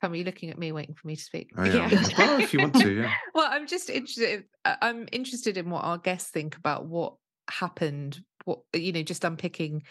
Tom, 0.00 0.12
are 0.12 0.16
you 0.16 0.24
looking 0.24 0.50
at 0.50 0.58
me 0.58 0.72
waiting 0.72 0.94
for 0.94 1.06
me 1.06 1.16
to 1.16 1.22
speak? 1.22 1.50
I 1.56 1.68
am. 1.68 1.90
Yeah. 1.90 2.08
well, 2.16 2.40
if 2.40 2.52
you 2.52 2.60
want 2.60 2.74
to, 2.80 2.92
yeah. 2.92 3.12
well, 3.34 3.48
I'm 3.50 3.66
just 3.66 3.90
interested. 3.90 4.44
I'm 4.64 5.08
interested 5.12 5.56
in 5.56 5.70
what 5.70 5.84
our 5.84 5.98
guests 5.98 6.30
think 6.30 6.56
about 6.56 6.86
what 6.86 7.14
happened. 7.50 8.20
What 8.44 8.60
you 8.74 8.92
know, 8.92 9.02
just 9.02 9.24
unpicking 9.24 9.82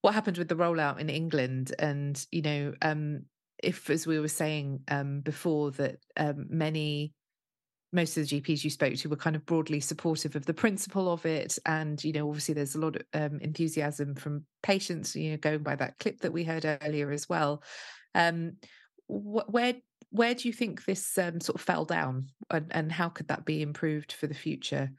what 0.00 0.14
happened 0.14 0.38
with 0.38 0.48
the 0.48 0.56
rollout 0.56 0.98
in 0.98 1.10
England, 1.10 1.74
and 1.78 2.24
you 2.30 2.42
know, 2.42 2.74
um, 2.82 3.22
if 3.62 3.90
as 3.90 4.06
we 4.06 4.18
were 4.18 4.28
saying 4.28 4.80
um, 4.88 5.20
before 5.20 5.70
that 5.72 5.98
um, 6.16 6.46
many 6.48 7.12
most 7.92 8.16
of 8.16 8.26
the 8.26 8.40
GPs 8.40 8.64
you 8.64 8.70
spoke 8.70 8.94
to 8.94 9.08
were 9.08 9.16
kind 9.16 9.36
of 9.36 9.44
broadly 9.44 9.78
supportive 9.78 10.34
of 10.34 10.46
the 10.46 10.54
principle 10.54 11.12
of 11.12 11.26
it. 11.26 11.58
And, 11.66 12.02
you 12.02 12.12
know, 12.12 12.26
obviously 12.26 12.54
there's 12.54 12.74
a 12.74 12.80
lot 12.80 12.96
of 12.96 13.02
um, 13.12 13.38
enthusiasm 13.40 14.14
from 14.14 14.46
patients, 14.62 15.14
you 15.14 15.32
know, 15.32 15.36
going 15.36 15.62
by 15.62 15.76
that 15.76 15.98
clip 15.98 16.20
that 16.20 16.32
we 16.32 16.42
heard 16.42 16.64
earlier 16.82 17.10
as 17.10 17.28
well. 17.28 17.62
Um, 18.14 18.54
wh- 19.06 19.48
where 19.48 19.74
where 20.10 20.34
do 20.34 20.46
you 20.46 20.52
think 20.52 20.84
this 20.84 21.16
um, 21.16 21.40
sort 21.40 21.56
of 21.56 21.62
fell 21.62 21.86
down 21.86 22.28
and, 22.50 22.66
and 22.70 22.92
how 22.92 23.08
could 23.08 23.28
that 23.28 23.46
be 23.46 23.62
improved 23.62 24.12
for 24.12 24.26
the 24.26 24.34
future? 24.34 24.90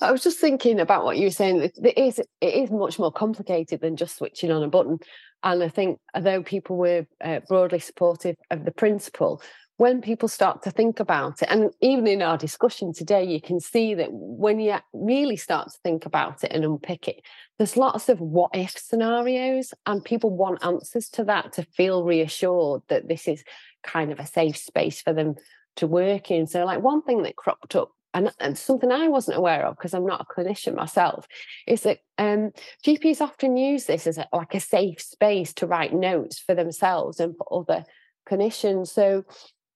I 0.00 0.12
was 0.12 0.22
just 0.22 0.38
thinking 0.38 0.80
about 0.80 1.04
what 1.04 1.16
you 1.16 1.24
were 1.24 1.30
saying. 1.30 1.62
It 1.62 1.98
is 1.98 2.18
it 2.18 2.54
is 2.54 2.70
much 2.70 2.98
more 2.98 3.12
complicated 3.12 3.80
than 3.80 3.96
just 3.96 4.16
switching 4.16 4.50
on 4.50 4.62
a 4.62 4.68
button. 4.68 4.98
And 5.42 5.62
I 5.62 5.68
think 5.68 5.98
although 6.14 6.42
people 6.42 6.76
were 6.76 7.06
uh, 7.22 7.40
broadly 7.48 7.78
supportive 7.78 8.36
of 8.50 8.64
the 8.64 8.70
principle, 8.70 9.42
when 9.78 10.00
people 10.00 10.28
start 10.28 10.60
to 10.64 10.72
think 10.72 10.98
about 10.98 11.40
it, 11.40 11.48
and 11.50 11.70
even 11.80 12.08
in 12.08 12.20
our 12.20 12.36
discussion 12.36 12.92
today, 12.92 13.22
you 13.22 13.40
can 13.40 13.60
see 13.60 13.94
that 13.94 14.08
when 14.10 14.58
you 14.58 14.76
really 14.92 15.36
start 15.36 15.70
to 15.70 15.78
think 15.84 16.04
about 16.04 16.42
it 16.42 16.52
and 16.52 16.64
unpick 16.64 17.06
it, 17.06 17.22
there's 17.58 17.76
lots 17.76 18.08
of 18.08 18.20
what 18.20 18.50
if 18.54 18.76
scenarios, 18.76 19.72
and 19.86 20.04
people 20.04 20.36
want 20.36 20.64
answers 20.64 21.08
to 21.10 21.24
that 21.24 21.52
to 21.52 21.62
feel 21.62 22.02
reassured 22.02 22.82
that 22.88 23.06
this 23.06 23.28
is 23.28 23.44
kind 23.84 24.10
of 24.10 24.18
a 24.18 24.26
safe 24.26 24.56
space 24.56 25.00
for 25.00 25.12
them 25.12 25.36
to 25.76 25.86
work 25.86 26.32
in. 26.32 26.48
So, 26.48 26.64
like 26.64 26.82
one 26.82 27.02
thing 27.02 27.22
that 27.22 27.36
cropped 27.36 27.76
up 27.76 27.92
and, 28.12 28.32
and, 28.40 28.58
something 28.58 28.90
I 28.90 29.06
wasn't 29.06 29.38
aware 29.38 29.64
of 29.64 29.76
because 29.76 29.94
I'm 29.94 30.06
not 30.06 30.22
a 30.22 30.40
clinician 30.40 30.74
myself, 30.74 31.28
is 31.68 31.82
that 31.82 31.98
um, 32.18 32.50
GPs 32.84 33.20
often 33.20 33.56
use 33.56 33.84
this 33.84 34.08
as 34.08 34.18
a, 34.18 34.26
like 34.32 34.56
a 34.56 34.60
safe 34.60 35.00
space 35.00 35.54
to 35.54 35.68
write 35.68 35.94
notes 35.94 36.40
for 36.40 36.56
themselves 36.56 37.20
and 37.20 37.36
for 37.36 37.46
other 37.60 37.84
clinicians. 38.28 38.88
So 38.88 39.24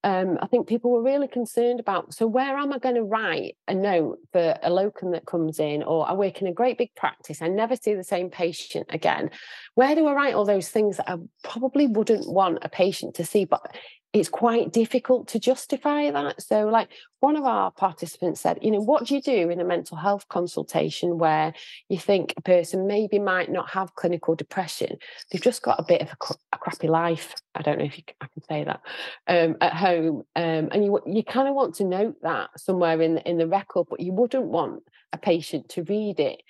um, 0.05 0.38
I 0.42 0.46
think 0.46 0.66
people 0.66 0.90
were 0.90 1.03
really 1.03 1.28
concerned 1.28 1.78
about 1.78 2.12
so 2.12 2.26
where 2.26 2.57
am 2.57 2.72
I 2.72 2.78
going 2.78 2.96
to 2.96 3.05
write 3.05 3.57
a 3.68 3.74
note 3.74 4.18
for 4.32 4.57
a 4.62 4.70
locum 4.70 5.12
that 5.12 5.26
comes 5.26 5.61
in, 5.61 5.82
or 5.82 6.09
I 6.09 6.12
work 6.12 6.40
in 6.40 6.48
a 6.48 6.53
great 6.53 6.76
big 6.76 6.94
practice, 6.96 7.40
I 7.40 7.48
never 7.48 7.76
see 7.76 7.94
the 7.94 8.03
same 8.03 8.28
patient 8.28 8.86
again. 8.90 9.30
Where 9.74 9.94
do 9.94 10.07
I 10.07 10.12
write 10.12 10.34
all 10.34 10.44
those 10.44 10.68
things 10.68 10.96
that 10.96 11.09
I 11.09 11.16
probably 11.44 11.86
wouldn't 11.86 12.28
want 12.28 12.59
a 12.62 12.68
patient 12.68 13.14
to 13.16 13.24
see? 13.24 13.44
But 13.44 13.76
it's 14.13 14.29
quite 14.29 14.73
difficult 14.73 15.29
to 15.29 15.39
justify 15.39 16.11
that. 16.11 16.43
So, 16.43 16.67
like 16.67 16.91
one 17.21 17.37
of 17.37 17.45
our 17.45 17.71
participants 17.71 18.41
said, 18.41 18.59
you 18.61 18.71
know, 18.71 18.81
what 18.81 19.07
do 19.07 19.15
you 19.15 19.23
do 19.23 19.49
in 19.49 19.59
a 19.59 19.65
mental 19.65 19.97
health 19.97 20.29
consultation 20.29 21.17
where 21.17 21.55
you 21.89 21.99
think 21.99 22.35
a 22.37 22.43
person 22.43 22.87
maybe 22.87 23.19
might 23.19 23.51
not 23.51 23.71
have 23.71 23.95
clinical 23.95 24.35
depression? 24.35 24.99
They've 25.31 25.41
just 25.41 25.63
got 25.63 25.81
a 25.81 25.85
bit 25.85 26.03
of 26.03 26.09
a, 26.09 26.35
a 26.53 26.59
crappy 26.59 26.89
life. 26.89 27.35
I 27.55 27.63
don't 27.63 27.79
know 27.79 27.87
if 27.87 27.97
you, 27.97 28.05
I 28.21 28.27
can 28.27 28.43
say 28.43 28.65
that 28.65 28.81
um, 29.27 29.57
at 29.63 29.73
home, 29.73 30.25
um, 30.37 30.69
and 30.73 30.85
you 30.85 31.01
you 31.07 31.25
kind 31.25 31.49
of 31.49 31.55
want 31.55 31.77
to 31.77 31.85
note 31.85 32.17
that 32.23 32.51
somewhere 32.59 33.01
in 33.01 33.15
the, 33.15 33.29
in 33.29 33.39
the 33.39 33.49
record, 33.49 33.87
but 33.89 34.01
you 34.01 34.13
wouldn't 34.13 34.45
want 34.45 34.83
a 35.15 35.19
patient 35.19 35.71
to 35.71 35.85
read 35.85 36.21
it. 36.21 36.43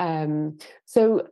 Um, 0.00 0.58
so 0.84 1.28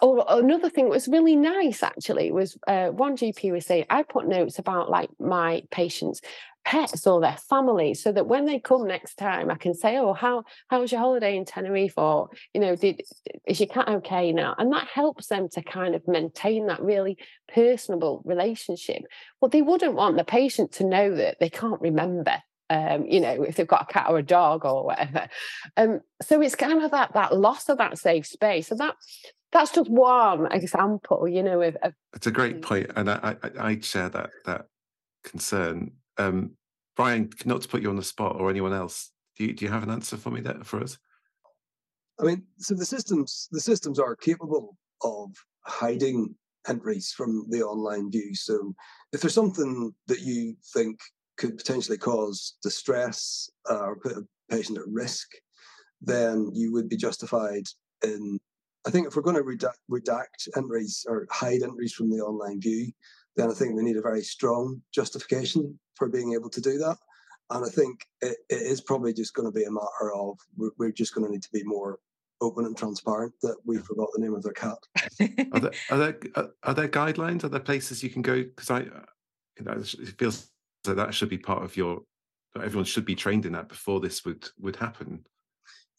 or 0.00 0.24
another 0.28 0.70
thing 0.70 0.84
that 0.84 0.90
was 0.90 1.08
really 1.08 1.36
nice 1.36 1.82
actually 1.82 2.30
was 2.32 2.56
uh, 2.66 2.88
one 2.88 3.16
GP 3.16 3.52
was 3.52 3.66
saying 3.66 3.86
I 3.90 4.02
put 4.02 4.26
notes 4.26 4.58
about 4.58 4.90
like 4.90 5.10
my 5.18 5.62
patients 5.70 6.20
pets 6.64 7.06
or 7.06 7.20
their 7.20 7.36
family 7.36 7.92
so 7.92 8.12
that 8.12 8.28
when 8.28 8.44
they 8.44 8.60
come 8.60 8.86
next 8.86 9.16
time 9.16 9.50
I 9.50 9.56
can 9.56 9.74
say 9.74 9.98
oh 9.98 10.12
how 10.12 10.44
how 10.68 10.80
was 10.80 10.92
your 10.92 11.00
holiday 11.00 11.36
in 11.36 11.44
Tenerife 11.44 11.94
or 11.96 12.30
you 12.54 12.60
know 12.60 12.76
did 12.76 13.02
is 13.46 13.58
your 13.58 13.68
cat 13.68 13.88
okay 13.88 14.32
now 14.32 14.54
and 14.58 14.72
that 14.72 14.86
helps 14.86 15.26
them 15.26 15.48
to 15.50 15.62
kind 15.62 15.94
of 15.94 16.06
maintain 16.06 16.66
that 16.66 16.80
really 16.80 17.18
personable 17.52 18.22
relationship 18.24 19.02
but 19.40 19.50
they 19.50 19.62
wouldn't 19.62 19.94
want 19.94 20.16
the 20.16 20.24
patient 20.24 20.72
to 20.72 20.84
know 20.84 21.16
that 21.16 21.38
they 21.40 21.50
can't 21.50 21.80
remember 21.80 22.40
um, 22.70 23.04
you 23.04 23.20
know, 23.20 23.42
if 23.42 23.56
they've 23.56 23.66
got 23.66 23.86
a 23.90 23.92
cat 23.92 24.06
or 24.08 24.18
a 24.18 24.22
dog 24.22 24.64
or 24.64 24.86
whatever. 24.86 25.28
Um, 25.76 26.00
so 26.22 26.40
it's 26.40 26.54
kind 26.54 26.82
of 26.82 26.90
that 26.92 27.12
that 27.12 27.36
loss 27.36 27.68
of 27.68 27.76
that 27.78 27.98
safe 27.98 28.26
space. 28.26 28.70
And 28.70 28.80
that 28.80 28.94
that's 29.52 29.70
just 29.70 29.90
one 29.90 30.50
example, 30.50 31.28
you 31.28 31.42
know. 31.42 31.60
Of, 31.62 31.76
of 31.82 31.94
it's 32.14 32.26
a 32.26 32.30
great 32.30 32.62
point, 32.62 32.90
and 32.96 33.10
I, 33.10 33.36
I, 33.42 33.50
I 33.68 33.80
share 33.80 34.08
that 34.08 34.30
that 34.46 34.66
concern. 35.24 35.92
Um, 36.18 36.52
Brian, 36.96 37.30
not 37.44 37.62
to 37.62 37.68
put 37.68 37.82
you 37.82 37.90
on 37.90 37.96
the 37.96 38.02
spot 38.02 38.36
or 38.38 38.50
anyone 38.50 38.72
else, 38.72 39.10
do 39.36 39.44
you, 39.44 39.52
do 39.54 39.64
you 39.64 39.70
have 39.70 39.82
an 39.82 39.90
answer 39.90 40.16
for 40.16 40.30
me 40.30 40.40
there 40.40 40.60
for 40.62 40.82
us? 40.82 40.98
I 42.20 42.24
mean, 42.24 42.42
so 42.58 42.74
the 42.74 42.84
systems 42.84 43.48
the 43.50 43.60
systems 43.60 43.98
are 43.98 44.16
capable 44.16 44.76
of 45.02 45.30
hiding 45.64 46.34
entries 46.68 47.12
from 47.16 47.46
the 47.48 47.62
online 47.62 48.10
view. 48.10 48.34
So 48.34 48.74
if 49.12 49.20
there's 49.20 49.34
something 49.34 49.92
that 50.06 50.20
you 50.20 50.54
think 50.74 51.00
could 51.36 51.56
potentially 51.56 51.98
cause 51.98 52.54
distress 52.62 53.50
uh, 53.68 53.80
or 53.80 53.96
put 53.96 54.12
a 54.12 54.26
patient 54.50 54.78
at 54.78 54.86
risk, 54.86 55.28
then 56.00 56.50
you 56.52 56.72
would 56.72 56.88
be 56.88 56.96
justified 56.96 57.64
in 58.04 58.38
I 58.86 58.90
think 58.90 59.06
if 59.06 59.16
we're 59.16 59.22
going 59.22 59.36
to 59.36 59.42
redact, 59.42 59.78
redact 59.90 60.48
entries 60.56 61.06
or 61.08 61.26
hide 61.30 61.62
entries 61.62 61.92
from 61.92 62.10
the 62.10 62.20
online 62.20 62.60
view, 62.60 62.90
then 63.36 63.50
I 63.50 63.54
think 63.54 63.74
we 63.74 63.82
need 63.82 63.96
a 63.96 64.02
very 64.02 64.22
strong 64.22 64.82
justification 64.92 65.78
for 65.94 66.08
being 66.08 66.32
able 66.32 66.50
to 66.50 66.60
do 66.60 66.78
that. 66.78 66.96
And 67.50 67.64
I 67.64 67.68
think 67.68 68.06
it, 68.20 68.36
it 68.48 68.62
is 68.62 68.80
probably 68.80 69.12
just 69.12 69.34
going 69.34 69.50
to 69.50 69.56
be 69.56 69.64
a 69.64 69.70
matter 69.70 70.12
of 70.14 70.38
we're, 70.56 70.70
we're 70.78 70.92
just 70.92 71.14
going 71.14 71.26
to 71.26 71.30
need 71.30 71.42
to 71.42 71.52
be 71.52 71.62
more 71.64 71.98
open 72.40 72.64
and 72.64 72.76
transparent 72.76 73.32
that 73.42 73.56
we 73.64 73.78
forgot 73.78 74.08
the 74.14 74.20
name 74.20 74.34
of 74.34 74.42
their 74.42 74.52
cat. 74.52 74.78
are, 75.52 75.60
there, 75.60 75.72
are 75.90 75.98
there 75.98 76.18
uh, 76.34 76.46
are 76.64 76.74
there 76.74 76.88
guidelines? 76.88 77.44
Are 77.44 77.48
there 77.48 77.60
places 77.60 78.02
you 78.02 78.10
can 78.10 78.22
go? 78.22 78.42
Because 78.42 78.70
I, 78.70 78.80
uh, 78.80 79.04
you 79.58 79.64
know, 79.64 79.72
it 79.72 80.18
feels 80.18 80.50
like 80.86 80.96
that 80.96 81.14
should 81.14 81.28
be 81.28 81.38
part 81.38 81.62
of 81.62 81.76
your. 81.76 82.00
Everyone 82.56 82.84
should 82.84 83.06
be 83.06 83.14
trained 83.14 83.46
in 83.46 83.52
that 83.52 83.68
before 83.68 84.00
this 84.00 84.24
would 84.24 84.48
would 84.58 84.76
happen. 84.76 85.24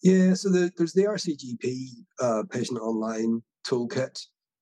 Yeah, 0.03 0.33
so 0.33 0.49
the, 0.49 0.69
there's 0.77 0.91
the 0.91 1.05
RCGP 1.05 1.87
uh, 2.19 2.43
patient 2.51 2.77
online 2.79 3.41
toolkit, 3.65 4.19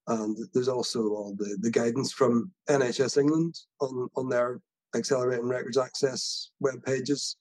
and 0.07 0.37
there's 0.53 0.67
also 0.67 1.01
all 1.09 1.35
the, 1.35 1.57
the 1.61 1.71
guidance 1.71 2.13
from 2.13 2.51
NHS 2.69 3.17
England 3.17 3.55
on, 3.79 4.07
on 4.15 4.29
their 4.29 4.61
accelerating 4.95 5.47
records 5.47 5.79
access 5.79 6.51
web 6.59 6.83
pages. 6.85 7.37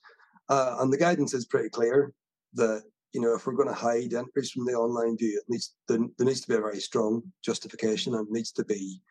Uh, 0.48 0.76
and 0.80 0.90
the 0.90 0.96
guidance 0.96 1.34
is 1.34 1.44
pretty 1.44 1.68
clear 1.68 2.12
that 2.54 2.82
you 3.12 3.20
know 3.20 3.34
if 3.34 3.46
we're 3.46 3.52
going 3.52 3.68
to 3.68 3.74
hide 3.74 4.14
entries 4.14 4.50
from 4.50 4.64
the 4.64 4.72
online 4.72 5.18
view, 5.18 5.36
it 5.36 5.44
needs 5.52 5.74
there, 5.86 5.98
there 6.16 6.26
needs 6.26 6.40
to 6.40 6.48
be 6.48 6.54
a 6.54 6.60
very 6.60 6.80
strong 6.80 7.22
justification 7.44 8.14
and 8.14 8.26
needs 8.30 8.50
to 8.52 8.64
be 8.64 9.02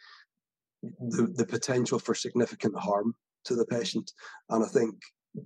the, 0.82 1.32
the 1.36 1.46
potential 1.46 2.00
for 2.00 2.16
significant 2.16 2.76
harm 2.78 3.14
to 3.46 3.56
the 3.56 3.66
patient. 3.66 4.12
And 4.50 4.66
I 4.66 4.68
think 4.68 4.96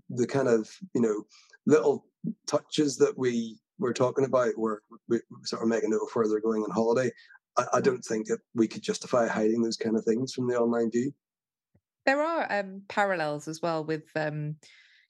the 0.10 0.26
kind 0.26 0.48
of 0.48 0.70
you 0.96 1.02
know 1.02 1.24
little 1.66 2.06
touches 2.48 2.98
that 2.98 3.18
we 3.18 3.60
were 3.80 3.94
talking 3.94 4.26
about 4.26 4.54
where 4.56 4.82
we 5.10 5.20
sort 5.44 5.62
of 5.62 5.68
make 5.68 5.84
a 5.84 5.88
note 5.88 6.02
of 6.08 6.12
where 6.14 6.28
they're 6.28 6.40
going 6.40 6.64
on 6.64 6.72
holiday. 6.72 7.12
I, 7.58 7.66
I 7.74 7.82
don't 7.82 8.02
think 8.02 8.28
that 8.28 8.40
we 8.56 8.68
could 8.68 8.82
justify 8.82 9.28
hiding 9.28 9.62
those 9.62 9.78
kind 9.78 9.98
of 9.98 10.06
things 10.06 10.34
from 10.34 10.48
the 10.48 10.58
online 10.58 10.92
view. 10.92 11.12
There 12.06 12.22
are 12.22 12.52
um, 12.52 12.82
parallels 12.90 13.48
as 13.48 13.62
well 13.62 13.84
with, 13.84 14.06
um, 14.16 14.56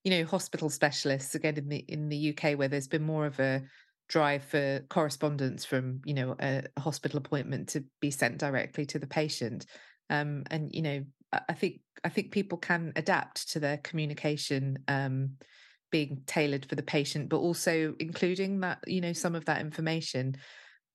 you 0.04 0.12
know, 0.12 0.26
hospital 0.26 0.70
specialists 0.70 1.34
again 1.36 1.58
in 1.58 1.70
the 1.70 1.78
in 1.78 2.10
the 2.10 2.36
UK 2.36 2.58
where 2.58 2.68
there's 2.68 2.88
been 2.88 3.04
more 3.04 3.26
of 3.26 3.40
a 3.40 3.64
drive 4.10 4.44
for 4.44 4.82
correspondence 4.90 5.66
from 5.66 6.02
you 6.06 6.14
know 6.14 6.36
a, 6.40 6.64
hospital 6.78 7.18
appointment 7.18 7.70
to 7.70 7.84
be 8.02 8.12
sent 8.12 8.38
directly 8.38 8.86
to 8.86 9.00
the 9.00 9.08
patient. 9.08 9.66
Um, 10.10 10.44
and 10.52 10.74
you 10.74 10.82
know, 10.82 11.04
I 11.50 11.54
think 11.54 11.80
I 12.04 12.10
think 12.10 12.32
people 12.32 12.58
can 12.58 12.94
adapt 12.96 13.52
to 13.54 13.60
their 13.60 13.78
communication 13.78 14.80
um, 14.88 15.32
being 15.94 16.24
tailored 16.26 16.66
for 16.66 16.74
the 16.74 16.82
patient, 16.82 17.30
but 17.30 17.38
also 17.38 17.94
including 18.00 18.62
that, 18.62 18.80
you 18.88 19.00
know, 19.00 19.14
some 19.14 19.36
of 19.36 19.46
that 19.46 19.62
information. 19.62 20.36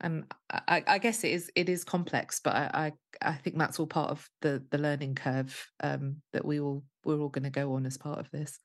And 0.00 0.24
I, 0.50 0.82
I 0.86 0.98
guess 0.98 1.22
it 1.22 1.30
is 1.30 1.50
it 1.54 1.68
is 1.68 1.84
complex, 1.84 2.40
but 2.42 2.54
I, 2.54 2.92
I, 3.22 3.30
I 3.30 3.34
think 3.34 3.56
that's 3.56 3.78
all 3.78 3.86
part 3.86 4.10
of 4.10 4.28
the 4.42 4.62
the 4.70 4.78
learning 4.78 5.14
curve 5.14 5.56
um, 5.80 6.16
that 6.32 6.44
we 6.44 6.58
all 6.58 6.82
we're 7.04 7.20
all 7.20 7.28
going 7.28 7.44
to 7.44 7.50
go 7.50 7.74
on 7.74 7.86
as 7.86 7.96
part 7.96 8.18
of 8.18 8.30
this 8.32 8.58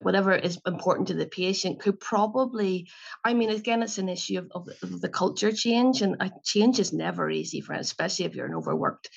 whatever 0.00 0.34
is 0.34 0.58
important 0.66 1.08
to 1.08 1.14
the 1.14 1.26
patient 1.26 1.80
could 1.80 1.98
probably 1.98 2.86
i 3.24 3.32
mean 3.32 3.48
again 3.48 3.82
it's 3.82 3.98
an 3.98 4.08
issue 4.08 4.38
of, 4.38 4.50
of, 4.54 4.68
of 4.82 5.00
the 5.00 5.08
culture 5.08 5.52
change 5.52 6.02
and 6.02 6.16
a 6.20 6.30
change 6.44 6.78
is 6.78 6.92
never 6.92 7.30
easy 7.30 7.60
for 7.60 7.72
especially 7.72 8.26
if 8.26 8.34
you're 8.34 8.46
an 8.46 8.54
overworked 8.54 9.08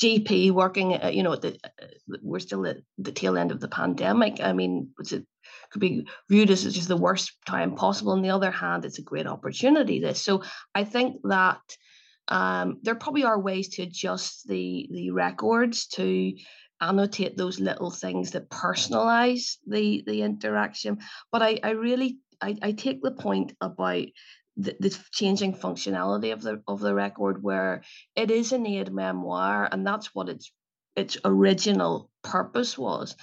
gp 0.00 0.50
working 0.50 0.94
uh, 0.94 1.08
you 1.08 1.22
know 1.22 1.36
the, 1.36 1.56
uh, 1.64 1.86
we're 2.22 2.40
still 2.40 2.66
at 2.66 2.76
the 2.98 3.12
tail 3.12 3.38
end 3.38 3.52
of 3.52 3.60
the 3.60 3.68
pandemic 3.68 4.40
i 4.40 4.52
mean 4.52 4.90
it 4.98 5.24
could 5.74 5.80
be 5.80 6.06
viewed 6.30 6.50
as 6.50 6.62
just 6.72 6.88
the 6.88 6.96
worst 6.96 7.32
time 7.46 7.74
possible. 7.74 8.12
On 8.12 8.22
the 8.22 8.30
other 8.30 8.50
hand 8.50 8.84
it's 8.84 9.00
a 9.00 9.02
great 9.02 9.26
opportunity 9.26 10.00
this 10.00 10.22
so 10.22 10.42
i 10.74 10.84
think 10.84 11.20
that 11.24 11.60
um, 12.28 12.78
there 12.82 12.94
probably 12.94 13.24
are 13.24 13.38
ways 13.38 13.68
to 13.70 13.82
adjust 13.82 14.48
the 14.48 14.88
the 14.90 15.10
records 15.10 15.86
to 15.88 16.32
annotate 16.80 17.36
those 17.36 17.60
little 17.60 17.90
things 17.90 18.30
that 18.30 18.50
personalize 18.50 19.56
the 19.66 20.02
the 20.06 20.22
interaction. 20.22 20.98
But 21.30 21.42
i 21.42 21.58
i 21.62 21.70
really 21.70 22.18
i, 22.40 22.56
I 22.62 22.72
take 22.72 23.02
the 23.02 23.10
point 23.10 23.52
about 23.60 24.06
the, 24.56 24.76
the, 24.78 24.96
changing 25.12 25.54
functionality 25.54 26.32
of 26.32 26.42
the 26.42 26.62
of 26.68 26.80
the 26.80 26.94
record 26.94 27.42
where 27.42 27.82
it 28.14 28.30
is 28.30 28.52
an 28.52 28.66
aide 28.66 28.92
memoire 28.92 29.68
and 29.70 29.86
that's 29.86 30.14
what 30.14 30.28
its 30.28 30.52
its 30.96 31.16
original 31.24 32.08
purpose 32.22 32.78
was 32.78 33.16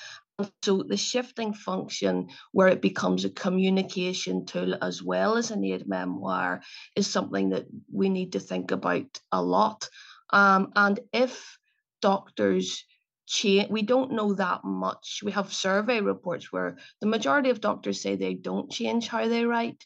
so 0.63 0.83
the 0.83 0.97
shifting 0.97 1.53
function 1.53 2.29
where 2.51 2.67
it 2.67 2.81
becomes 2.81 3.25
a 3.25 3.29
communication 3.29 4.45
tool 4.45 4.75
as 4.81 5.03
well 5.03 5.37
as 5.37 5.51
an 5.51 5.63
aide 5.63 5.87
memoire 5.87 6.61
is 6.95 7.07
something 7.07 7.49
that 7.49 7.65
we 7.91 8.09
need 8.09 8.33
to 8.33 8.39
think 8.39 8.71
about 8.71 9.19
a 9.31 9.41
lot. 9.41 9.89
Um, 10.31 10.71
and 10.75 10.99
if 11.11 11.57
doctors 12.01 12.83
change 13.27 13.69
we 13.69 13.81
don't 13.81 14.11
know 14.11 14.33
that 14.33 14.63
much. 14.63 15.21
We 15.23 15.31
have 15.31 15.53
survey 15.53 16.01
reports 16.01 16.51
where 16.51 16.77
the 16.99 17.07
majority 17.07 17.49
of 17.49 17.61
doctors 17.61 18.01
say 18.01 18.15
they 18.15 18.33
don't 18.33 18.71
change 18.71 19.07
how 19.07 19.27
they 19.27 19.45
write 19.45 19.85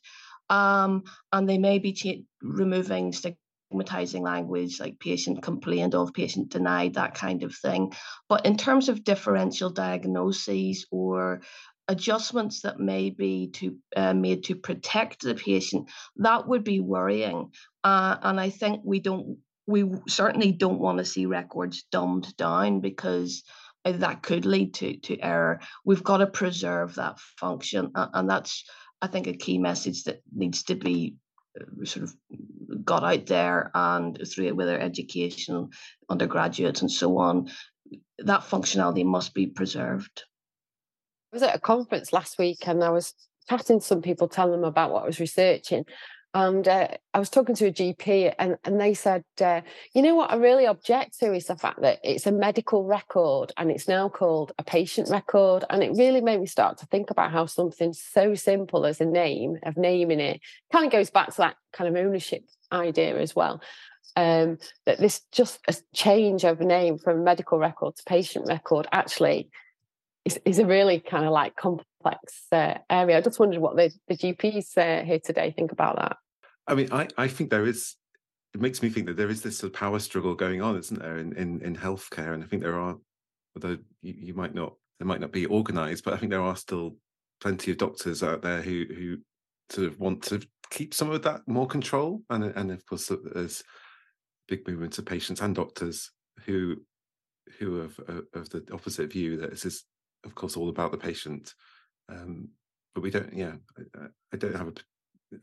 um, 0.50 1.04
and 1.32 1.48
they 1.48 1.58
may 1.58 1.80
be 1.80 1.94
cha- 1.94 2.24
removing 2.42 3.14
stigmatizing 3.68 4.24
language 4.24 4.80
like 4.80 5.00
patient 5.00 5.42
complained 5.42 5.96
of 5.96 6.14
patient 6.14 6.50
denied 6.50 6.96
that 6.96 7.14
kind 7.14 7.44
of 7.44 7.56
thing 7.56 7.92
but 8.30 8.46
in 8.46 8.58
terms 8.58 8.90
of 8.90 9.04
differential 9.04 9.70
diagnoses 9.70 10.86
or 10.92 11.42
adjustments 11.88 12.62
that 12.62 12.80
may 12.80 13.10
be 13.10 13.50
to 13.52 13.78
uh, 13.96 14.14
made 14.14 14.44
to 14.44 14.56
protect 14.56 15.22
the 15.22 15.36
patient 15.36 15.90
that 16.18 16.48
would 16.48 16.64
be 16.64 16.80
worrying 16.80 17.52
uh, 17.84 18.18
and 18.22 18.40
i 18.40 18.50
think 18.50 18.82
we 18.84 19.00
don't 19.00 19.38
we 19.68 19.84
certainly 20.08 20.52
don't 20.52 20.80
want 20.80 21.00
to 21.00 21.06
see 21.06 21.26
records 21.26 21.84
dumbed 21.92 22.36
down 22.38 22.82
because 22.82 23.44
uh, 23.84 23.94
that 23.94 24.22
could 24.22 24.46
lead 24.46 24.74
to 24.76 24.98
to 24.98 25.20
error. 25.20 25.60
We've 25.84 26.04
got 26.04 26.18
to 26.18 26.28
preserve 26.28 26.96
that 26.96 27.20
function, 27.40 27.92
and 27.96 28.30
that's 28.30 28.64
I 29.02 29.08
think 29.08 29.28
a 29.28 29.34
key 29.34 29.58
message 29.58 30.04
that 30.04 30.22
needs 30.34 30.64
to 30.64 30.76
be 30.76 31.16
sort 31.84 32.04
of 32.04 32.14
got 32.84 33.04
out 33.04 33.26
there 33.26 33.72
and 33.74 34.20
through 34.28 34.48
it, 34.48 34.56
whether 34.56 34.80
education, 34.80 35.70
undergraduates, 36.10 36.82
and 36.82 36.92
so 36.92 37.18
on. 37.18 37.50
That 38.20 38.42
functionality 38.42 39.06
must 39.06 39.34
be 39.34 39.48
preserved. 39.48 40.24
I 41.34 41.36
was 41.36 41.44
at 41.44 41.56
a 41.56 41.60
conference 41.60 42.14
last 42.14 42.38
week 42.38 42.68
and 42.68 42.84
I 42.84 42.90
was 42.90 43.14
chatting 43.50 43.80
to 43.80 43.86
some 43.86 44.02
people, 44.02 44.28
telling 44.28 44.62
them 44.62 44.64
about 44.64 44.92
what 44.92 45.04
I 45.04 45.08
was 45.08 45.20
researching. 45.20 45.86
And 46.36 46.68
uh, 46.68 46.90
I 47.14 47.20
was 47.20 47.30
talking 47.30 47.56
to 47.56 47.68
a 47.68 47.72
GP, 47.72 48.36
and, 48.38 48.58
and 48.66 48.78
they 48.78 48.94
said, 48.94 49.24
uh, 49.40 49.62
you 49.94 50.02
know 50.02 50.16
what 50.16 50.32
I 50.32 50.36
really 50.36 50.68
object 50.68 51.18
to 51.20 51.34
is 51.34 51.46
the 51.46 51.56
fact 51.56 51.82
that 51.82 52.00
it's 52.04 52.28
a 52.28 52.32
medical 52.34 52.84
record 52.84 53.54
and 53.56 53.72
it's 53.72 53.88
now 53.88 54.10
called 54.10 54.52
a 54.60 54.64
patient 54.66 55.10
record. 55.10 55.64
And 55.70 55.82
it 55.82 55.94
really 55.96 56.20
made 56.20 56.42
me 56.42 56.46
start 56.46 56.78
to 56.80 56.88
think 56.88 57.10
about 57.10 57.32
how 57.32 57.46
something 57.46 57.94
so 57.94 58.36
simple 58.36 58.86
as 58.86 59.00
a 59.00 59.06
name, 59.06 59.60
of 59.64 59.78
naming 59.78 60.20
it, 60.20 60.42
kind 60.74 60.86
of 60.86 60.92
goes 60.92 61.10
back 61.10 61.30
to 61.30 61.38
that 61.38 61.56
kind 61.72 61.88
of 61.88 62.06
ownership 62.06 62.44
idea 62.70 63.18
as 63.18 63.34
well. 63.34 63.62
Um, 64.18 64.58
that 64.86 65.00
this 65.00 65.22
just 65.32 65.60
a 65.70 65.76
change 65.94 66.44
of 66.44 66.60
name 66.60 66.98
from 66.98 67.24
medical 67.24 67.60
record 67.60 67.96
to 67.96 68.04
patient 68.04 68.48
record 68.50 68.88
actually 68.92 69.50
is, 70.26 70.38
is 70.44 70.60
a 70.60 70.66
really 70.66 71.00
kind 71.00 71.24
of 71.24 71.32
like 71.32 71.56
complex 71.56 72.44
uh, 72.52 72.74
area. 72.90 73.18
I 73.18 73.22
just 73.22 73.40
wondered 73.40 73.62
what 73.62 73.78
the, 73.78 73.90
the 74.10 74.18
GPs 74.18 74.78
uh, 74.78 75.06
here 75.06 75.20
today 75.20 75.54
think 75.56 75.72
about 75.72 75.96
that. 75.96 76.18
I 76.68 76.76
mean, 76.76 76.90
I, 76.92 77.08
I 77.18 77.28
think 77.28 77.50
there 77.50 77.66
is. 77.66 77.96
It 78.54 78.62
makes 78.62 78.82
me 78.82 78.90
think 78.90 79.08
that 79.08 79.18
there 79.18 79.30
is 79.30 79.42
this 79.42 79.58
sort 79.58 79.74
of 79.74 79.80
power 79.80 80.00
struggle 80.00 80.34
going 80.34 80.62
on, 80.62 80.78
isn't 80.78 81.00
there, 81.00 81.18
in 81.18 81.34
in, 81.34 81.62
in 81.62 81.76
healthcare? 81.76 82.34
And 82.34 82.44
I 82.44 82.48
think 82.48 82.62
there 82.62 82.80
are, 82.80 82.96
although 83.56 83.78
you, 84.02 84.14
you 84.18 84.34
might 84.34 84.56
not, 84.56 84.76
they 85.00 85.06
might 85.06 85.20
not 85.20 85.32
be 85.32 85.46
organised, 85.48 86.06
but 86.06 86.14
I 86.14 86.18
think 86.18 86.32
there 86.32 86.42
are 86.42 86.56
still 86.56 86.96
plenty 87.42 87.72
of 87.72 87.78
doctors 87.78 88.24
out 88.24 88.42
there 88.42 88.62
who 88.62 88.86
who 88.96 89.18
sort 89.70 89.88
of 89.88 90.00
want 90.00 90.24
to 90.24 90.42
keep 90.70 90.94
some 90.94 91.12
of 91.12 91.22
that 91.24 91.42
more 91.48 91.68
control. 91.68 92.22
And 92.30 92.44
and 92.46 92.72
of 92.72 92.86
course, 92.86 93.12
there's 93.34 93.64
big 94.48 94.68
movements 94.68 94.98
of 94.98 95.06
patients 95.06 95.42
and 95.42 95.56
doctors 95.56 96.12
who 96.46 96.78
who 97.60 97.82
have 97.82 98.00
of 98.34 98.50
the 98.50 98.64
opposite 98.72 99.12
view 99.12 99.38
that 99.38 99.52
this 99.52 99.66
is, 99.66 99.84
of 100.24 100.34
course, 100.34 100.58
all 100.58 100.70
about 100.70 100.92
the 100.92 100.98
patient. 100.98 101.54
Um, 102.10 102.50
but 102.94 103.02
we 103.02 103.12
don't. 103.12 103.34
Yeah, 103.34 103.56
I, 103.78 104.08
I 104.34 104.38
don't 104.38 104.56
have 104.56 104.70
a 104.70 104.74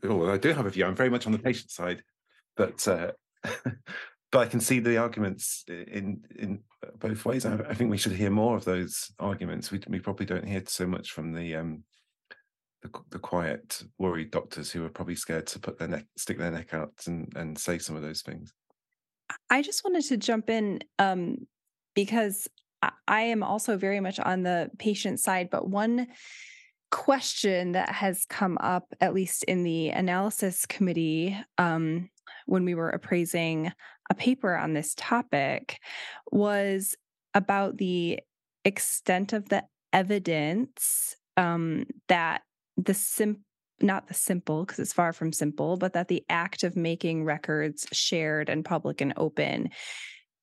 oh, 0.03 0.31
I 0.31 0.37
do 0.37 0.53
have 0.53 0.65
a 0.65 0.69
view. 0.69 0.85
I'm 0.85 0.95
very 0.95 1.09
much 1.09 1.25
on 1.25 1.31
the 1.31 1.39
patient 1.39 1.71
side, 1.71 2.03
but 2.55 2.87
uh, 2.87 3.11
but 4.31 4.39
I 4.39 4.45
can 4.45 4.59
see 4.59 4.79
the 4.79 4.97
arguments 4.97 5.63
in 5.67 6.23
in 6.35 6.59
both 6.99 7.25
ways. 7.25 7.45
I, 7.45 7.55
I, 7.55 7.73
think 7.73 7.91
we 7.91 7.97
should 7.97 8.13
hear 8.13 8.29
more 8.29 8.55
of 8.55 8.65
those 8.65 9.11
arguments. 9.19 9.71
We 9.71 9.81
we 9.87 9.99
probably 9.99 10.25
don't 10.25 10.47
hear 10.47 10.63
so 10.67 10.87
much 10.87 11.11
from 11.11 11.33
the 11.33 11.55
um 11.55 11.83
the, 12.81 12.89
the 13.11 13.19
quiet, 13.19 13.81
worried 13.97 14.31
doctors 14.31 14.71
who 14.71 14.83
are 14.85 14.89
probably 14.89 15.15
scared 15.15 15.47
to 15.47 15.59
put 15.59 15.79
their 15.79 15.87
neck, 15.87 16.05
stick 16.17 16.37
their 16.37 16.51
neck 16.51 16.73
out, 16.73 16.93
and 17.07 17.31
and 17.35 17.57
say 17.57 17.77
some 17.77 17.95
of 17.95 18.01
those 18.01 18.21
things. 18.21 18.53
I 19.49 19.61
just 19.61 19.83
wanted 19.83 20.03
to 20.05 20.17
jump 20.17 20.49
in 20.49 20.81
um, 20.99 21.47
because 21.95 22.47
I 23.07 23.21
am 23.21 23.43
also 23.43 23.77
very 23.77 23.99
much 23.99 24.19
on 24.19 24.43
the 24.43 24.69
patient 24.77 25.19
side, 25.19 25.49
but 25.49 25.67
one 25.67 26.07
question 26.93 27.71
that 27.71 27.89
has 27.89 28.23
come 28.29 28.55
up, 28.61 28.93
at 29.01 29.15
least 29.15 29.43
in 29.45 29.63
the 29.63 29.89
analysis 29.89 30.67
committee, 30.67 31.35
um, 31.57 32.07
when 32.45 32.63
we 32.65 32.75
were 32.75 32.91
appraising 32.91 33.71
a 34.11 34.13
paper 34.13 34.55
on 34.55 34.73
this 34.73 34.93
topic, 34.95 35.79
was 36.31 36.95
about 37.33 37.77
the 37.77 38.19
extent 38.63 39.33
of 39.33 39.49
the 39.49 39.63
evidence 39.91 41.15
um, 41.35 41.85
that 42.09 42.43
the 42.77 42.93
sim 42.93 43.43
not 43.81 44.07
the 44.07 44.13
simple 44.13 44.63
because 44.63 44.79
it's 44.79 44.93
far 44.93 45.11
from 45.11 45.33
simple 45.33 45.75
but 45.75 45.93
that 45.93 46.07
the 46.07 46.23
act 46.29 46.63
of 46.63 46.77
making 46.77 47.25
records 47.25 47.85
shared 47.91 48.47
and 48.47 48.63
public 48.63 49.01
and 49.01 49.13
open 49.17 49.67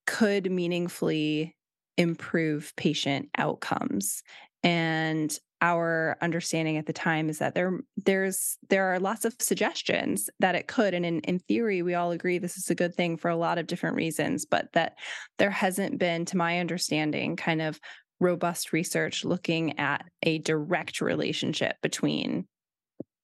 could 0.07 0.51
meaningfully 0.51 1.57
improve 1.97 2.75
patient 2.77 3.29
outcomes. 3.39 4.23
And 4.63 5.35
our 5.63 6.17
understanding 6.23 6.77
at 6.77 6.87
the 6.87 6.93
time 6.93 7.29
is 7.29 7.39
that 7.39 7.55
there 7.55 7.81
there's 7.97 8.57
there 8.71 8.93
are 8.93 8.99
lots 8.99 9.25
of 9.25 9.35
suggestions 9.39 10.31
that 10.39 10.55
it 10.55 10.67
could 10.67 10.95
and 10.95 11.05
in, 11.05 11.21
in 11.21 11.39
theory 11.39 11.83
we 11.83 11.95
all 11.95 12.13
agree 12.13 12.39
this 12.39 12.57
is 12.57 12.71
a 12.71 12.75
good 12.75 12.95
thing 12.95 13.17
for 13.17 13.29
a 13.29 13.37
lot 13.37 13.59
of 13.59 13.67
different 13.67 13.97
reasons 13.97 14.47
but 14.47 14.73
that 14.73 14.97
there 15.39 15.51
hasn't 15.51 15.99
been 15.99 16.25
to 16.25 16.37
my 16.37 16.61
understanding 16.61 17.37
kind 17.37 17.61
of 17.61 17.79
robust 18.21 18.73
research 18.73 19.25
looking 19.25 19.79
at 19.79 20.05
a 20.23 20.39
direct 20.39 21.01
relationship 21.01 21.77
between 21.83 22.47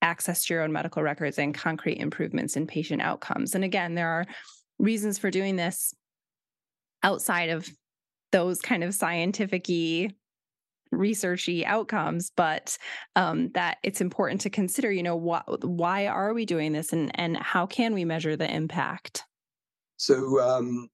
access 0.03 0.45
to 0.45 0.55
your 0.55 0.63
own 0.63 0.73
medical 0.73 1.03
records 1.03 1.39
and 1.39 1.55
concrete 1.55 1.99
improvements 1.99 2.57
in 2.57 2.67
patient 2.67 3.03
outcomes. 3.03 3.55
And 3.55 3.65
again 3.65 3.95
there 3.95 4.09
are 4.09 4.27
reasons 4.79 5.19
for 5.19 5.31
doing 5.31 5.57
this 5.57 5.95
outside 7.03 7.51
of 7.51 7.69
those 8.33 8.61
kind 8.61 8.85
of 8.85 8.95
scientific 8.95 9.69
researchy 10.95 11.65
outcomes 11.65 12.31
but 12.37 12.79
um, 13.17 13.51
that 13.51 13.79
it's 13.83 14.01
important 14.01 14.41
to 14.41 14.51
consider 14.51 14.91
you 14.91 15.03
know 15.03 15.17
what 15.17 15.65
why 15.65 16.07
are 16.07 16.33
we 16.33 16.45
doing 16.45 16.73
this 16.73 16.93
and 16.93 17.11
and 17.19 17.37
how 17.37 17.67
can 17.67 17.95
we 17.95 18.05
measure 18.05 18.37
the 18.37 18.53
impact? 18.53 19.25
So 19.97 20.41
um, 20.41 20.89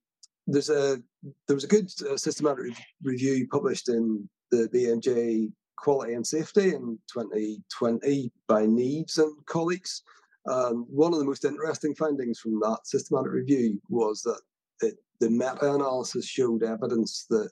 there's 0.47 0.71
a 0.71 0.99
there 1.47 1.55
was 1.55 1.65
a 1.65 1.69
good 1.69 1.91
uh, 2.11 2.17
systematic 2.17 2.73
review 3.03 3.47
published 3.51 3.89
in 3.89 4.29
the 4.51 4.69
BMJ 4.69 5.53
quality 5.77 6.15
and 6.15 6.27
safety 6.27 6.75
in 6.75 6.99
2020 7.13 8.33
by 8.47 8.67
Neves 8.67 9.19
and 9.19 9.35
colleagues. 9.47 10.03
Um, 10.51 10.87
one 10.89 11.13
of 11.13 11.19
the 11.19 11.25
most 11.25 11.45
interesting 11.45 11.95
findings 11.95 12.39
from 12.39 12.59
that 12.61 12.81
systematic 12.85 13.33
review 13.33 13.81
was 13.89 14.23
that 14.23 14.41
it, 14.81 14.95
the 15.21 15.31
meta-analysis 15.31 16.27
showed 16.27 16.63
evidence 16.65 17.27
that 17.31 17.51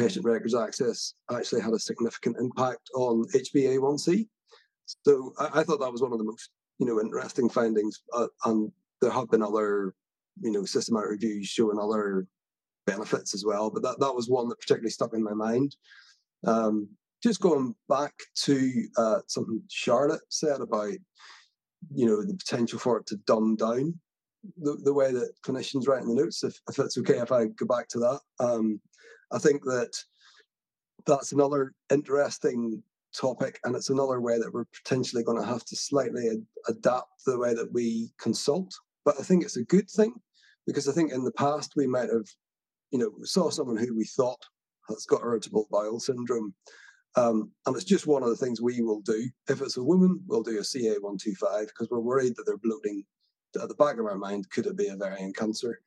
patient 0.00 0.24
records 0.24 0.54
access 0.54 1.14
actually 1.30 1.60
had 1.60 1.72
a 1.72 1.78
significant 1.78 2.36
impact 2.38 2.90
on 2.94 3.24
HbA1c. 3.34 4.26
So 5.04 5.32
I, 5.38 5.60
I, 5.60 5.62
thought 5.62 5.80
that 5.80 5.92
was 5.92 6.02
one 6.02 6.12
of 6.12 6.18
the 6.18 6.24
most 6.24 6.50
you 6.78 6.86
know 6.86 7.00
interesting 7.00 7.48
findings, 7.48 8.00
uh, 8.12 8.26
and 8.44 8.72
there 9.00 9.10
have 9.10 9.30
been 9.30 9.42
other 9.42 9.94
you 10.40 10.50
know 10.50 10.64
systematic 10.64 11.10
reviews 11.10 11.46
showing 11.46 11.78
other 11.78 12.26
benefits 12.86 13.34
as 13.34 13.44
well, 13.44 13.70
but 13.70 13.82
that 13.82 14.00
that 14.00 14.14
was 14.14 14.28
one 14.28 14.48
that 14.48 14.60
particularly 14.60 14.90
stuck 14.90 15.14
in 15.14 15.22
my 15.22 15.34
mind. 15.34 15.76
Um, 16.46 16.88
just 17.22 17.40
going 17.40 17.74
back 17.88 18.14
to 18.44 18.84
uh, 18.96 19.20
something 19.28 19.62
Charlotte 19.68 20.22
said 20.28 20.60
about 20.60 20.94
you 21.94 22.06
know 22.06 22.24
the 22.24 22.34
potential 22.34 22.78
for 22.78 22.98
it 22.98 23.06
to 23.06 23.16
dumb 23.26 23.56
down 23.56 23.94
the, 24.58 24.76
the 24.84 24.92
way 24.92 25.12
that 25.12 25.32
clinicians 25.44 25.86
write 25.86 26.02
in 26.02 26.08
the 26.08 26.14
notes 26.14 26.42
if, 26.44 26.58
if 26.68 26.78
it's 26.78 26.98
okay 26.98 27.18
if 27.18 27.32
i 27.32 27.46
go 27.46 27.66
back 27.66 27.88
to 27.88 27.98
that 27.98 28.20
um, 28.38 28.80
i 29.32 29.38
think 29.38 29.62
that 29.64 29.92
that's 31.06 31.32
another 31.32 31.72
interesting 31.90 32.82
topic 33.14 33.58
and 33.64 33.74
it's 33.74 33.90
another 33.90 34.20
way 34.20 34.38
that 34.38 34.52
we're 34.52 34.66
potentially 34.66 35.24
going 35.24 35.40
to 35.40 35.46
have 35.46 35.64
to 35.64 35.74
slightly 35.74 36.28
ad- 36.28 36.46
adapt 36.68 37.24
the 37.26 37.38
way 37.38 37.54
that 37.54 37.72
we 37.72 38.10
consult 38.20 38.72
but 39.04 39.14
i 39.18 39.22
think 39.22 39.42
it's 39.42 39.56
a 39.56 39.64
good 39.64 39.90
thing 39.90 40.14
because 40.66 40.88
i 40.88 40.92
think 40.92 41.12
in 41.12 41.24
the 41.24 41.32
past 41.32 41.72
we 41.76 41.86
might 41.86 42.08
have 42.10 42.26
you 42.90 42.98
know 42.98 43.10
saw 43.24 43.50
someone 43.50 43.76
who 43.76 43.96
we 43.96 44.04
thought 44.04 44.42
has 44.88 45.06
got 45.06 45.22
irritable 45.22 45.66
bowel 45.70 45.98
syndrome 45.98 46.54
um, 47.16 47.50
and 47.66 47.74
it's 47.74 47.84
just 47.84 48.06
one 48.06 48.22
of 48.22 48.28
the 48.28 48.36
things 48.36 48.60
we 48.60 48.80
will 48.80 49.00
do. 49.00 49.28
If 49.48 49.60
it's 49.60 49.76
a 49.76 49.82
woman, 49.82 50.22
we'll 50.26 50.42
do 50.42 50.58
a 50.58 50.62
CA125 50.62 51.66
because 51.66 51.88
we're 51.90 52.00
worried 52.00 52.36
that 52.36 52.44
they're 52.46 52.56
bloating. 52.56 53.04
At 53.60 53.68
the 53.68 53.74
back 53.74 53.98
of 53.98 54.06
our 54.06 54.16
mind, 54.16 54.48
could 54.50 54.66
it 54.66 54.76
be 54.76 54.86
a 54.86 54.94
ovarian 54.94 55.32
cancer? 55.32 55.80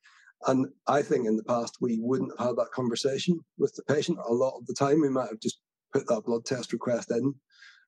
And 0.46 0.66
I 0.86 1.02
think 1.02 1.26
in 1.26 1.36
the 1.36 1.44
past 1.44 1.78
we 1.80 1.98
wouldn't 2.00 2.32
have 2.38 2.48
had 2.48 2.56
that 2.56 2.70
conversation 2.72 3.40
with 3.58 3.74
the 3.74 3.82
patient. 3.94 4.18
A 4.26 4.32
lot 4.32 4.56
of 4.58 4.66
the 4.66 4.74
time, 4.74 5.00
we 5.00 5.08
might 5.08 5.30
have 5.30 5.40
just 5.40 5.60
put 5.92 6.06
that 6.08 6.24
blood 6.26 6.44
test 6.44 6.72
request 6.72 7.10
in 7.10 7.34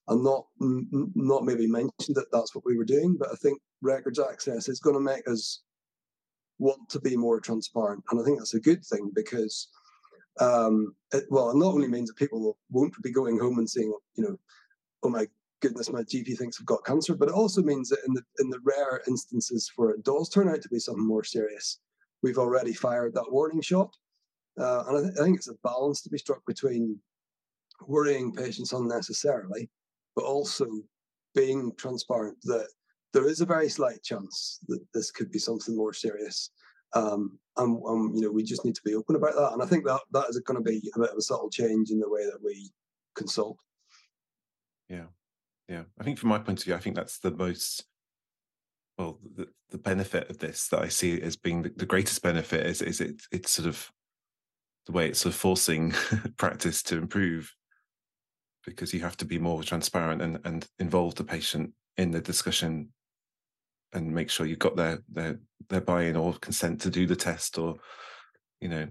and 0.09 0.23
not 0.23 0.47
not 0.61 1.45
maybe 1.45 1.67
mentioned 1.67 2.15
that 2.15 2.31
that's 2.33 2.55
what 2.55 2.65
we 2.65 2.77
were 2.77 2.85
doing. 2.85 3.17
But 3.19 3.31
I 3.33 3.37
think 3.37 3.61
records 3.83 4.19
access 4.19 4.69
is 4.69 4.81
going 4.81 4.97
to 4.97 5.01
make 5.01 5.29
us 5.29 5.63
want 6.59 6.89
to 6.91 7.01
be 7.01 7.17
more 7.17 7.41
transparent, 7.41 8.05
and 8.11 8.21
I 8.21 8.25
think 8.25 8.39
that's 8.39 8.55
a 8.55 8.61
good 8.61 8.85
thing 8.85 9.11
because 9.15 9.69
um, 10.41 10.95
it, 11.13 11.25
well, 11.31 11.51
it 11.51 11.57
not 11.57 11.75
only 11.75 11.89
means 11.89 12.09
that 12.09 12.17
people 12.17 12.57
won't 12.71 12.95
be 13.03 13.13
going 13.13 13.39
home 13.39 13.59
and 13.59 13.69
saying, 13.69 13.93
you 14.17 14.25
know, 14.25 14.37
oh 15.03 15.09
my 15.09 15.27
goodness, 15.61 15.91
my 15.91 16.03
GP 16.03 16.37
thinks 16.37 16.59
I've 16.61 16.67
got 16.67 16.85
cancer, 16.85 17.15
but 17.15 17.29
it 17.29 17.35
also 17.35 17.63
means 17.63 17.89
that 17.89 18.01
in 18.07 18.15
the 18.15 18.23
in 18.39 18.51
the 18.51 18.61
rare 18.63 19.03
instances 19.07 19.71
where 19.77 19.91
it 19.91 20.05
does 20.05 20.29
turn 20.29 20.49
out 20.49 20.63
to 20.63 20.69
be 20.69 20.79
something 20.79 21.07
more 21.07 21.25
serious, 21.25 21.81
we've 22.23 22.39
already 22.39 22.73
fired 22.73 23.15
that 23.15 23.31
warning 23.31 23.61
shot. 23.61 23.95
Uh, 24.59 24.85
and 24.89 24.99
I, 24.99 25.01
th- 25.03 25.15
I 25.21 25.25
think 25.25 25.37
it's 25.37 25.49
a 25.49 25.55
balance 25.63 26.01
to 26.03 26.11
be 26.11 26.19
struck 26.19 26.45
between 26.47 26.99
worrying 27.87 28.33
patients 28.33 28.73
unnecessarily, 28.73 29.71
but 30.15 30.25
also 30.25 30.67
being 31.35 31.73
transparent 31.77 32.39
that 32.45 32.69
there 33.13 33.29
is 33.29 33.41
a 33.41 33.47
very 33.47 33.69
slight 33.69 34.03
chance 34.03 34.61
that 34.69 34.81
this 34.95 35.11
could 35.11 35.31
be 35.31 35.39
something 35.39 35.77
more 35.77 35.93
serious. 35.93 36.51
Um, 36.95 37.39
and, 37.57 37.83
and, 37.85 38.15
you 38.15 38.23
know 38.23 38.31
we 38.31 38.43
just 38.43 38.65
need 38.65 38.75
to 38.77 38.83
be 38.85 38.95
open 38.95 39.17
about 39.17 39.35
that. 39.35 39.53
And 39.53 39.63
I 39.63 39.67
think 39.67 39.85
that 39.85 40.01
that 40.13 40.27
is 40.29 40.39
going 40.39 40.63
to 40.63 40.71
be 40.71 40.91
a 40.95 40.99
bit 40.99 41.11
of 41.11 41.19
a 41.19 41.23
subtle 41.23 41.51
change 41.51 41.91
in 41.91 41.99
the 41.99 42.09
way 42.09 42.25
that 42.25 42.43
we 42.43 42.71
consult. 43.15 43.59
Yeah, 44.89 45.07
yeah. 45.69 45.83
I 45.99 46.05
think 46.05 46.19
from 46.19 46.31
my 46.31 46.39
point 46.39 46.61
of 46.61 46.65
view, 46.65 46.75
I 46.75 46.79
think 46.79 46.97
that's 46.97 47.19
the 47.19 47.33
most 47.33 47.85
well 48.99 49.19
the, 49.37 49.49
the 49.71 49.79
benefit 49.79 50.31
of 50.31 50.39
this 50.39 50.69
that 50.69 50.81
I 50.81 50.89
see 50.89 51.21
as 51.21 51.37
being 51.37 51.63
the, 51.63 51.73
the 51.77 51.87
greatest 51.87 52.23
benefit 52.23 52.67
is 52.67 52.83
is 52.83 53.01
it 53.01 53.23
it's 53.33 53.51
sort 53.51 53.69
of 53.69 53.91
the 54.87 54.93
way 54.93 55.09
it's 55.09 55.21
sort 55.21 55.35
of 55.35 55.41
forcing 55.41 55.93
practice 56.37 56.83
to 56.85 56.97
improve 56.97 57.53
because 58.65 58.93
you 58.93 59.01
have 59.01 59.17
to 59.17 59.25
be 59.25 59.39
more 59.39 59.63
transparent 59.63 60.21
and, 60.21 60.39
and 60.45 60.67
involve 60.79 61.15
the 61.15 61.25
patient 61.25 61.73
in 61.97 62.11
the 62.11 62.21
discussion 62.21 62.89
and 63.93 64.13
make 64.13 64.29
sure 64.29 64.47
you've 64.47 64.59
got 64.59 64.77
their 64.77 65.03
their 65.09 65.39
their 65.69 65.81
buy-in 65.81 66.17
or 66.17 66.35
consent 66.35 66.81
to 66.81 66.91
do 66.91 67.07
the 67.07 67.17
test 67.17 67.59
or 67.59 67.77
you 68.61 68.69
know. 68.69 68.89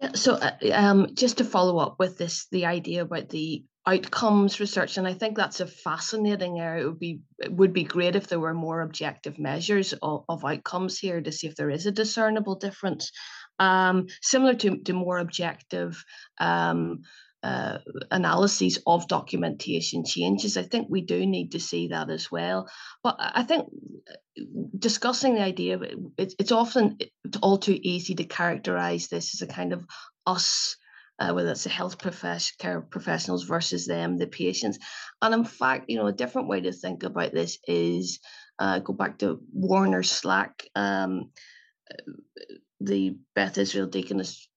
Yeah, 0.00 0.12
so 0.14 0.34
uh, 0.34 0.52
um, 0.72 1.08
just 1.14 1.38
to 1.38 1.44
follow 1.44 1.78
up 1.78 1.96
with 1.98 2.18
this 2.18 2.46
the 2.50 2.66
idea 2.66 3.02
about 3.02 3.28
the 3.28 3.64
outcomes 3.86 4.60
research 4.60 4.96
and 4.96 5.08
i 5.08 5.12
think 5.12 5.36
that's 5.36 5.60
a 5.60 5.66
fascinating 5.66 6.60
area 6.60 6.84
it 6.84 6.86
would 6.86 7.00
be 7.00 7.20
it 7.40 7.52
would 7.52 7.72
be 7.72 7.82
great 7.82 8.14
if 8.14 8.28
there 8.28 8.38
were 8.38 8.54
more 8.54 8.80
objective 8.80 9.38
measures 9.38 9.92
of, 10.02 10.24
of 10.28 10.44
outcomes 10.44 10.98
here 10.98 11.20
to 11.20 11.32
see 11.32 11.48
if 11.48 11.56
there 11.56 11.70
is 11.70 11.86
a 11.86 11.90
discernible 11.90 12.54
difference 12.54 13.10
um, 13.58 14.06
similar 14.20 14.54
to, 14.54 14.78
to 14.78 14.92
more 14.92 15.18
objective 15.18 16.04
um, 16.40 17.02
uh, 17.42 17.78
analyses 18.10 18.78
of 18.86 19.08
documentation 19.08 20.04
changes. 20.04 20.56
I 20.56 20.62
think 20.62 20.86
we 20.88 21.00
do 21.02 21.26
need 21.26 21.52
to 21.52 21.60
see 21.60 21.88
that 21.88 22.08
as 22.08 22.30
well. 22.30 22.68
But 23.02 23.16
I 23.18 23.42
think 23.42 23.66
uh, 24.08 24.42
discussing 24.78 25.34
the 25.34 25.42
idea, 25.42 25.80
it's, 26.16 26.36
it's 26.38 26.52
often 26.52 26.98
all 27.42 27.58
too 27.58 27.78
easy 27.82 28.14
to 28.14 28.24
characterize 28.24 29.08
this 29.08 29.34
as 29.34 29.42
a 29.42 29.52
kind 29.52 29.72
of 29.72 29.84
us. 30.24 30.76
Uh, 31.18 31.32
whether 31.32 31.50
it's 31.50 31.64
the 31.64 31.70
health 31.70 31.98
care 32.58 32.80
professionals 32.80 33.44
versus 33.44 33.86
them, 33.86 34.18
the 34.18 34.26
patients, 34.26 34.78
and 35.20 35.34
in 35.34 35.44
fact, 35.44 35.84
you 35.88 35.96
know, 35.96 36.06
a 36.06 36.12
different 36.12 36.48
way 36.48 36.60
to 36.60 36.72
think 36.72 37.02
about 37.04 37.32
this 37.32 37.58
is 37.68 38.18
uh, 38.58 38.78
go 38.80 38.92
back 38.92 39.18
to 39.18 39.40
Warner 39.52 40.02
Slack, 40.02 40.64
um, 40.74 41.30
uh, 41.90 42.12
the 42.80 43.16
Beth 43.34 43.58
Israel 43.58 43.86
Deaconess 43.86 44.48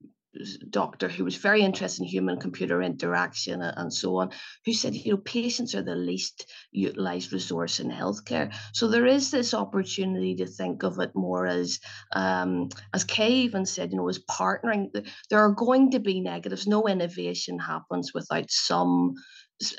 doctor 0.70 1.08
who 1.08 1.24
was 1.24 1.36
very 1.36 1.62
interested 1.62 2.02
in 2.02 2.08
human 2.08 2.40
computer 2.40 2.82
interaction 2.82 3.62
and 3.62 3.94
so 3.94 4.18
on, 4.18 4.32
who 4.66 4.74
said, 4.74 4.94
you 4.94 5.14
know, 5.14 5.18
patients 5.18 5.76
are 5.76 5.84
the 5.84 5.96
least 5.96 6.52
utilized 6.72 7.34
resource 7.34 7.80
in 7.80 7.90
healthcare. 7.90 8.54
So 8.74 8.88
there 8.88 9.06
is 9.06 9.32
this 9.32 9.54
opportunity 9.54 10.36
to 10.36 10.46
think 10.46 10.84
of 10.84 11.00
it 11.00 11.12
more 11.16 11.46
as, 11.46 11.80
um, 12.14 12.70
as 12.94 13.04
Kay 13.04 13.32
even 13.32 13.66
said, 13.66 13.92
you 13.92 13.98
know, 13.98 14.10
as 14.10 14.20
partnering. 14.30 14.90
There 15.30 15.40
are 15.40 15.52
going 15.52 15.92
to 15.92 16.00
be 16.00 16.22
negatives. 16.22 16.68
No 16.68 16.88
innovation 16.88 17.60
happens 17.60 18.14
without 18.14 18.50
some 18.50 19.16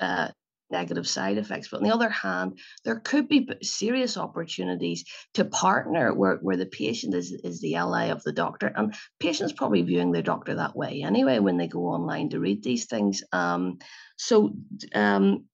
uh, 0.01 0.29
negative 0.71 1.07
side 1.07 1.39
effects. 1.39 1.69
But 1.69 1.79
on 1.79 1.85
the 1.85 1.95
other 1.95 2.09
hand, 2.09 2.59
there 2.85 3.01
could 3.01 3.29
be 3.29 3.49
serious 3.63 4.17
opportunities 4.17 5.05
to 5.35 5.45
partner 5.45 6.15
where, 6.15 6.37
where 6.37 6.57
the 6.57 6.67
patient 6.67 7.15
is, 7.15 7.33
is 7.33 7.61
the 7.61 7.77
ally 7.77 8.07
of 8.07 8.23
the 8.23 8.33
doctor. 8.33 8.73
And 8.75 8.95
patients 9.21 9.53
probably 9.53 9.83
viewing 9.83 10.13
their 10.13 10.23
doctor 10.23 10.55
that 10.57 10.77
way 10.77 11.03
anyway 11.03 11.39
when 11.39 11.57
they 11.57 11.69
go 11.69 11.87
online 11.87 12.31
to 12.31 12.41
read 12.41 12.63
these 12.63 12.87
things. 12.87 13.23
Um, 13.33 13.79
so, 14.17 14.55
um, 14.95 15.45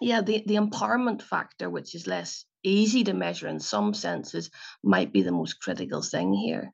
yeah, 0.00 0.20
the, 0.20 0.42
the 0.46 0.56
empowerment 0.56 1.22
factor, 1.22 1.70
which 1.70 1.94
is 1.94 2.06
less 2.06 2.44
easy 2.62 3.04
to 3.04 3.14
measure 3.14 3.48
in 3.48 3.60
some 3.60 3.94
senses, 3.94 4.50
might 4.82 5.12
be 5.12 5.22
the 5.22 5.32
most 5.32 5.60
critical 5.60 6.02
thing 6.02 6.32
here. 6.34 6.72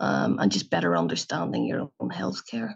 Um, 0.00 0.40
and 0.40 0.50
just 0.50 0.70
better 0.70 0.96
understanding 0.96 1.66
your 1.66 1.88
own 2.00 2.10
healthcare. 2.10 2.74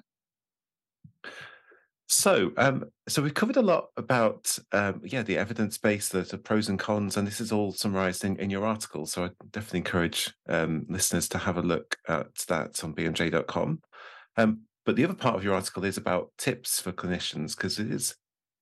So, 2.10 2.52
um, 2.56 2.84
so 3.06 3.20
we've 3.20 3.34
covered 3.34 3.58
a 3.58 3.62
lot 3.62 3.88
about, 3.98 4.58
um, 4.72 5.02
yeah, 5.04 5.22
the 5.22 5.36
evidence 5.36 5.76
base, 5.76 6.08
the, 6.08 6.22
the, 6.22 6.38
pros 6.38 6.70
and 6.70 6.78
cons, 6.78 7.18
and 7.18 7.26
this 7.26 7.38
is 7.38 7.52
all 7.52 7.70
summarised 7.70 8.24
in, 8.24 8.36
in 8.36 8.48
your 8.48 8.64
article. 8.64 9.04
So 9.04 9.24
I 9.24 9.30
definitely 9.50 9.80
encourage 9.80 10.32
um, 10.48 10.86
listeners 10.88 11.28
to 11.28 11.38
have 11.38 11.58
a 11.58 11.62
look 11.62 11.96
at 12.08 12.34
that 12.48 12.82
on 12.82 12.94
bmj.com. 12.94 13.82
Um, 14.38 14.60
but 14.86 14.96
the 14.96 15.04
other 15.04 15.14
part 15.14 15.36
of 15.36 15.44
your 15.44 15.54
article 15.54 15.84
is 15.84 15.98
about 15.98 16.30
tips 16.38 16.80
for 16.80 16.92
clinicians 16.92 17.54
because 17.54 17.78
it 17.78 17.92
is 17.92 18.16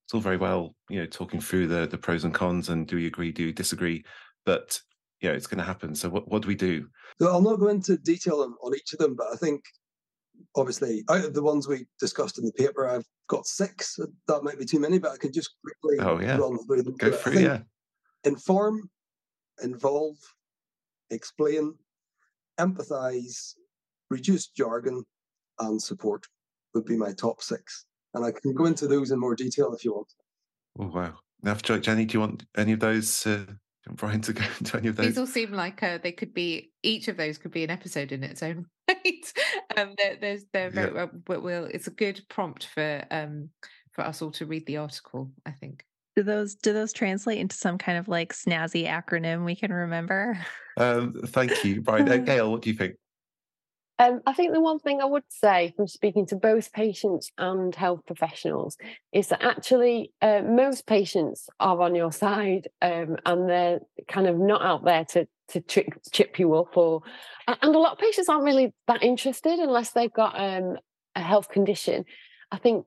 it's 0.06 0.14
all 0.14 0.20
very 0.20 0.36
well, 0.36 0.74
you 0.88 1.00
know, 1.00 1.06
talking 1.06 1.40
through 1.40 1.68
the 1.68 1.86
the 1.86 1.98
pros 1.98 2.24
and 2.24 2.34
cons 2.34 2.68
and 2.68 2.86
do 2.86 2.98
you 2.98 3.06
agree, 3.06 3.30
do 3.30 3.44
you 3.44 3.52
disagree, 3.52 4.04
but 4.44 4.80
yeah, 5.20 5.30
it's 5.30 5.46
going 5.46 5.58
to 5.58 5.64
happen. 5.64 5.94
So 5.94 6.08
what 6.08 6.28
what 6.28 6.42
do 6.42 6.48
we 6.48 6.56
do? 6.56 6.88
So 7.20 7.28
I'll 7.28 7.40
not 7.40 7.60
go 7.60 7.68
into 7.68 7.96
detail 7.96 8.40
on, 8.40 8.54
on 8.60 8.74
each 8.74 8.92
of 8.92 8.98
them, 8.98 9.14
but 9.14 9.28
I 9.32 9.36
think 9.36 9.62
obviously 10.56 11.04
out 11.10 11.24
of 11.24 11.34
the 11.34 11.42
ones 11.42 11.68
we 11.68 11.86
discussed 12.00 12.38
in 12.38 12.44
the 12.44 12.52
paper, 12.52 12.88
I've 12.88 13.06
got 13.28 13.46
six. 13.46 13.98
That 14.28 14.42
might 14.42 14.58
be 14.58 14.64
too 14.64 14.80
many, 14.80 14.98
but 14.98 15.12
I 15.12 15.16
can 15.16 15.32
just 15.32 15.50
quickly 15.62 16.04
oh, 16.04 16.20
yeah. 16.20 16.36
run 16.36 16.58
through 16.66 16.82
them. 16.82 16.96
Go 16.98 17.12
through, 17.12 17.40
yeah. 17.40 17.60
Inform, 18.24 18.90
involve, 19.62 20.16
explain, 21.10 21.74
empathize, 22.58 23.52
reduce 24.10 24.48
jargon, 24.48 25.04
and 25.58 25.80
support 25.80 26.26
would 26.74 26.84
be 26.84 26.96
my 26.96 27.12
top 27.12 27.42
six. 27.42 27.86
And 28.14 28.24
I 28.24 28.32
can 28.32 28.54
go 28.54 28.66
into 28.66 28.86
those 28.86 29.10
in 29.10 29.18
more 29.18 29.34
detail 29.34 29.74
if 29.74 29.84
you 29.84 29.92
want. 29.92 30.12
Oh 30.78 30.86
wow! 30.86 31.14
Now, 31.42 31.54
Jenny, 31.54 32.04
do 32.04 32.14
you 32.14 32.20
want 32.20 32.44
any 32.56 32.72
of 32.72 32.80
those? 32.80 33.26
Uh, 33.26 33.44
Brian 33.92 34.20
to 34.22 34.32
go 34.32 34.44
into 34.58 34.76
any 34.76 34.88
of 34.88 34.96
those? 34.96 35.06
These 35.06 35.18
all 35.18 35.26
seem 35.26 35.52
like 35.52 35.82
uh, 35.82 35.98
they 36.02 36.12
could 36.12 36.34
be. 36.34 36.72
Each 36.82 37.08
of 37.08 37.16
those 37.16 37.38
could 37.38 37.52
be 37.52 37.64
an 37.64 37.70
episode 37.70 38.12
in 38.12 38.22
its 38.22 38.42
own 38.42 38.66
right. 38.88 39.32
Um, 39.76 39.94
there, 39.96 40.16
there's 40.20 40.44
they're 40.52 40.70
very 40.70 40.94
yeah. 40.94 41.06
well, 41.26 41.40
well. 41.40 41.64
It's 41.64 41.86
a 41.86 41.92
good 41.92 42.20
prompt 42.28 42.66
for 42.66 43.04
um 43.10 43.50
for 43.92 44.02
us 44.02 44.22
all 44.22 44.32
to 44.32 44.46
read 44.46 44.66
the 44.66 44.78
article. 44.78 45.30
I 45.44 45.52
think. 45.52 45.84
Do 46.14 46.22
those 46.22 46.54
do 46.54 46.72
those 46.72 46.92
translate 46.92 47.38
into 47.38 47.56
some 47.56 47.78
kind 47.78 47.98
of 47.98 48.08
like 48.08 48.32
snazzy 48.32 48.86
acronym 48.86 49.44
we 49.44 49.54
can 49.54 49.72
remember? 49.72 50.38
Um, 50.78 51.14
thank 51.26 51.64
you, 51.64 51.82
Brian. 51.82 52.08
Uh, 52.08 52.16
Gail, 52.24 52.50
what 52.50 52.62
do 52.62 52.70
you 52.70 52.76
think? 52.76 52.94
Um, 53.98 54.20
I 54.26 54.34
think 54.34 54.52
the 54.52 54.60
one 54.60 54.78
thing 54.78 55.00
I 55.00 55.06
would 55.06 55.24
say 55.28 55.72
from 55.74 55.86
speaking 55.86 56.26
to 56.26 56.36
both 56.36 56.72
patients 56.72 57.30
and 57.38 57.74
health 57.74 58.00
professionals 58.06 58.76
is 59.12 59.28
that 59.28 59.42
actually 59.42 60.12
uh, 60.20 60.42
most 60.42 60.86
patients 60.86 61.48
are 61.60 61.80
on 61.80 61.94
your 61.94 62.12
side 62.12 62.68
um, 62.82 63.16
and 63.24 63.48
they're 63.48 63.80
kind 64.06 64.26
of 64.26 64.38
not 64.38 64.62
out 64.62 64.84
there 64.84 65.04
to 65.06 65.26
to 65.48 65.60
trick, 65.60 65.96
chip 66.12 66.40
you 66.40 66.54
up 66.54 66.76
or 66.76 67.02
and 67.46 67.74
a 67.74 67.78
lot 67.78 67.92
of 67.92 67.98
patients 67.98 68.28
aren't 68.28 68.44
really 68.44 68.74
that 68.88 69.02
interested 69.02 69.60
unless 69.60 69.92
they've 69.92 70.12
got 70.12 70.38
um, 70.38 70.76
a 71.14 71.22
health 71.22 71.48
condition. 71.48 72.04
I 72.50 72.58
think 72.58 72.84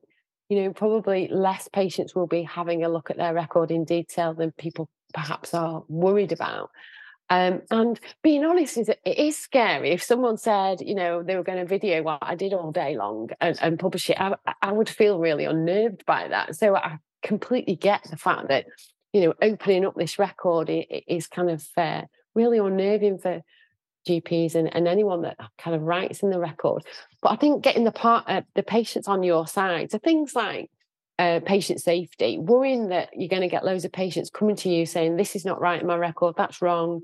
you 0.48 0.62
know 0.62 0.72
probably 0.72 1.28
less 1.28 1.68
patients 1.68 2.14
will 2.14 2.26
be 2.26 2.42
having 2.42 2.84
a 2.84 2.88
look 2.88 3.10
at 3.10 3.16
their 3.16 3.34
record 3.34 3.70
in 3.70 3.84
detail 3.84 4.34
than 4.34 4.52
people 4.52 4.88
perhaps 5.12 5.54
are 5.54 5.82
worried 5.88 6.32
about. 6.32 6.70
Um, 7.30 7.62
and 7.70 7.98
being 8.22 8.44
honest, 8.44 8.76
is 8.76 8.88
it 8.88 9.00
is 9.04 9.38
scary. 9.38 9.92
If 9.92 10.02
someone 10.02 10.36
said, 10.36 10.80
you 10.80 10.96
know, 10.96 11.22
they 11.22 11.36
were 11.36 11.44
going 11.44 11.58
to 11.58 11.64
video 11.64 12.02
what 12.02 12.18
I 12.20 12.34
did 12.34 12.52
all 12.52 12.72
day 12.72 12.96
long 12.96 13.30
and, 13.40 13.56
and 13.62 13.78
publish 13.78 14.10
it, 14.10 14.20
I, 14.20 14.34
I 14.60 14.72
would 14.72 14.88
feel 14.88 15.20
really 15.20 15.44
unnerved 15.44 16.04
by 16.06 16.26
that. 16.26 16.56
So 16.56 16.74
I 16.74 16.98
completely 17.22 17.76
get 17.76 18.02
the 18.10 18.16
fact 18.16 18.48
that, 18.48 18.66
you 19.12 19.20
know, 19.20 19.34
opening 19.40 19.86
up 19.86 19.94
this 19.94 20.18
record 20.18 20.68
is 20.68 21.28
kind 21.28 21.50
of 21.50 21.64
uh, 21.76 22.02
really 22.34 22.58
unnerving 22.58 23.18
for 23.18 23.42
GPs 24.08 24.56
and, 24.56 24.74
and 24.74 24.88
anyone 24.88 25.22
that 25.22 25.36
kind 25.56 25.76
of 25.76 25.82
writes 25.82 26.24
in 26.24 26.30
the 26.30 26.40
record. 26.40 26.82
But 27.22 27.32
I 27.32 27.36
think 27.36 27.62
getting 27.62 27.84
the 27.84 27.92
part 27.92 28.24
uh, 28.26 28.42
the 28.56 28.64
patients 28.64 29.06
on 29.06 29.22
your 29.22 29.46
side, 29.46 29.92
so 29.92 29.98
things 29.98 30.34
like 30.34 30.70
uh, 31.20 31.38
patient 31.40 31.82
safety, 31.82 32.38
worrying 32.38 32.88
that 32.88 33.10
you're 33.14 33.28
going 33.28 33.42
to 33.42 33.48
get 33.48 33.62
loads 33.62 33.84
of 33.84 33.92
patients 33.92 34.30
coming 34.30 34.56
to 34.56 34.70
you 34.70 34.86
saying, 34.86 35.16
This 35.16 35.36
is 35.36 35.44
not 35.44 35.60
right 35.60 35.78
in 35.78 35.86
my 35.86 35.96
record, 35.96 36.34
that's 36.34 36.62
wrong, 36.62 37.02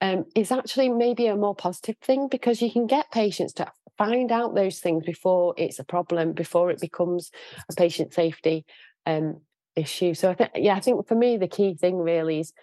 um, 0.00 0.24
is 0.34 0.50
actually 0.50 0.88
maybe 0.88 1.26
a 1.26 1.36
more 1.36 1.54
positive 1.54 1.98
thing 1.98 2.28
because 2.28 2.62
you 2.62 2.72
can 2.72 2.86
get 2.86 3.10
patients 3.10 3.52
to 3.54 3.70
find 3.98 4.32
out 4.32 4.54
those 4.54 4.78
things 4.78 5.04
before 5.04 5.52
it's 5.58 5.78
a 5.78 5.84
problem, 5.84 6.32
before 6.32 6.70
it 6.70 6.80
becomes 6.80 7.30
a 7.70 7.74
patient 7.74 8.14
safety 8.14 8.64
um, 9.04 9.42
issue. 9.76 10.14
So 10.14 10.30
I 10.30 10.34
think, 10.34 10.50
yeah, 10.54 10.74
I 10.74 10.80
think 10.80 11.06
for 11.06 11.14
me, 11.14 11.36
the 11.36 11.46
key 11.46 11.74
thing 11.74 11.98
really 11.98 12.40
is 12.40 12.54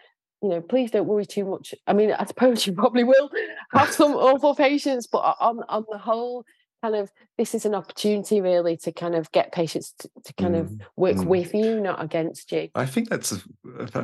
you 0.41 0.49
know, 0.49 0.62
please 0.62 0.89
don't 0.89 1.08
worry 1.08 1.26
too 1.26 1.45
much. 1.45 1.76
I 1.86 1.93
mean, 1.93 2.12
I 2.12 2.26
suppose 2.26 2.66
you 2.68 2.74
probably 2.74 3.03
will 3.03 3.30
have 3.74 3.91
some 3.91 4.14
awful 4.14 4.56
patients, 4.56 5.06
but 5.06 5.36
on 5.39 5.60
on 5.70 5.86
the 5.91 5.99
whole, 5.99 6.45
kind 6.84 6.95
of 6.95 7.11
this 7.38 7.55
is 7.55 7.65
an 7.65 7.76
opportunity 7.76 8.41
really 8.41 8.78
to 8.78 8.91
kind 8.91 9.15
of 9.15 9.32
get 9.32 9.51
patients 9.51 9.93
to, 9.99 10.09
to 10.23 10.34
kind 10.34 10.55
mm, 10.55 10.61
of 10.61 10.82
work 10.95 11.15
mm. 11.15 11.26
with 11.26 11.53
you 11.53 11.80
not 11.80 12.01
against 12.01 12.51
you 12.51 12.69
i 12.76 12.86
think 12.86 13.09
that's 13.09 13.32
a, 13.32 13.41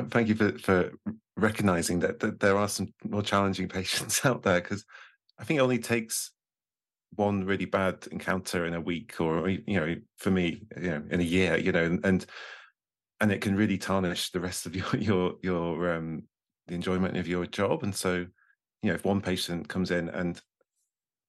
thank 0.06 0.28
you 0.28 0.34
for, 0.34 0.58
for 0.58 0.92
recognizing 1.36 2.00
that, 2.00 2.20
that 2.20 2.40
there 2.40 2.56
are 2.56 2.68
some 2.68 2.88
more 3.04 3.22
challenging 3.22 3.68
patients 3.68 4.24
out 4.24 4.42
there 4.42 4.60
because 4.60 4.84
i 5.38 5.44
think 5.44 5.58
it 5.58 5.62
only 5.62 5.78
takes 5.78 6.32
one 7.14 7.44
really 7.44 7.66
bad 7.66 8.06
encounter 8.10 8.64
in 8.64 8.74
a 8.74 8.80
week 8.80 9.20
or 9.20 9.48
you 9.48 9.62
know 9.78 9.94
for 10.16 10.30
me 10.30 10.62
you 10.80 10.90
know 10.90 11.02
in 11.10 11.20
a 11.20 11.24
year 11.24 11.56
you 11.56 11.72
know 11.72 11.98
and 12.04 12.26
and 13.20 13.30
it 13.30 13.40
can 13.40 13.54
really 13.54 13.78
tarnish 13.78 14.30
the 14.30 14.40
rest 14.40 14.66
of 14.66 14.74
your 14.76 14.96
your 14.98 15.34
your 15.42 15.94
um 15.94 16.22
the 16.66 16.74
enjoyment 16.74 17.16
of 17.16 17.28
your 17.28 17.46
job 17.46 17.82
and 17.82 17.94
so 17.94 18.26
you 18.82 18.88
know 18.88 18.94
if 18.94 19.04
one 19.04 19.20
patient 19.20 19.68
comes 19.68 19.90
in 19.90 20.08
and 20.10 20.40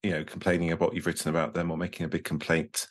you 0.03 0.11
know 0.11 0.23
complaining 0.23 0.71
about 0.71 0.89
what 0.89 0.95
you've 0.95 1.05
written 1.05 1.29
about 1.29 1.53
them 1.53 1.71
or 1.71 1.77
making 1.77 2.05
a 2.05 2.09
big 2.09 2.23
complaint 2.23 2.87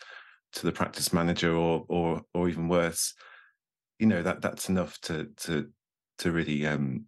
to 0.54 0.66
the 0.66 0.72
practice 0.72 1.12
manager 1.12 1.54
or 1.54 1.84
or 1.88 2.22
or 2.34 2.48
even 2.48 2.68
worse 2.68 3.14
you 3.98 4.06
know 4.06 4.22
that 4.22 4.40
that's 4.40 4.68
enough 4.68 4.98
to 5.02 5.28
to 5.36 5.68
to 6.18 6.32
really 6.32 6.66
um 6.66 7.04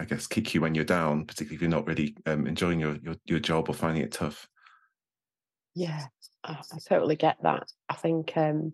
i 0.00 0.04
guess 0.04 0.26
kick 0.26 0.54
you 0.54 0.60
when 0.60 0.74
you're 0.74 0.84
down 0.84 1.24
particularly 1.24 1.56
if 1.56 1.62
you're 1.62 1.70
not 1.70 1.86
really 1.86 2.16
um, 2.26 2.46
enjoying 2.46 2.80
your, 2.80 2.96
your 3.02 3.14
your 3.26 3.38
job 3.38 3.68
or 3.68 3.74
finding 3.74 4.02
it 4.02 4.12
tough. 4.12 4.48
Yeah 5.74 6.06
I, 6.44 6.52
I 6.52 6.78
totally 6.88 7.16
get 7.16 7.36
that. 7.42 7.64
I 7.88 7.94
think 7.94 8.36
um 8.36 8.72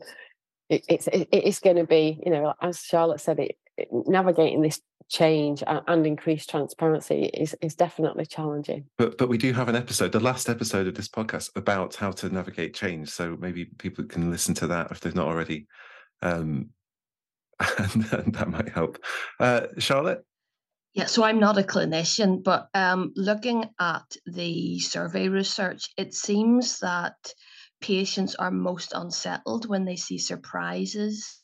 it, 0.68 0.84
it's 0.88 1.06
it, 1.08 1.28
it's 1.32 1.60
going 1.60 1.76
to 1.76 1.84
be 1.84 2.20
you 2.24 2.30
know 2.30 2.54
as 2.60 2.80
charlotte 2.80 3.20
said 3.20 3.38
it, 3.38 3.56
it 3.76 3.88
navigating 3.90 4.62
this 4.62 4.80
change 5.08 5.62
and 5.66 6.06
increase 6.06 6.46
transparency 6.46 7.24
is 7.26 7.54
is 7.60 7.74
definitely 7.74 8.26
challenging. 8.26 8.86
But 8.98 9.18
but 9.18 9.28
we 9.28 9.38
do 9.38 9.52
have 9.52 9.68
an 9.68 9.76
episode, 9.76 10.12
the 10.12 10.20
last 10.20 10.48
episode 10.48 10.86
of 10.86 10.94
this 10.94 11.08
podcast, 11.08 11.50
about 11.56 11.94
how 11.94 12.10
to 12.12 12.28
navigate 12.28 12.74
change. 12.74 13.10
So 13.10 13.36
maybe 13.38 13.66
people 13.66 14.04
can 14.04 14.30
listen 14.30 14.54
to 14.56 14.66
that 14.68 14.90
if 14.90 15.00
they've 15.00 15.14
not 15.14 15.28
already, 15.28 15.66
um, 16.22 16.70
and, 17.78 18.12
and 18.12 18.34
that 18.34 18.48
might 18.48 18.68
help. 18.68 18.98
Uh, 19.38 19.68
Charlotte. 19.78 20.24
Yeah, 20.94 21.06
so 21.06 21.24
I'm 21.24 21.40
not 21.40 21.58
a 21.58 21.62
clinician, 21.62 22.42
but 22.42 22.68
um, 22.72 23.12
looking 23.16 23.68
at 23.78 24.16
the 24.24 24.78
survey 24.78 25.28
research, 25.28 25.90
it 25.98 26.14
seems 26.14 26.78
that 26.78 27.34
patients 27.82 28.34
are 28.34 28.50
most 28.50 28.94
unsettled 28.94 29.68
when 29.68 29.84
they 29.84 29.96
see 29.96 30.16
surprises 30.16 31.42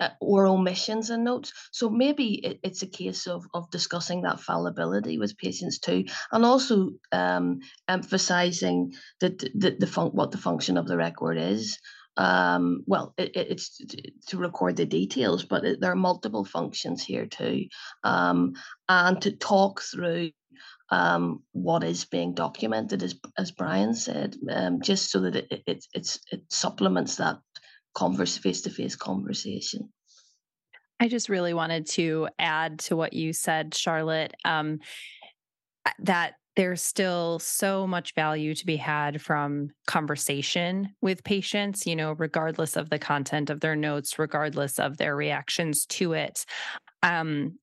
uh, 0.00 0.08
or 0.20 0.46
omissions 0.46 1.10
in 1.10 1.24
notes. 1.24 1.52
So 1.72 1.88
maybe 1.88 2.44
it, 2.44 2.60
it's 2.62 2.82
a 2.82 2.86
case 2.86 3.26
of 3.26 3.46
of 3.54 3.70
discussing 3.70 4.22
that 4.22 4.40
fallibility 4.40 5.18
with 5.18 5.38
patients 5.38 5.78
too, 5.78 6.04
and 6.32 6.44
also 6.44 6.90
um, 7.12 7.60
emphasizing 7.88 8.92
that 9.20 9.38
the, 9.38 9.76
the 9.78 9.86
fun- 9.86 10.10
what 10.10 10.30
the 10.30 10.38
function 10.38 10.76
of 10.76 10.86
the 10.86 10.96
record 10.96 11.38
is. 11.38 11.78
Um, 12.16 12.82
well, 12.86 13.14
it, 13.16 13.30
it's 13.36 13.80
to 14.26 14.38
record 14.38 14.76
the 14.76 14.86
details, 14.86 15.44
but 15.44 15.64
it, 15.64 15.80
there 15.80 15.92
are 15.92 15.96
multiple 15.96 16.44
functions 16.44 17.04
here 17.04 17.26
too, 17.26 17.66
um, 18.02 18.54
and 18.88 19.22
to 19.22 19.36
talk 19.36 19.80
through 19.80 20.32
um, 20.90 21.42
what 21.52 21.84
is 21.84 22.04
being 22.06 22.34
documented, 22.34 23.02
as 23.02 23.14
as 23.36 23.50
Brian 23.52 23.94
said, 23.94 24.36
um, 24.50 24.80
just 24.80 25.10
so 25.10 25.20
that 25.20 25.36
it, 25.36 25.62
it, 25.66 25.84
it's 25.92 26.18
it 26.32 26.42
supplements 26.48 27.16
that 27.16 27.38
converse 27.94 28.36
face 28.36 28.62
to 28.62 28.70
face 28.70 28.96
conversation. 28.96 29.88
I 31.00 31.08
just 31.08 31.28
really 31.28 31.54
wanted 31.54 31.86
to 31.90 32.28
add 32.38 32.80
to 32.80 32.96
what 32.96 33.12
you 33.12 33.32
said, 33.32 33.74
Charlotte, 33.74 34.34
um, 34.44 34.80
that 36.00 36.34
there's 36.56 36.82
still 36.82 37.38
so 37.38 37.86
much 37.86 38.16
value 38.16 38.52
to 38.52 38.66
be 38.66 38.76
had 38.76 39.22
from 39.22 39.70
conversation 39.86 40.92
with 41.00 41.22
patients, 41.22 41.86
you 41.86 41.94
know, 41.94 42.12
regardless 42.12 42.74
of 42.74 42.90
the 42.90 42.98
content 42.98 43.48
of 43.48 43.60
their 43.60 43.76
notes, 43.76 44.18
regardless 44.18 44.80
of 44.80 44.96
their 44.96 45.14
reactions 45.14 45.86
to 45.86 46.14
it. 46.14 46.44
Um, 47.04 47.58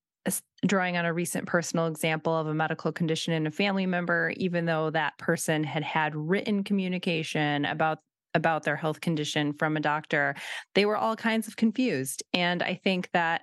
drawing 0.66 0.96
on 0.96 1.04
a 1.04 1.12
recent 1.12 1.46
personal 1.46 1.86
example 1.86 2.34
of 2.34 2.46
a 2.46 2.54
medical 2.54 2.90
condition 2.90 3.34
in 3.34 3.46
a 3.46 3.50
family 3.50 3.86
member, 3.86 4.32
even 4.36 4.64
though 4.64 4.90
that 4.90 5.16
person 5.18 5.62
had 5.62 5.82
had 5.84 6.16
written 6.16 6.64
communication 6.64 7.66
about 7.66 7.98
about 8.36 8.62
their 8.62 8.76
health 8.76 9.00
condition 9.00 9.52
from 9.54 9.76
a 9.76 9.80
doctor, 9.80 10.36
they 10.74 10.86
were 10.86 10.96
all 10.96 11.16
kinds 11.16 11.48
of 11.48 11.56
confused. 11.56 12.22
And 12.32 12.62
I 12.62 12.74
think 12.74 13.10
that 13.12 13.42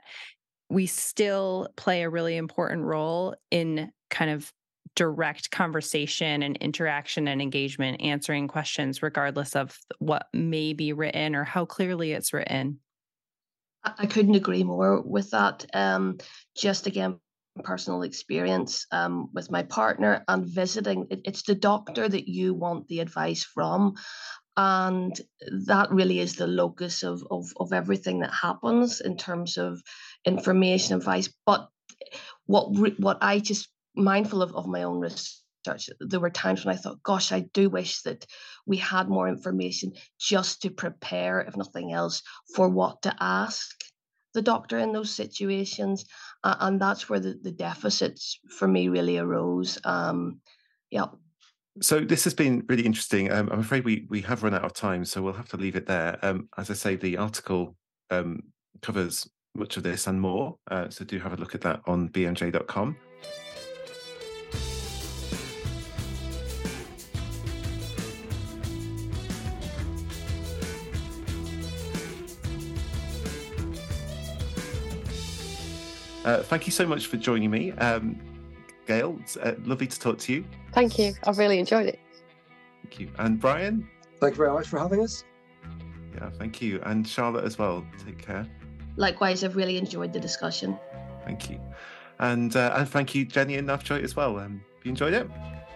we 0.69 0.85
still 0.85 1.67
play 1.75 2.03
a 2.03 2.09
really 2.09 2.37
important 2.37 2.83
role 2.83 3.35
in 3.51 3.91
kind 4.09 4.31
of 4.31 4.51
direct 4.95 5.49
conversation 5.49 6.43
and 6.43 6.55
interaction 6.57 7.27
and 7.27 7.41
engagement, 7.41 8.01
answering 8.01 8.47
questions, 8.47 9.01
regardless 9.01 9.55
of 9.55 9.77
what 9.99 10.27
may 10.33 10.73
be 10.73 10.93
written 10.93 11.35
or 11.35 11.43
how 11.43 11.65
clearly 11.65 12.11
it's 12.11 12.31
written. 12.31 12.79
I 13.83 14.05
couldn't 14.05 14.35
agree 14.35 14.63
more 14.63 15.01
with 15.01 15.31
that. 15.31 15.65
Um, 15.73 16.19
just 16.55 16.87
again, 16.87 17.19
personal 17.63 18.03
experience 18.03 18.87
um, 18.91 19.29
with 19.33 19.51
my 19.51 19.63
partner 19.63 20.23
and 20.27 20.45
visiting, 20.45 21.07
it, 21.09 21.21
it's 21.25 21.43
the 21.43 21.55
doctor 21.55 22.07
that 22.07 22.27
you 22.27 22.53
want 22.53 22.87
the 22.87 22.99
advice 22.99 23.43
from 23.43 23.95
and 24.55 25.19
that 25.65 25.91
really 25.91 26.19
is 26.19 26.35
the 26.35 26.47
locus 26.47 27.03
of, 27.03 27.23
of, 27.31 27.45
of 27.57 27.73
everything 27.73 28.19
that 28.19 28.33
happens 28.33 29.01
in 29.01 29.17
terms 29.17 29.57
of 29.57 29.81
information 30.25 30.95
advice. 30.95 31.29
But 31.45 31.69
what 32.45 32.67
what 32.99 33.17
i 33.21 33.39
just 33.39 33.69
mindful 33.95 34.41
of, 34.41 34.53
of 34.55 34.67
my 34.67 34.83
own 34.83 34.99
research 34.99 35.89
there 35.99 36.19
were 36.19 36.29
times 36.29 36.65
when 36.65 36.75
i 36.75 36.77
thought 36.77 37.01
gosh 37.03 37.31
i 37.31 37.39
do 37.53 37.69
wish 37.69 38.01
that 38.01 38.25
we 38.65 38.77
had 38.77 39.07
more 39.07 39.29
information 39.29 39.93
just 40.19 40.61
to 40.61 40.69
prepare 40.69 41.41
if 41.41 41.55
nothing 41.55 41.93
else 41.93 42.21
for 42.55 42.67
what 42.67 43.01
to 43.01 43.15
ask 43.19 43.69
the 44.33 44.41
doctor 44.41 44.79
in 44.79 44.91
those 44.91 45.13
situations. 45.13 46.05
Uh, 46.43 46.55
and 46.61 46.81
that's 46.81 47.07
where 47.07 47.19
the, 47.19 47.37
the 47.43 47.51
deficits 47.51 48.39
for 48.49 48.67
me 48.67 48.89
really 48.89 49.19
arose. 49.19 49.77
Um 49.83 50.39
yeah 50.89 51.05
so 51.81 51.99
this 51.99 52.23
has 52.23 52.33
been 52.33 52.63
really 52.67 52.85
interesting. 52.85 53.31
Um, 53.31 53.49
I'm 53.51 53.59
afraid 53.59 53.83
we 53.83 54.05
we 54.09 54.21
have 54.21 54.43
run 54.43 54.53
out 54.53 54.63
of 54.63 54.73
time, 54.73 55.05
so 55.05 55.21
we'll 55.21 55.33
have 55.33 55.49
to 55.49 55.57
leave 55.57 55.75
it 55.75 55.87
there. 55.87 56.19
Um, 56.21 56.49
as 56.57 56.69
I 56.69 56.73
say, 56.73 56.95
the 56.95 57.17
article 57.17 57.75
um, 58.09 58.43
covers 58.81 59.27
much 59.55 59.77
of 59.77 59.83
this 59.83 60.07
and 60.07 60.19
more, 60.19 60.57
uh, 60.71 60.89
so 60.89 61.05
do 61.05 61.19
have 61.19 61.33
a 61.33 61.37
look 61.37 61.55
at 61.55 61.61
that 61.61 61.81
on 61.85 62.09
bmj.com. 62.09 62.97
Uh, 76.25 76.41
thank 76.43 76.65
you 76.65 76.71
so 76.71 76.87
much 76.87 77.07
for 77.07 77.17
joining 77.17 77.51
me. 77.51 77.71
Um, 77.73 78.17
Gail, 78.85 79.17
it's 79.21 79.37
uh, 79.37 79.55
lovely 79.63 79.87
to 79.87 79.99
talk 79.99 80.17
to 80.19 80.33
you. 80.33 80.45
Thank 80.73 80.99
you. 80.99 81.13
I've 81.25 81.37
really 81.37 81.59
enjoyed 81.59 81.87
it. 81.87 81.99
Thank 82.83 82.99
you. 82.99 83.09
And 83.17 83.39
Brian? 83.39 83.87
Thank 84.19 84.33
you 84.33 84.37
very 84.37 84.51
much 84.51 84.67
for 84.67 84.79
having 84.79 85.01
us. 85.01 85.23
Yeah, 86.15 86.29
thank 86.37 86.61
you. 86.61 86.81
And 86.83 87.07
Charlotte 87.07 87.45
as 87.45 87.57
well. 87.57 87.85
Take 88.05 88.23
care. 88.23 88.47
Likewise, 88.97 89.43
I've 89.43 89.55
really 89.55 89.77
enjoyed 89.77 90.13
the 90.13 90.19
discussion. 90.19 90.77
Thank 91.25 91.49
you. 91.49 91.59
And 92.19 92.55
uh, 92.55 92.73
and 92.75 92.87
thank 92.87 93.15
you, 93.15 93.25
Jenny 93.25 93.55
and 93.55 93.67
Navjoyt 93.67 94.03
as 94.03 94.15
well. 94.15 94.37
Um, 94.37 94.61
you 94.83 94.89
enjoyed 94.89 95.13
it? 95.13 95.27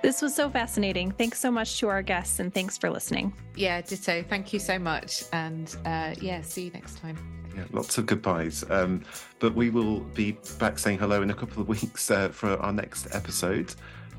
This 0.02 0.22
was 0.22 0.36
so 0.36 0.50
fascinating. 0.50 1.12
Thanks 1.12 1.40
so 1.40 1.50
much 1.50 1.80
to 1.80 1.88
our 1.90 2.04
guests 2.04 2.40
and 2.40 2.54
thanks 2.54 2.78
for 2.78 2.90
listening. 2.90 3.34
Yeah, 3.56 3.82
ditto. 3.82 4.24
Thank 4.24 4.54
you 4.54 4.60
so 4.60 4.78
much. 4.78 5.24
And 5.34 5.76
uh, 5.86 6.14
yeah, 6.22 6.42
see 6.42 6.66
you 6.66 6.72
next 6.72 7.00
time. 7.00 7.37
Yeah, 7.58 7.64
lots 7.72 7.98
of 7.98 8.06
goodbyes. 8.06 8.64
Um, 8.70 9.04
but 9.40 9.56
we 9.56 9.72
will 9.72 10.02
be 10.02 10.38
back 10.60 10.78
saying 10.78 11.00
hello 11.00 11.24
in 11.24 11.32
a 11.32 11.34
couple 11.34 11.62
of 11.62 11.68
weeks 11.82 12.12
uh, 12.12 12.30
for 12.30 12.56
our 12.58 12.72
next 12.72 13.08
episode. 13.16 13.74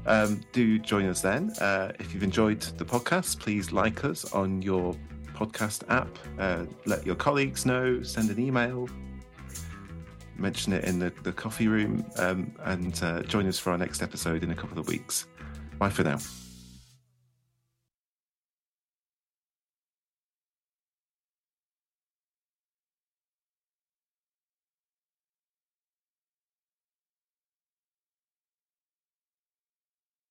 Um, 0.06 0.40
do 0.52 0.78
join 0.78 1.06
us 1.06 1.20
then. 1.20 1.50
Uh, 1.60 1.92
if 2.00 2.12
you've 2.12 2.22
enjoyed 2.24 2.60
the 2.60 2.84
podcast, 2.84 3.38
please 3.38 3.70
like 3.70 4.04
us 4.04 4.32
on 4.32 4.60
your 4.62 4.96
podcast 5.34 5.84
app. 5.88 6.18
Uh, 6.38 6.64
let 6.84 7.06
your 7.06 7.14
colleagues 7.14 7.64
know, 7.64 8.02
send 8.02 8.30
an 8.30 8.40
email, 8.40 8.88
mention 10.36 10.72
it 10.72 10.84
in 10.84 10.98
the, 10.98 11.12
the 11.22 11.32
coffee 11.32 11.68
room, 11.68 12.04
um, 12.16 12.52
and 12.64 13.00
uh, 13.04 13.22
join 13.22 13.46
us 13.46 13.58
for 13.58 13.70
our 13.70 13.78
next 13.78 14.02
episode 14.02 14.42
in 14.42 14.50
a 14.50 14.54
couple 14.54 14.78
of 14.78 14.88
weeks. 14.88 15.26
Bye 15.78 15.90
for 15.90 16.02
now. 16.02 16.18